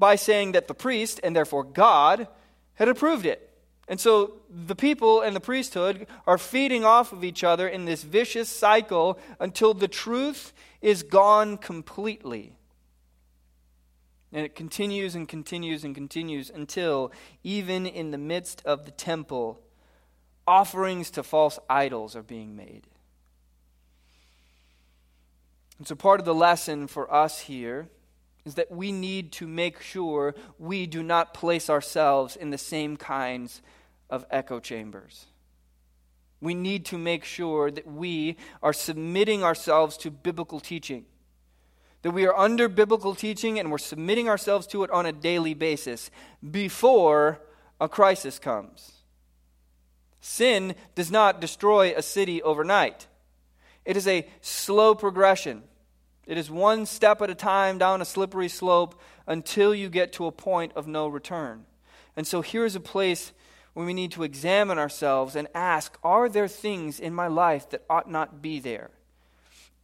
by 0.00 0.16
saying 0.16 0.52
that 0.52 0.66
the 0.66 0.74
priest, 0.74 1.20
and 1.22 1.36
therefore 1.36 1.62
God, 1.62 2.26
had 2.74 2.88
approved 2.88 3.26
it. 3.26 3.46
And 3.86 4.00
so 4.00 4.40
the 4.48 4.74
people 4.74 5.20
and 5.20 5.36
the 5.36 5.40
priesthood 5.40 6.06
are 6.26 6.38
feeding 6.38 6.84
off 6.84 7.12
of 7.12 7.22
each 7.22 7.44
other 7.44 7.68
in 7.68 7.84
this 7.84 8.02
vicious 8.02 8.48
cycle 8.48 9.18
until 9.38 9.74
the 9.74 9.88
truth 9.88 10.54
is 10.80 11.02
gone 11.02 11.58
completely. 11.58 12.56
And 14.32 14.46
it 14.46 14.54
continues 14.54 15.14
and 15.14 15.28
continues 15.28 15.84
and 15.84 15.94
continues 15.94 16.50
until, 16.50 17.12
even 17.44 17.84
in 17.84 18.10
the 18.10 18.18
midst 18.18 18.62
of 18.64 18.86
the 18.86 18.92
temple, 18.92 19.60
offerings 20.46 21.10
to 21.10 21.22
false 21.22 21.58
idols 21.68 22.16
are 22.16 22.22
being 22.22 22.56
made. 22.56 22.86
And 25.78 25.86
so, 25.86 25.94
part 25.94 26.20
of 26.20 26.26
the 26.26 26.34
lesson 26.34 26.86
for 26.86 27.12
us 27.12 27.40
here 27.40 27.88
is 28.44 28.54
that 28.54 28.70
we 28.70 28.92
need 28.92 29.32
to 29.32 29.46
make 29.46 29.80
sure 29.80 30.34
we 30.58 30.86
do 30.86 31.02
not 31.02 31.34
place 31.34 31.68
ourselves 31.68 32.36
in 32.36 32.50
the 32.50 32.58
same 32.58 32.96
kinds 32.96 33.62
of 34.08 34.24
echo 34.30 34.60
chambers. 34.60 35.26
We 36.40 36.54
need 36.54 36.86
to 36.86 36.98
make 36.98 37.24
sure 37.24 37.70
that 37.70 37.86
we 37.86 38.36
are 38.62 38.72
submitting 38.72 39.44
ourselves 39.44 39.96
to 39.98 40.10
biblical 40.10 40.58
teaching, 40.58 41.04
that 42.02 42.12
we 42.12 42.26
are 42.26 42.36
under 42.36 42.68
biblical 42.68 43.14
teaching 43.14 43.58
and 43.58 43.70
we're 43.70 43.78
submitting 43.78 44.28
ourselves 44.28 44.66
to 44.68 44.82
it 44.84 44.90
on 44.90 45.04
a 45.04 45.12
daily 45.12 45.52
basis 45.52 46.10
before 46.50 47.40
a 47.78 47.88
crisis 47.88 48.38
comes. 48.38 48.92
Sin 50.22 50.74
does 50.94 51.10
not 51.10 51.40
destroy 51.40 51.94
a 51.94 52.02
city 52.02 52.42
overnight, 52.42 53.06
it 53.84 53.96
is 53.96 54.06
a 54.06 54.26
slow 54.40 54.94
progression. 54.94 55.62
It 56.30 56.38
is 56.38 56.48
one 56.48 56.86
step 56.86 57.20
at 57.22 57.28
a 57.28 57.34
time 57.34 57.76
down 57.76 58.00
a 58.00 58.04
slippery 58.04 58.46
slope 58.46 58.94
until 59.26 59.74
you 59.74 59.88
get 59.88 60.12
to 60.12 60.26
a 60.26 60.30
point 60.30 60.70
of 60.76 60.86
no 60.86 61.08
return. 61.08 61.64
And 62.16 62.24
so 62.24 62.40
here's 62.40 62.76
a 62.76 62.80
place 62.80 63.32
where 63.72 63.84
we 63.84 63.92
need 63.92 64.12
to 64.12 64.22
examine 64.22 64.78
ourselves 64.78 65.34
and 65.34 65.48
ask 65.56 65.98
Are 66.04 66.28
there 66.28 66.46
things 66.46 67.00
in 67.00 67.14
my 67.14 67.26
life 67.26 67.68
that 67.70 67.84
ought 67.90 68.08
not 68.08 68.40
be 68.40 68.60
there? 68.60 68.90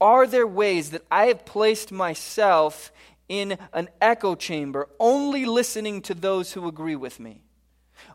Are 0.01 0.24
there 0.24 0.47
ways 0.47 0.90
that 0.90 1.03
I 1.11 1.26
have 1.26 1.44
placed 1.44 1.90
myself 1.90 2.92
in 3.28 3.59
an 3.72 3.88
echo 4.01 4.36
chamber, 4.36 4.88
only 5.01 5.47
listening 5.47 6.01
to 6.03 6.14
those 6.14 6.53
who 6.53 6.68
agree 6.68 6.94
with 6.94 7.18
me? 7.18 7.42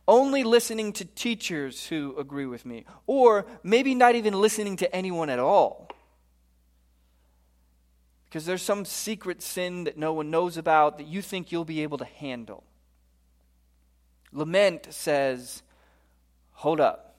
Only 0.07 0.45
listening 0.45 0.93
to 0.93 1.03
teachers 1.03 1.87
who 1.87 2.15
agree 2.17 2.45
with 2.45 2.65
me? 2.65 2.85
Or 3.07 3.45
maybe 3.61 3.93
not 3.93 4.15
even 4.15 4.39
listening 4.39 4.77
to 4.77 4.95
anyone 4.95 5.29
at 5.29 5.39
all? 5.39 5.90
Because 8.31 8.45
there's 8.45 8.61
some 8.61 8.85
secret 8.85 9.41
sin 9.41 9.83
that 9.83 9.97
no 9.97 10.13
one 10.13 10.31
knows 10.31 10.55
about 10.55 10.97
that 10.97 11.07
you 11.07 11.21
think 11.21 11.51
you'll 11.51 11.65
be 11.65 11.83
able 11.83 11.97
to 11.97 12.05
handle. 12.05 12.63
Lament 14.31 14.87
says, 14.89 15.63
Hold 16.53 16.79
up. 16.79 17.17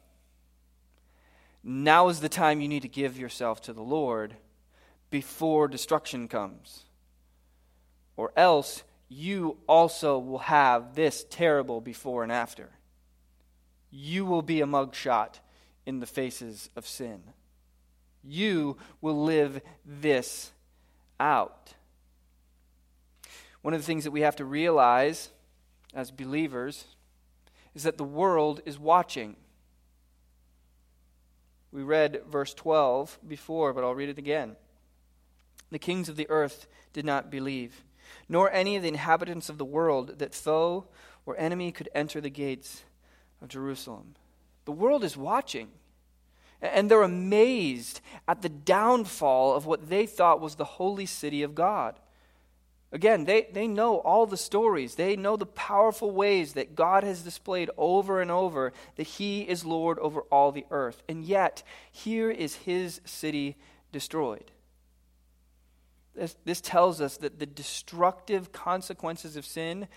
Now 1.63 2.09
is 2.09 2.21
the 2.21 2.31
time 2.31 2.63
you 2.63 2.69
need 2.69 2.81
to 2.81 2.89
give 2.89 3.19
yourself 3.19 3.61
to 3.63 3.75
the 3.75 3.83
Lord 3.83 4.37
before 5.11 5.69
destruction 5.69 6.29
comes. 6.29 6.85
Or 8.17 8.33
else 8.35 8.83
you 9.11 9.59
also 9.67 10.19
will 10.19 10.39
have 10.39 10.95
this 10.95 11.27
terrible 11.29 11.83
before 11.83 12.23
and 12.23 12.33
after. 12.33 12.71
You 13.91 14.25
will 14.25 14.41
be 14.41 14.63
a 14.63 14.67
mugshot 14.67 15.41
in 15.85 16.01
the 16.01 16.07
faces 16.07 16.71
of 16.75 16.87
sin. 16.87 17.23
You 18.25 18.79
will 19.03 19.23
live 19.23 19.61
this 19.85 20.53
out. 21.21 21.75
One 23.63 23.75
of 23.75 23.81
the 23.81 23.87
things 23.87 24.05
that 24.05 24.11
we 24.11 24.23
have 24.23 24.37
to 24.37 24.45
realize 24.45 25.31
as 25.95 26.11
believers 26.11 26.85
is 27.75 27.85
that 27.85 27.99
the 27.99 28.05
world 28.05 28.61
is 28.67 28.79
watching. 28.79 29.37
We 31.71 31.83
read 31.83 32.23
verse 32.29 32.53
12 32.55 33.19
before, 33.27 33.73
but 33.73 33.85
I'll 33.85 33.95
read 33.95 34.09
it 34.09 34.19
again. 34.19 34.57
The 35.71 35.79
kings 35.79 36.09
of 36.09 36.17
the 36.17 36.29
earth 36.29 36.67
did 36.93 37.05
not 37.05 37.31
believe, 37.31 37.83
nor 38.29 38.51
any 38.53 38.77
of 38.77 38.83
the 38.83 38.89
inhabitants 38.89 39.49
of 39.49 39.57
the 39.57 39.65
world, 39.65 40.19
that 40.19 40.35
foe 40.35 40.87
or 41.25 41.39
enemy 41.39 41.73
could 41.73 41.89
enter 41.95 42.21
the 42.21 42.29
gates 42.29 42.83
of 43.41 43.49
Jerusalem. 43.49 44.15
The 44.65 44.73
world 44.73 45.03
is 45.03 45.17
watching, 45.17 45.69
and 46.63 46.91
they're 46.91 47.03
amazed 47.03 48.01
at 48.29 48.41
the 48.41 48.49
downfall 48.49 49.55
of 49.55 49.67
what 49.67 49.89
they 49.89 50.07
thought 50.07 50.41
was 50.41 50.55
the 50.55 50.65
holy 50.65 51.07
city 51.07 51.43
of 51.43 51.55
God. 51.55 51.99
Again, 52.93 53.25
they, 53.25 53.49
they 53.53 53.67
know 53.67 53.97
all 53.97 54.27
the 54.27 54.37
stories. 54.37 54.95
They 54.95 55.17
know 55.17 55.37
the 55.37 55.47
powerful 55.47 56.11
ways 56.11 56.53
that 56.53 56.77
God 56.77 57.05
has 57.05 57.23
displayed 57.23 57.71
over 57.79 58.21
and 58.21 58.31
over 58.31 58.73
that 58.97 59.07
He 59.07 59.43
is 59.43 59.65
Lord 59.65 59.99
over 59.99 60.21
all 60.23 60.53
the 60.53 60.67
earth. 60.71 61.03
And 61.09 61.25
yet, 61.25 61.63
here 61.91 62.31
is 62.31 62.55
His 62.55 63.01
city 63.05 63.57
destroyed. 63.93 64.51
This, 66.15 66.37
this 66.45 66.61
tells 66.61 67.01
us 67.01 67.17
that 67.17 67.39
the 67.39 67.47
destructive 67.47 68.53
consequences 68.53 69.37
of 69.37 69.47
sin 69.47 69.89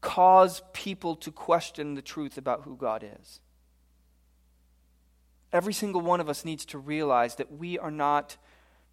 cause 0.00 0.60
people 0.72 1.14
to 1.14 1.30
question 1.30 1.94
the 1.94 2.02
truth 2.02 2.36
about 2.36 2.62
who 2.62 2.76
God 2.76 3.04
is. 3.20 3.40
Every 5.52 5.72
single 5.72 6.00
one 6.00 6.20
of 6.20 6.28
us 6.28 6.44
needs 6.44 6.64
to 6.66 6.78
realize 6.78 7.36
that 7.36 7.52
we 7.52 7.78
are 7.78 7.90
not 7.90 8.36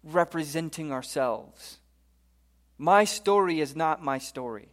representing 0.02 0.92
ourselves 0.92 1.80
my 2.80 3.04
story 3.04 3.60
is 3.60 3.76
not 3.76 4.02
my 4.02 4.16
story. 4.16 4.70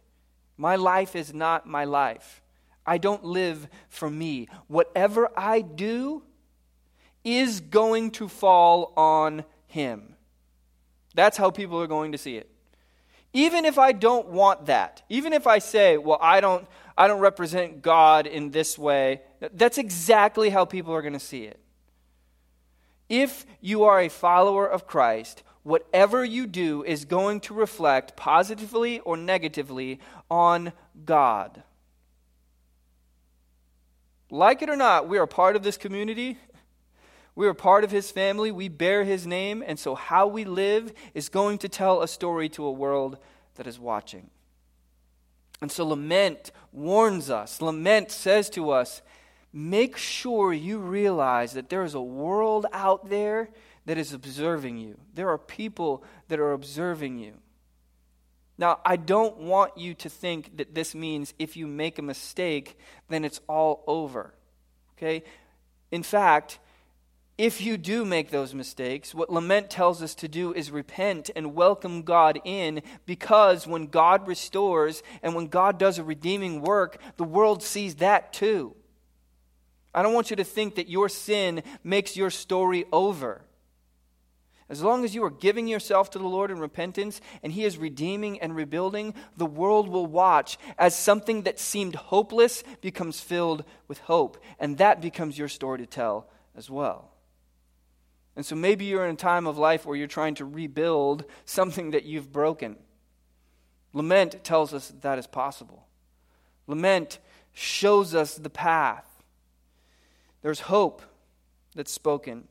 My 0.56 0.76
life 0.76 1.14
is 1.14 1.34
not 1.34 1.66
my 1.66 1.84
life. 1.84 2.40
I 2.86 2.96
don't 2.96 3.22
live 3.22 3.68
for 3.90 4.08
me. 4.08 4.48
Whatever 4.66 5.28
I 5.36 5.60
do 5.60 6.22
is 7.22 7.60
going 7.60 8.12
to 8.12 8.26
fall 8.26 8.94
on 8.96 9.44
Him. 9.66 10.14
That's 11.14 11.36
how 11.36 11.50
people 11.50 11.78
are 11.82 11.86
going 11.86 12.12
to 12.12 12.18
see 12.18 12.38
it. 12.38 12.50
Even 13.34 13.66
if 13.66 13.78
I 13.78 13.92
don't 13.92 14.28
want 14.28 14.66
that, 14.66 15.02
even 15.10 15.34
if 15.34 15.46
I 15.46 15.58
say, 15.58 15.98
well, 15.98 16.18
I 16.18 16.40
don't, 16.40 16.66
I 16.96 17.08
don't 17.08 17.20
represent 17.20 17.82
God 17.82 18.26
in 18.26 18.52
this 18.52 18.78
way, 18.78 19.20
that's 19.52 19.76
exactly 19.76 20.48
how 20.48 20.64
people 20.64 20.94
are 20.94 21.02
going 21.02 21.12
to 21.12 21.20
see 21.20 21.44
it. 21.44 21.60
If 23.08 23.46
you 23.60 23.84
are 23.84 24.00
a 24.00 24.08
follower 24.08 24.66
of 24.66 24.86
Christ, 24.86 25.42
whatever 25.62 26.24
you 26.24 26.46
do 26.46 26.84
is 26.84 27.04
going 27.04 27.40
to 27.40 27.54
reflect 27.54 28.16
positively 28.16 29.00
or 29.00 29.16
negatively 29.16 30.00
on 30.30 30.72
God. 31.04 31.62
Like 34.30 34.62
it 34.62 34.68
or 34.68 34.76
not, 34.76 35.08
we 35.08 35.18
are 35.18 35.26
part 35.26 35.56
of 35.56 35.62
this 35.62 35.78
community. 35.78 36.38
We 37.34 37.46
are 37.46 37.54
part 37.54 37.84
of 37.84 37.90
his 37.90 38.10
family. 38.10 38.50
We 38.50 38.68
bear 38.68 39.04
his 39.04 39.26
name. 39.26 39.62
And 39.66 39.78
so, 39.78 39.94
how 39.94 40.26
we 40.26 40.44
live 40.44 40.92
is 41.14 41.28
going 41.28 41.58
to 41.58 41.68
tell 41.68 42.02
a 42.02 42.08
story 42.08 42.48
to 42.50 42.64
a 42.64 42.72
world 42.72 43.16
that 43.54 43.66
is 43.66 43.78
watching. 43.78 44.30
And 45.62 45.70
so, 45.70 45.86
lament 45.86 46.50
warns 46.72 47.30
us. 47.30 47.62
Lament 47.62 48.10
says 48.10 48.50
to 48.50 48.70
us, 48.70 49.02
make 49.52 49.96
sure 49.96 50.52
you 50.52 50.78
realize 50.78 51.52
that 51.52 51.68
there 51.68 51.84
is 51.84 51.94
a 51.94 52.00
world 52.00 52.66
out 52.72 53.08
there 53.08 53.50
that 53.86 53.98
is 53.98 54.12
observing 54.12 54.78
you. 54.78 54.98
There 55.14 55.30
are 55.30 55.38
people 55.38 56.04
that 56.28 56.38
are 56.38 56.52
observing 56.52 57.18
you. 57.18 57.34
Now, 58.58 58.80
I 58.84 58.96
don't 58.96 59.38
want 59.38 59.78
you 59.78 59.94
to 59.94 60.08
think 60.08 60.56
that 60.56 60.74
this 60.74 60.94
means 60.94 61.32
if 61.38 61.56
you 61.56 61.66
make 61.66 61.98
a 61.98 62.02
mistake, 62.02 62.76
then 63.08 63.24
it's 63.24 63.40
all 63.48 63.84
over. 63.86 64.34
Okay? 64.96 65.22
In 65.90 66.02
fact, 66.02 66.58
if 67.38 67.60
you 67.60 67.76
do 67.76 68.04
make 68.04 68.30
those 68.30 68.52
mistakes, 68.52 69.14
what 69.14 69.30
lament 69.30 69.70
tells 69.70 70.02
us 70.02 70.16
to 70.16 70.26
do 70.26 70.52
is 70.52 70.72
repent 70.72 71.30
and 71.36 71.54
welcome 71.54 72.02
God 72.02 72.40
in 72.44 72.82
because 73.06 73.64
when 73.64 73.86
God 73.86 74.26
restores 74.26 75.04
and 75.22 75.36
when 75.36 75.46
God 75.46 75.78
does 75.78 75.98
a 75.98 76.04
redeeming 76.04 76.60
work, 76.60 77.00
the 77.16 77.22
world 77.22 77.62
sees 77.62 77.94
that 77.96 78.32
too. 78.32 78.74
I 79.94 80.02
don't 80.02 80.14
want 80.14 80.30
you 80.30 80.36
to 80.36 80.44
think 80.44 80.76
that 80.76 80.88
your 80.88 81.08
sin 81.08 81.62
makes 81.82 82.16
your 82.16 82.30
story 82.30 82.84
over. 82.92 83.42
As 84.70 84.82
long 84.82 85.02
as 85.02 85.14
you 85.14 85.24
are 85.24 85.30
giving 85.30 85.66
yourself 85.66 86.10
to 86.10 86.18
the 86.18 86.28
Lord 86.28 86.50
in 86.50 86.58
repentance 86.58 87.22
and 87.42 87.52
He 87.52 87.64
is 87.64 87.78
redeeming 87.78 88.38
and 88.40 88.54
rebuilding, 88.54 89.14
the 89.36 89.46
world 89.46 89.88
will 89.88 90.06
watch 90.06 90.58
as 90.78 90.94
something 90.94 91.42
that 91.42 91.58
seemed 91.58 91.94
hopeless 91.94 92.62
becomes 92.82 93.20
filled 93.20 93.64
with 93.88 93.98
hope. 94.00 94.42
And 94.58 94.76
that 94.76 95.00
becomes 95.00 95.38
your 95.38 95.48
story 95.48 95.78
to 95.78 95.86
tell 95.86 96.28
as 96.54 96.68
well. 96.68 97.10
And 98.36 98.44
so 98.44 98.54
maybe 98.54 98.84
you're 98.84 99.06
in 99.06 99.14
a 99.14 99.18
time 99.18 99.46
of 99.46 99.58
life 99.58 99.86
where 99.86 99.96
you're 99.96 100.06
trying 100.06 100.34
to 100.36 100.44
rebuild 100.44 101.24
something 101.46 101.92
that 101.92 102.04
you've 102.04 102.30
broken. 102.30 102.76
Lament 103.94 104.44
tells 104.44 104.74
us 104.74 104.88
that, 104.88 105.02
that 105.02 105.18
is 105.18 105.26
possible. 105.26 105.86
Lament 106.66 107.18
shows 107.54 108.14
us 108.14 108.34
the 108.34 108.50
path. 108.50 109.07
There's 110.42 110.60
hope 110.60 111.02
that's 111.74 111.92
spoken 111.92 112.48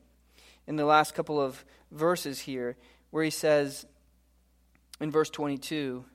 in 0.68 0.76
the 0.76 0.86
last 0.86 1.16
couple 1.16 1.42
of 1.42 1.66
verses 1.92 2.42
here 2.42 2.76
where 3.12 3.24
he 3.24 3.30
says 3.30 3.86
in 5.00 5.12
verse 5.12 5.30
22 5.30 6.06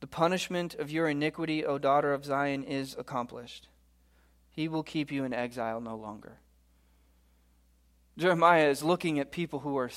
The 0.00 0.06
punishment 0.06 0.74
of 0.74 0.90
your 0.90 1.08
iniquity, 1.08 1.64
O 1.64 1.78
daughter 1.78 2.12
of 2.12 2.24
Zion, 2.24 2.62
is 2.64 2.94
accomplished. 2.98 3.68
He 4.50 4.68
will 4.68 4.82
keep 4.82 5.12
you 5.12 5.24
in 5.24 5.34
exile 5.34 5.80
no 5.80 5.96
longer. 5.96 6.38
Jeremiah 8.16 8.68
is 8.68 8.82
looking 8.82 9.18
at 9.18 9.30
people 9.30 9.58
who 9.60 9.76
are 9.76 9.90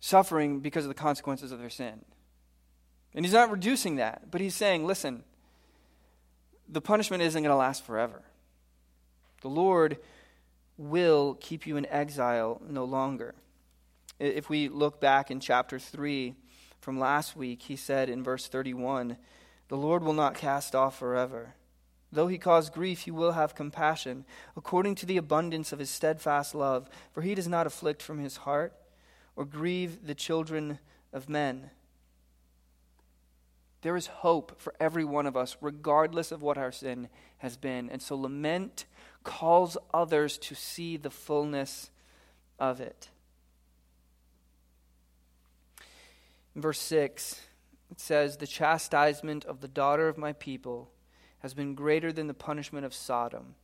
suffering 0.00 0.60
because 0.60 0.84
of 0.84 0.88
the 0.88 0.94
consequences 0.94 1.52
of 1.52 1.60
their 1.60 1.70
sin. 1.70 2.04
And 3.14 3.24
he's 3.24 3.32
not 3.32 3.50
reducing 3.50 3.96
that, 3.96 4.30
but 4.30 4.40
he's 4.40 4.54
saying, 4.54 4.86
listen, 4.86 5.22
the 6.68 6.80
punishment 6.80 7.22
isn't 7.22 7.42
going 7.42 7.50
to 7.50 7.56
last 7.56 7.84
forever. 7.84 8.22
The 9.42 9.48
Lord 9.48 9.98
will 10.76 11.34
keep 11.34 11.66
you 11.66 11.76
in 11.76 11.86
exile 11.86 12.60
no 12.68 12.84
longer. 12.84 13.34
If 14.18 14.48
we 14.48 14.68
look 14.68 15.00
back 15.00 15.30
in 15.30 15.40
chapter 15.40 15.78
3 15.78 16.34
from 16.80 16.98
last 16.98 17.36
week, 17.36 17.62
he 17.62 17.76
said 17.76 18.08
in 18.08 18.22
verse 18.22 18.48
31 18.48 19.16
The 19.68 19.76
Lord 19.76 20.02
will 20.02 20.14
not 20.14 20.34
cast 20.34 20.74
off 20.74 20.98
forever. 20.98 21.54
Though 22.12 22.28
he 22.28 22.38
cause 22.38 22.70
grief, 22.70 23.02
he 23.02 23.10
will 23.10 23.32
have 23.32 23.54
compassion, 23.54 24.24
according 24.56 24.94
to 24.96 25.06
the 25.06 25.16
abundance 25.16 25.72
of 25.72 25.80
his 25.80 25.90
steadfast 25.90 26.54
love. 26.54 26.88
For 27.12 27.22
he 27.22 27.34
does 27.34 27.48
not 27.48 27.66
afflict 27.66 28.00
from 28.00 28.18
his 28.18 28.38
heart 28.38 28.72
or 29.34 29.44
grieve 29.44 30.06
the 30.06 30.14
children 30.14 30.78
of 31.12 31.28
men. 31.28 31.70
There 33.82 33.96
is 33.96 34.06
hope 34.06 34.60
for 34.60 34.74
every 34.80 35.04
one 35.04 35.26
of 35.26 35.36
us, 35.36 35.56
regardless 35.60 36.32
of 36.32 36.42
what 36.42 36.58
our 36.58 36.72
sin 36.72 37.08
has 37.38 37.56
been. 37.56 37.90
And 37.90 38.00
so 38.00 38.16
lament 38.16 38.86
calls 39.26 39.76
others 39.92 40.38
to 40.38 40.54
see 40.54 40.96
the 40.96 41.10
fullness 41.10 41.90
of 42.58 42.80
it. 42.80 43.10
In 46.54 46.62
verse 46.62 46.80
6, 46.80 47.38
it 47.90 48.00
says, 48.00 48.38
The 48.38 48.46
chastisement 48.46 49.44
of 49.44 49.60
the 49.60 49.68
daughter 49.68 50.08
of 50.08 50.16
my 50.16 50.32
people 50.32 50.90
has 51.40 51.52
been 51.52 51.74
greater 51.74 52.12
than 52.12 52.28
the 52.28 52.34
punishment 52.34 52.86
of 52.86 52.94
Sodom, 52.94 53.56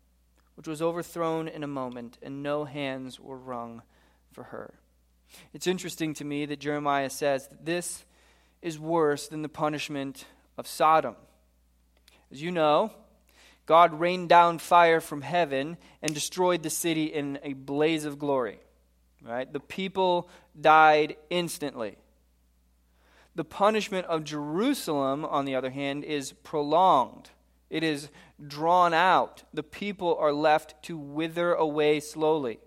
which 0.57 0.69
was 0.69 0.83
overthrown 0.83 1.49
in 1.49 1.63
a 1.63 1.69
moment, 1.69 2.19
and 2.21 2.43
no 2.43 2.65
hands 2.65 3.19
were 3.19 3.39
wrung 3.39 3.83
for 4.31 4.45
her. 4.45 4.75
It's 5.55 5.67
interesting 5.67 6.13
to 6.15 6.25
me 6.25 6.45
that 6.45 6.61
Jeremiah 6.61 7.09
says 7.09 7.49
that 7.49 7.65
this 7.65 8.05
is 8.61 8.79
worse 8.79 9.29
than 9.29 9.41
the 9.41 9.49
punishment 9.49 10.27
of 10.59 10.67
Sodom. 10.67 11.17
As 12.31 12.43
you 12.43 12.51
know, 12.51 12.93
God 13.67 13.99
rained 13.99 14.29
down 14.29 14.59
fire 14.59 15.01
from 15.01 15.23
heaven 15.23 15.77
and 16.03 16.15
destroyed 16.15 16.63
the 16.63 16.71
city 16.71 17.05
in 17.05 17.39
a 17.43 17.53
blaze 17.53 18.05
of 18.05 18.19
glory. 18.19 18.59
Right? 19.23 19.51
The 19.51 19.61
people 19.61 20.29
died 20.61 21.17
instantly. 21.31 21.97
The 23.35 23.45
punishment 23.45 24.07
of 24.07 24.25
Jerusalem, 24.25 25.25
on 25.25 25.45
the 25.45 25.55
other 25.55 25.71
hand, 25.71 26.05
is 26.05 26.33
prolonged. 26.33 27.31
It 27.71 27.83
is 27.83 28.11
drawn 28.47 28.93
out. 28.93 29.45
The 29.55 29.63
people 29.63 30.17
are 30.19 30.33
left 30.33 30.83
to 30.85 30.99
wither 30.99 31.55
away 31.55 32.01
slowly. 32.01 32.59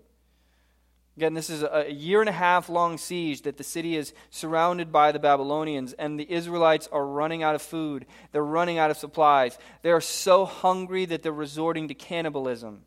Again, 1.16 1.32
this 1.32 1.48
is 1.48 1.62
a 1.62 1.90
year 1.90 2.20
and 2.20 2.28
a 2.28 2.32
half 2.32 2.68
long 2.68 2.98
siege 2.98 3.42
that 3.42 3.56
the 3.56 3.64
city 3.64 3.96
is 3.96 4.12
surrounded 4.28 4.92
by 4.92 5.12
the 5.12 5.18
Babylonians, 5.18 5.94
and 5.94 6.20
the 6.20 6.30
Israelites 6.30 6.88
are 6.92 7.06
running 7.06 7.42
out 7.42 7.54
of 7.54 7.62
food. 7.62 8.04
They're 8.32 8.44
running 8.44 8.76
out 8.76 8.90
of 8.90 8.98
supplies. 8.98 9.58
They 9.80 9.90
are 9.90 10.00
so 10.02 10.44
hungry 10.44 11.06
that 11.06 11.22
they're 11.22 11.32
resorting 11.32 11.88
to 11.88 11.94
cannibalism. 11.94 12.82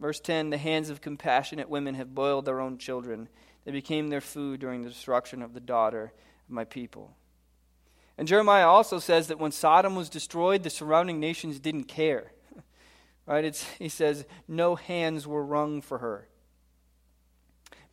Verse 0.00 0.18
10 0.18 0.50
The 0.50 0.58
hands 0.58 0.90
of 0.90 1.00
compassionate 1.00 1.68
women 1.68 1.94
have 1.94 2.16
boiled 2.16 2.46
their 2.46 2.60
own 2.60 2.78
children. 2.78 3.28
They 3.64 3.70
became 3.70 4.08
their 4.08 4.20
food 4.20 4.58
during 4.58 4.82
the 4.82 4.90
destruction 4.90 5.40
of 5.40 5.54
the 5.54 5.60
daughter 5.60 6.12
of 6.48 6.50
my 6.50 6.64
people. 6.64 7.14
And 8.16 8.26
Jeremiah 8.26 8.66
also 8.66 8.98
says 8.98 9.28
that 9.28 9.38
when 9.38 9.52
Sodom 9.52 9.94
was 9.94 10.08
destroyed, 10.08 10.64
the 10.64 10.70
surrounding 10.70 11.20
nations 11.20 11.60
didn't 11.60 11.84
care. 11.84 12.32
Right? 13.28 13.44
It's, 13.44 13.62
he 13.74 13.90
says, 13.90 14.24
no 14.48 14.74
hands 14.74 15.26
were 15.26 15.44
wrung 15.44 15.82
for 15.82 15.98
her. 15.98 16.28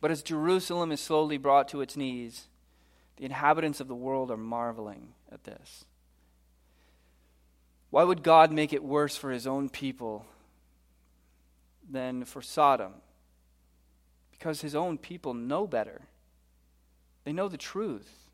But 0.00 0.10
as 0.10 0.22
Jerusalem 0.22 0.90
is 0.90 1.00
slowly 1.00 1.36
brought 1.36 1.68
to 1.68 1.82
its 1.82 1.94
knees, 1.94 2.46
the 3.18 3.26
inhabitants 3.26 3.78
of 3.78 3.86
the 3.86 3.94
world 3.94 4.30
are 4.30 4.38
marveling 4.38 5.08
at 5.30 5.44
this. 5.44 5.84
Why 7.90 8.02
would 8.02 8.22
God 8.22 8.50
make 8.50 8.72
it 8.72 8.82
worse 8.82 9.14
for 9.14 9.30
his 9.30 9.46
own 9.46 9.68
people 9.68 10.24
than 11.88 12.24
for 12.24 12.40
Sodom? 12.40 12.94
Because 14.30 14.62
his 14.62 14.74
own 14.74 14.96
people 14.96 15.34
know 15.34 15.66
better. 15.66 16.02
They 17.24 17.32
know 17.34 17.48
the 17.48 17.58
truth. 17.58 18.30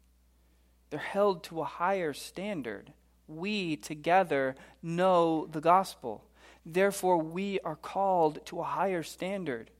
They're 0.91 1.01
held 1.01 1.43
to 1.45 1.63
a 1.63 1.65
higher 1.65 2.13
standard. 2.13 2.93
We 3.27 3.77
together 3.77 4.55
know 4.83 5.49
the 5.51 5.61
gospel. 5.61 6.25
Therefore, 6.65 7.19
we 7.19 7.61
are 7.61 7.77
called 7.77 8.45
to 8.47 8.61
a 8.61 8.65
higher 8.65 9.03
standard. 9.03 9.71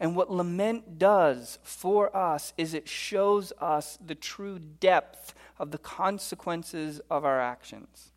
And 0.00 0.16
what 0.16 0.30
lament 0.30 0.98
does 0.98 1.58
for 1.62 2.14
us 2.16 2.52
is 2.56 2.74
it 2.74 2.88
shows 2.88 3.52
us 3.60 3.98
the 4.04 4.14
true 4.14 4.58
depth 4.58 5.34
of 5.58 5.70
the 5.70 5.78
consequences 5.78 7.00
of 7.10 7.24
our 7.24 7.40
actions. 7.40 8.12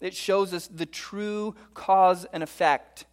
It 0.00 0.14
shows 0.14 0.52
us 0.52 0.66
the 0.66 0.86
true 0.86 1.54
cause 1.74 2.26
and 2.32 2.42
effect. 2.42 3.06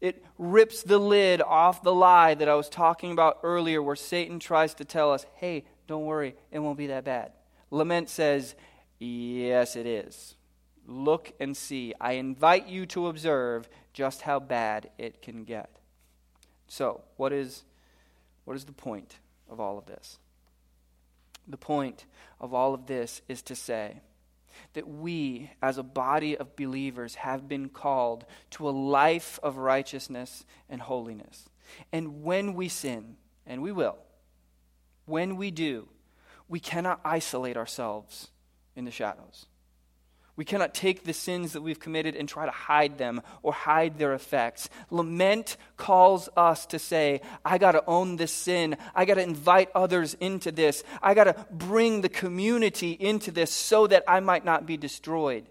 It 0.00 0.24
rips 0.36 0.82
the 0.82 0.98
lid 0.98 1.40
off 1.40 1.82
the 1.82 1.94
lie 1.94 2.34
that 2.34 2.48
I 2.48 2.54
was 2.54 2.68
talking 2.68 3.12
about 3.12 3.38
earlier, 3.42 3.82
where 3.82 3.96
Satan 3.96 4.38
tries 4.38 4.74
to 4.74 4.84
tell 4.84 5.12
us, 5.12 5.26
hey, 5.36 5.64
don't 5.86 6.04
worry, 6.04 6.34
it 6.50 6.58
won't 6.58 6.78
be 6.78 6.88
that 6.88 7.04
bad. 7.04 7.32
Lament 7.70 8.10
says, 8.10 8.54
yes, 8.98 9.76
it 9.76 9.86
is. 9.86 10.34
Look 10.92 11.32
and 11.40 11.56
see. 11.56 11.94
I 12.00 12.12
invite 12.12 12.68
you 12.68 12.84
to 12.86 13.08
observe 13.08 13.68
just 13.92 14.22
how 14.22 14.40
bad 14.40 14.90
it 14.98 15.22
can 15.22 15.44
get. 15.44 15.70
So, 16.68 17.02
what 17.16 17.32
is, 17.32 17.64
what 18.44 18.56
is 18.56 18.64
the 18.64 18.72
point 18.72 19.16
of 19.48 19.58
all 19.58 19.78
of 19.78 19.86
this? 19.86 20.18
The 21.48 21.56
point 21.56 22.04
of 22.40 22.52
all 22.52 22.74
of 22.74 22.86
this 22.86 23.22
is 23.28 23.42
to 23.42 23.56
say 23.56 24.00
that 24.74 24.86
we, 24.86 25.50
as 25.62 25.78
a 25.78 25.82
body 25.82 26.36
of 26.36 26.56
believers, 26.56 27.16
have 27.16 27.48
been 27.48 27.68
called 27.68 28.26
to 28.50 28.68
a 28.68 28.70
life 28.70 29.40
of 29.42 29.56
righteousness 29.56 30.44
and 30.68 30.82
holiness. 30.82 31.48
And 31.90 32.22
when 32.22 32.54
we 32.54 32.68
sin, 32.68 33.16
and 33.46 33.62
we 33.62 33.72
will, 33.72 33.96
when 35.06 35.36
we 35.36 35.50
do, 35.50 35.88
we 36.48 36.60
cannot 36.60 37.00
isolate 37.02 37.56
ourselves 37.56 38.28
in 38.76 38.84
the 38.84 38.90
shadows. 38.90 39.46
We 40.34 40.46
cannot 40.46 40.72
take 40.72 41.04
the 41.04 41.12
sins 41.12 41.52
that 41.52 41.60
we've 41.60 41.78
committed 41.78 42.16
and 42.16 42.26
try 42.26 42.46
to 42.46 42.52
hide 42.52 42.96
them 42.96 43.20
or 43.42 43.52
hide 43.52 43.98
their 43.98 44.14
effects. 44.14 44.70
Lament 44.90 45.58
calls 45.76 46.28
us 46.36 46.64
to 46.66 46.78
say, 46.78 47.20
I 47.44 47.58
got 47.58 47.72
to 47.72 47.84
own 47.86 48.16
this 48.16 48.32
sin. 48.32 48.78
I 48.94 49.04
got 49.04 49.14
to 49.14 49.22
invite 49.22 49.70
others 49.74 50.14
into 50.14 50.50
this. 50.50 50.84
I 51.02 51.12
got 51.12 51.24
to 51.24 51.46
bring 51.50 52.00
the 52.00 52.08
community 52.08 52.92
into 52.92 53.30
this 53.30 53.50
so 53.50 53.86
that 53.86 54.04
I 54.08 54.20
might 54.20 54.44
not 54.44 54.64
be 54.64 54.78
destroyed. 54.78 55.46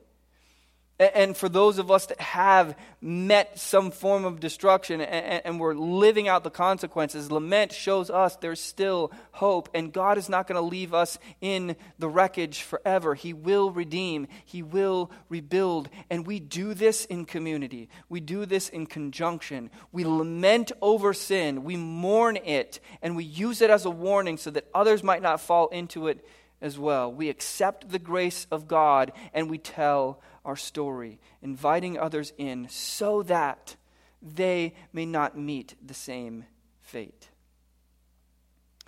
And 1.02 1.36
for 1.36 1.50
those 1.50 1.80
of 1.80 1.90
us 1.90 2.06
that 2.06 2.22
have 2.22 2.78
met 3.02 3.58
some 3.58 3.90
form 3.90 4.24
of 4.24 4.40
destruction 4.40 5.02
and 5.02 5.60
we're 5.60 5.74
living 5.74 6.28
out 6.28 6.44
the 6.44 6.52
consequences, 6.52 7.32
lament 7.32 7.72
shows 7.72 8.12
us 8.12 8.36
there's 8.36 8.60
still 8.60 9.12
hope. 9.32 9.70
And 9.74 9.92
God 9.92 10.20
is 10.20 10.30
not 10.30 10.46
going 10.46 10.62
to 10.62 10.68
leave 10.68 10.94
us 10.94 11.18
in 11.42 11.76
the 11.98 12.08
wreckage 12.08 12.62
forever. 12.62 13.16
He 13.16 13.34
will 13.34 13.72
redeem, 13.72 14.28
He 14.46 14.62
will 14.62 15.10
rebuild. 15.28 15.90
And 16.12 16.28
we 16.28 16.40
do 16.40 16.76
this 16.76 17.06
in 17.06 17.26
community, 17.26 17.90
we 18.08 18.20
do 18.20 18.46
this 18.46 18.70
in 18.70 18.86
conjunction. 18.86 19.72
We 19.92 20.06
lament 20.06 20.72
over 20.84 21.16
sin, 21.16 21.64
we 21.64 21.78
mourn 21.78 22.38
it, 22.38 22.80
and 23.02 23.16
we 23.16 23.24
use 23.24 23.62
it 23.62 23.72
as 23.72 23.86
a 23.86 23.90
warning 23.90 24.38
so 24.38 24.52
that 24.52 24.68
others 24.72 25.02
might 25.02 25.24
not 25.24 25.42
fall 25.42 25.68
into 25.70 26.08
it 26.08 26.24
as 26.62 26.78
well. 26.78 27.12
We 27.12 27.30
accept 27.30 27.90
the 27.90 28.00
grace 28.00 28.48
of 28.52 28.68
God 28.68 29.12
and 29.34 29.50
we 29.50 29.58
tell 29.58 30.22
our 30.46 30.56
story, 30.56 31.20
inviting 31.42 31.98
others 31.98 32.34
in 32.38 32.68
so 32.70 33.24
that 33.24 33.76
they 34.22 34.74
may 34.94 35.06
not 35.06 35.38
meet 35.38 35.76
the 35.86 35.94
same 35.94 36.46
fate. 36.82 37.30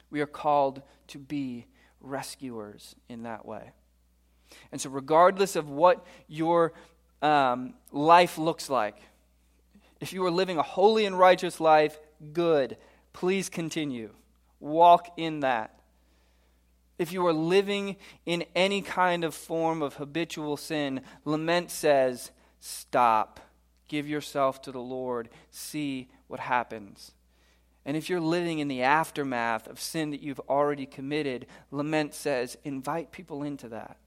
We 0.10 0.22
are 0.22 0.28
called 0.28 0.82
to 1.08 1.18
be 1.18 1.66
rescuers 2.00 2.96
in 3.10 3.24
that 3.24 3.46
way. 3.46 3.72
And 4.72 4.80
so, 4.80 4.90
regardless 4.90 5.56
of 5.56 5.70
what 5.70 6.06
your 6.28 6.74
um, 7.22 7.74
life 7.92 8.38
looks 8.38 8.70
like, 8.70 8.98
if 10.00 10.14
you 10.14 10.24
are 10.26 10.32
living 10.32 10.58
a 10.58 10.64
holy 10.64 11.06
and 11.06 11.18
righteous 11.18 11.60
life, 11.60 11.98
good. 12.34 12.78
Please 13.14 13.50
continue. 13.50 14.12
Walk 14.60 15.14
in 15.18 15.40
that. 15.40 15.80
If 17.00 17.12
you 17.12 17.26
are 17.26 17.34
living 17.34 17.98
in 18.26 18.46
any 18.56 18.82
kind 18.82 19.24
of 19.24 19.34
form 19.34 19.82
of 19.82 19.96
habitual 19.96 20.58
sin, 20.58 21.02
lament 21.26 21.72
says, 21.72 22.32
stop. 22.60 23.40
Give 23.88 24.08
yourself 24.08 24.62
to 24.64 24.72
the 24.72 24.80
Lord. 24.80 25.30
See 25.52 26.10
what 26.28 26.40
happens. 26.40 27.14
And 27.86 27.98
if 27.98 28.10
you're 28.10 28.22
living 28.22 28.60
in 28.60 28.68
the 28.68 28.84
aftermath 28.84 29.68
of 29.68 29.80
sin 29.80 30.12
that 30.12 30.22
you've 30.22 30.40
already 30.42 30.86
committed, 30.86 31.48
lament 31.72 32.14
says, 32.14 32.58
invite 32.64 33.12
people 33.12 33.44
into 33.44 33.68
that. 33.70 33.98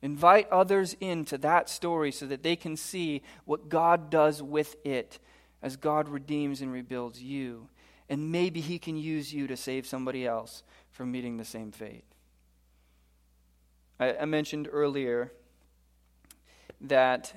Invite 0.00 0.48
others 0.50 0.96
into 1.00 1.38
that 1.38 1.68
story 1.68 2.12
so 2.12 2.26
that 2.26 2.42
they 2.42 2.56
can 2.56 2.76
see 2.76 3.22
what 3.44 3.68
God 3.68 4.10
does 4.10 4.42
with 4.42 4.76
it 4.84 5.18
as 5.62 5.76
God 5.76 6.08
redeems 6.08 6.60
and 6.60 6.72
rebuilds 6.72 7.22
you. 7.22 7.68
And 8.08 8.30
maybe 8.30 8.60
He 8.60 8.78
can 8.78 8.96
use 8.96 9.32
you 9.32 9.46
to 9.46 9.56
save 9.56 9.86
somebody 9.86 10.26
else 10.26 10.62
from 10.94 11.10
meeting 11.10 11.36
the 11.36 11.44
same 11.44 11.72
fate. 11.72 12.04
I, 13.98 14.16
I 14.18 14.24
mentioned 14.26 14.68
earlier 14.70 15.32
that 16.80 17.34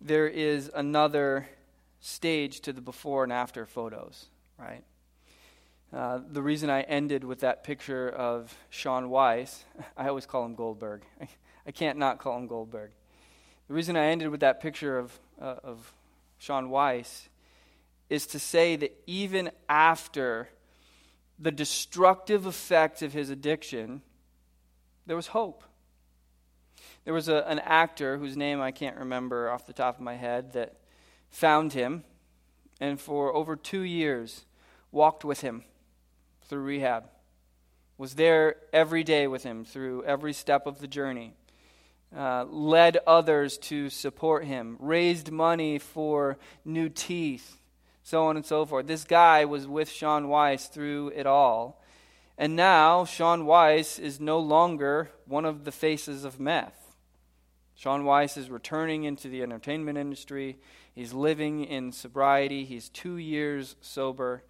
there 0.00 0.26
is 0.26 0.70
another 0.74 1.48
stage 2.00 2.60
to 2.62 2.72
the 2.72 2.80
before 2.80 3.24
and 3.24 3.32
after 3.32 3.66
photos, 3.66 4.26
right? 4.58 4.82
Uh, 5.92 6.20
the 6.26 6.40
reason 6.40 6.70
I 6.70 6.80
ended 6.82 7.24
with 7.24 7.40
that 7.40 7.62
picture 7.62 8.08
of 8.08 8.56
Shaun 8.70 9.10
Weiss, 9.10 9.64
I 9.96 10.08
always 10.08 10.24
call 10.24 10.46
him 10.46 10.54
Goldberg. 10.54 11.02
I, 11.20 11.28
I 11.66 11.72
can't 11.72 11.98
not 11.98 12.18
call 12.18 12.38
him 12.38 12.46
Goldberg. 12.46 12.90
The 13.68 13.74
reason 13.74 13.96
I 13.96 14.06
ended 14.06 14.30
with 14.30 14.40
that 14.40 14.60
picture 14.60 14.98
of, 14.98 15.20
uh, 15.40 15.56
of 15.62 15.92
Shaun 16.38 16.70
Weiss 16.70 17.28
is 18.08 18.26
to 18.28 18.38
say 18.38 18.76
that 18.76 18.98
even 19.06 19.50
after 19.68 20.48
the 21.42 21.50
destructive 21.50 22.46
effects 22.46 23.02
of 23.02 23.12
his 23.12 23.28
addiction, 23.28 24.00
there 25.06 25.16
was 25.16 25.26
hope. 25.28 25.64
There 27.04 27.12
was 27.12 27.28
a, 27.28 27.44
an 27.48 27.58
actor 27.58 28.16
whose 28.16 28.36
name 28.36 28.60
I 28.60 28.70
can't 28.70 28.96
remember 28.96 29.50
off 29.50 29.66
the 29.66 29.72
top 29.72 29.96
of 29.96 30.02
my 30.02 30.14
head 30.14 30.52
that 30.52 30.76
found 31.30 31.72
him 31.72 32.04
and 32.80 33.00
for 33.00 33.34
over 33.34 33.56
two 33.56 33.80
years 33.80 34.44
walked 34.92 35.24
with 35.24 35.40
him 35.40 35.64
through 36.44 36.62
rehab, 36.62 37.04
was 37.98 38.14
there 38.14 38.56
every 38.72 39.02
day 39.02 39.26
with 39.26 39.42
him 39.42 39.64
through 39.64 40.04
every 40.04 40.32
step 40.32 40.66
of 40.66 40.78
the 40.80 40.86
journey. 40.86 41.34
Uh, 42.16 42.44
led 42.44 42.98
others 43.06 43.56
to 43.56 43.88
support 43.88 44.44
him, 44.44 44.76
raised 44.78 45.32
money 45.32 45.78
for 45.78 46.36
new 46.64 46.88
teeth, 46.88 47.56
so 48.02 48.24
on 48.24 48.36
and 48.36 48.44
so 48.44 48.64
forth. 48.66 48.86
This 48.86 49.04
guy 49.04 49.44
was 49.44 49.66
with 49.66 49.90
Shaun 49.90 50.28
Weiss 50.28 50.68
through 50.68 51.12
it 51.14 51.26
all. 51.26 51.82
And 52.38 52.56
now 52.56 53.04
Shaun 53.04 53.46
Weiss 53.46 53.98
is 53.98 54.20
no 54.20 54.38
longer 54.38 55.10
one 55.26 55.44
of 55.44 55.64
the 55.64 55.72
faces 55.72 56.24
of 56.24 56.40
meth. 56.40 56.96
Shaun 57.74 58.04
Weiss 58.04 58.36
is 58.36 58.50
returning 58.50 59.04
into 59.04 59.28
the 59.28 59.42
entertainment 59.42 59.98
industry. 59.98 60.58
He's 60.94 61.12
living 61.12 61.64
in 61.64 61.92
sobriety. 61.92 62.64
He's 62.64 62.88
two 62.88 63.16
years 63.16 63.76
sober. 63.80 64.42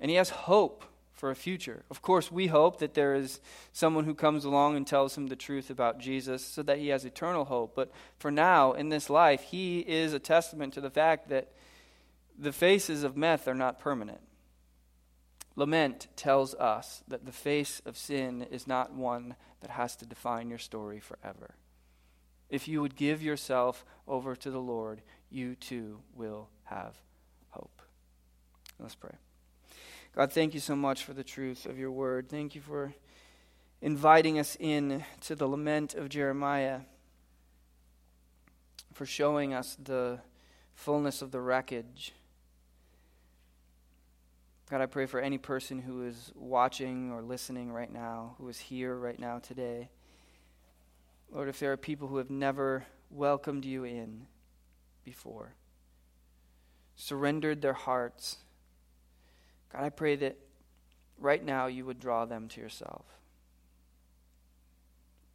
And 0.00 0.10
he 0.10 0.16
has 0.16 0.30
hope 0.30 0.84
for 1.12 1.30
a 1.30 1.36
future. 1.36 1.82
Of 1.90 2.02
course, 2.02 2.30
we 2.30 2.48
hope 2.48 2.78
that 2.78 2.94
there 2.94 3.14
is 3.14 3.40
someone 3.72 4.04
who 4.04 4.14
comes 4.14 4.44
along 4.44 4.76
and 4.76 4.86
tells 4.86 5.16
him 5.16 5.28
the 5.28 5.36
truth 5.36 5.70
about 5.70 5.98
Jesus 5.98 6.44
so 6.44 6.62
that 6.62 6.78
he 6.78 6.88
has 6.88 7.04
eternal 7.04 7.46
hope. 7.46 7.74
But 7.74 7.90
for 8.18 8.30
now, 8.30 8.72
in 8.72 8.90
this 8.90 9.08
life, 9.08 9.42
he 9.42 9.80
is 9.80 10.12
a 10.12 10.18
testament 10.18 10.74
to 10.74 10.82
the 10.82 10.90
fact 10.90 11.30
that 11.30 11.52
the 12.38 12.52
faces 12.52 13.02
of 13.02 13.16
meth 13.16 13.48
are 13.48 13.54
not 13.54 13.78
permanent. 13.78 14.20
Lament 15.54 16.08
tells 16.16 16.54
us 16.54 17.02
that 17.08 17.24
the 17.24 17.32
face 17.32 17.80
of 17.86 17.96
sin 17.96 18.46
is 18.50 18.66
not 18.66 18.92
one 18.92 19.36
that 19.60 19.70
has 19.70 19.96
to 19.96 20.06
define 20.06 20.50
your 20.50 20.58
story 20.58 21.00
forever. 21.00 21.54
If 22.50 22.68
you 22.68 22.82
would 22.82 22.94
give 22.94 23.22
yourself 23.22 23.84
over 24.06 24.36
to 24.36 24.50
the 24.50 24.60
Lord, 24.60 25.02
you 25.30 25.54
too 25.54 26.00
will 26.14 26.50
have 26.64 26.94
hope. 27.50 27.82
Let's 28.78 28.94
pray. 28.94 29.14
God, 30.14 30.30
thank 30.32 30.54
you 30.54 30.60
so 30.60 30.76
much 30.76 31.04
for 31.04 31.14
the 31.14 31.24
truth 31.24 31.66
of 31.66 31.78
your 31.78 31.90
word. 31.90 32.28
Thank 32.28 32.54
you 32.54 32.60
for 32.60 32.94
inviting 33.80 34.38
us 34.38 34.56
in 34.60 35.04
to 35.22 35.34
the 35.34 35.46
lament 35.46 35.94
of 35.94 36.08
Jeremiah, 36.08 36.80
for 38.92 39.06
showing 39.06 39.52
us 39.52 39.76
the 39.82 40.20
fullness 40.74 41.22
of 41.22 41.32
the 41.32 41.40
wreckage. 41.40 42.12
God, 44.68 44.80
I 44.80 44.86
pray 44.86 45.06
for 45.06 45.20
any 45.20 45.38
person 45.38 45.78
who 45.78 46.04
is 46.04 46.32
watching 46.34 47.12
or 47.12 47.22
listening 47.22 47.70
right 47.70 47.92
now, 47.92 48.34
who 48.38 48.48
is 48.48 48.58
here 48.58 48.96
right 48.96 49.18
now 49.18 49.38
today. 49.38 49.90
Lord, 51.30 51.48
if 51.48 51.60
there 51.60 51.72
are 51.72 51.76
people 51.76 52.08
who 52.08 52.16
have 52.16 52.30
never 52.30 52.84
welcomed 53.08 53.64
you 53.64 53.84
in 53.84 54.26
before, 55.04 55.54
surrendered 56.96 57.62
their 57.62 57.74
hearts, 57.74 58.38
God, 59.72 59.84
I 59.84 59.90
pray 59.90 60.16
that 60.16 60.36
right 61.18 61.44
now 61.44 61.66
you 61.66 61.84
would 61.84 62.00
draw 62.00 62.24
them 62.24 62.48
to 62.48 62.60
yourself. 62.60 63.04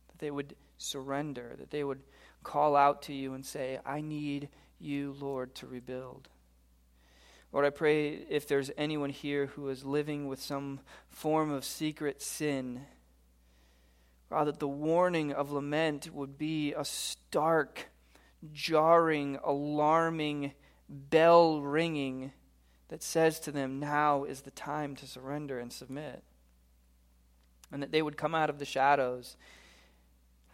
That 0.10 0.20
they 0.20 0.32
would 0.32 0.56
surrender, 0.78 1.56
that 1.58 1.72
they 1.72 1.86
would 1.86 2.02
call 2.44 2.76
out 2.76 3.04
to 3.04 3.14
you 3.14 3.34
and 3.34 3.46
say, 3.46 3.80
I 3.86 4.02
need 4.02 4.50
you, 4.78 5.16
Lord, 5.20 5.56
to 5.56 5.68
rebuild. 5.68 6.28
Lord, 7.52 7.66
I 7.66 7.70
pray 7.70 8.12
if 8.30 8.48
there's 8.48 8.72
anyone 8.78 9.10
here 9.10 9.48
who 9.48 9.68
is 9.70 9.84
living 9.84 10.28
with 10.28 10.42
some 10.42 10.80
form 11.10 11.52
of 11.52 11.66
secret 11.66 12.22
sin, 12.22 12.86
God, 14.30 14.48
that 14.48 14.60
the 14.60 14.68
warning 14.68 15.34
of 15.34 15.52
lament 15.52 16.14
would 16.14 16.38
be 16.38 16.74
a 16.74 16.86
stark, 16.86 17.90
jarring, 18.54 19.38
alarming, 19.44 20.54
bell 20.88 21.62
ringing 21.62 22.32
that 22.88 23.04
says 23.04 23.40
to 23.42 23.52
them, 23.52 23.80
now 23.80 24.24
is 24.24 24.42
the 24.42 24.52
time 24.52 24.96
to 24.96 25.08
surrender 25.08 25.60
and 25.60 25.74
submit. 25.74 26.24
And 27.70 27.84
that 27.84 27.92
they 27.92 28.02
would 28.02 28.18
come 28.18 28.36
out 28.36 28.50
of 28.50 28.60
the 28.60 28.66
shadows, 28.66 29.36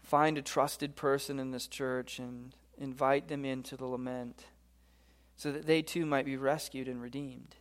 find 0.03 0.37
a 0.37 0.43
trusted 0.43 0.95
person 0.95 1.39
in 1.39 1.51
this 1.51 1.67
church, 1.67 2.17
and 2.17 2.55
invite 2.79 3.27
them 3.27 3.45
into 3.45 3.77
the 3.77 3.85
lament 3.85 4.45
so 5.37 5.51
that 5.51 5.67
they 5.67 5.83
too 5.83 6.05
might 6.05 6.25
be 6.25 6.35
rescued 6.35 6.87
and 6.87 7.01
redeemed. 7.01 7.55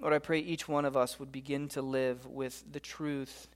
Lord, 0.00 0.14
I 0.14 0.18
pray 0.18 0.40
each 0.40 0.66
one 0.66 0.86
of 0.86 0.96
us 0.96 1.20
would 1.20 1.30
begin 1.30 1.68
to 1.68 1.82
live 1.82 2.26
with 2.26 2.64
the 2.70 2.80
truth 2.80 3.48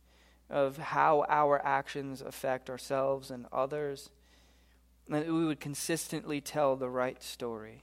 of 0.48 0.76
how 0.76 1.24
our 1.28 1.64
actions 1.64 2.20
affect 2.20 2.68
ourselves 2.68 3.30
and 3.30 3.46
others, 3.50 4.10
and 5.06 5.16
that 5.16 5.26
we 5.26 5.46
would 5.46 5.60
consistently 5.60 6.40
tell 6.40 6.76
the 6.76 6.90
right 6.90 7.22
story 7.22 7.82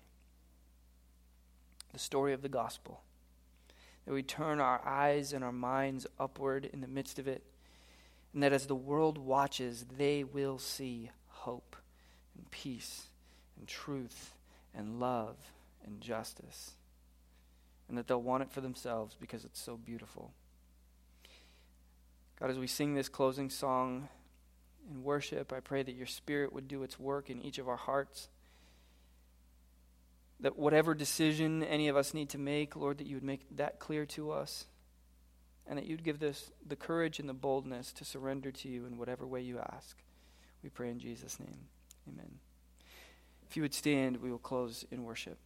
the 1.93 1.99
story 1.99 2.33
of 2.33 2.43
the 2.43 2.49
gospel. 2.49 3.01
That 4.05 4.13
we 4.13 4.21
turn 4.21 4.59
our 4.59 4.85
eyes 4.85 5.33
and 5.33 5.43
our 5.43 5.51
minds 5.51 6.05
upward 6.19 6.65
in 6.65 6.81
the 6.81 6.87
midst 6.87 7.17
of 7.17 7.27
it, 7.27 7.43
and 8.33 8.43
that 8.43 8.53
as 8.53 8.67
the 8.67 8.75
world 8.75 9.17
watches, 9.17 9.85
they 9.97 10.23
will 10.23 10.59
see 10.59 11.09
hope 11.27 11.75
and 12.37 12.51
peace 12.51 13.07
and 13.57 13.67
truth 13.67 14.33
and 14.77 14.99
love 14.99 15.35
and 15.85 15.99
justice, 15.99 16.75
and 17.89 17.97
that 17.97 18.07
they'll 18.07 18.21
want 18.21 18.43
it 18.43 18.51
for 18.51 18.61
themselves 18.61 19.15
because 19.19 19.43
it's 19.43 19.59
so 19.59 19.75
beautiful. 19.75 20.31
God, 22.39 22.51
as 22.51 22.59
we 22.59 22.67
sing 22.67 22.93
this 22.93 23.09
closing 23.09 23.49
song 23.49 24.07
in 24.89 25.03
worship, 25.03 25.51
I 25.51 25.59
pray 25.59 25.83
that 25.83 25.95
your 25.95 26.05
Spirit 26.05 26.53
would 26.53 26.67
do 26.67 26.83
its 26.83 26.99
work 26.99 27.29
in 27.29 27.41
each 27.41 27.57
of 27.57 27.67
our 27.67 27.77
hearts 27.77 28.29
that 30.39 30.57
whatever 30.57 30.93
decision 30.93 31.63
any 31.63 31.87
of 31.87 31.97
us 31.97 32.13
need 32.13 32.29
to 32.29 32.37
make, 32.37 32.75
Lord, 32.75 32.99
that 32.99 33.07
you 33.07 33.15
would 33.15 33.23
make 33.23 33.57
that 33.57 33.79
clear 33.79 34.05
to 34.07 34.31
us. 34.31 34.67
And 35.69 35.77
that 35.77 35.85
you'd 35.85 36.03
give 36.03 36.23
us 36.23 36.51
the 36.65 36.77
courage 36.77 37.19
and 37.19 37.27
the 37.27 37.33
boldness 37.33 37.91
to 37.93 38.05
surrender 38.05 38.51
to 38.51 38.69
you 38.69 38.85
in 38.85 38.97
whatever 38.97 39.27
way 39.27 39.41
you 39.41 39.59
ask. 39.59 39.97
We 40.63 40.69
pray 40.69 40.89
in 40.89 40.99
Jesus' 40.99 41.39
name. 41.41 41.67
Amen. 42.07 42.39
If 43.49 43.55
you 43.55 43.61
would 43.61 43.73
stand, 43.73 44.17
we 44.17 44.29
will 44.29 44.37
close 44.39 44.85
in 44.91 45.03
worship. 45.03 45.37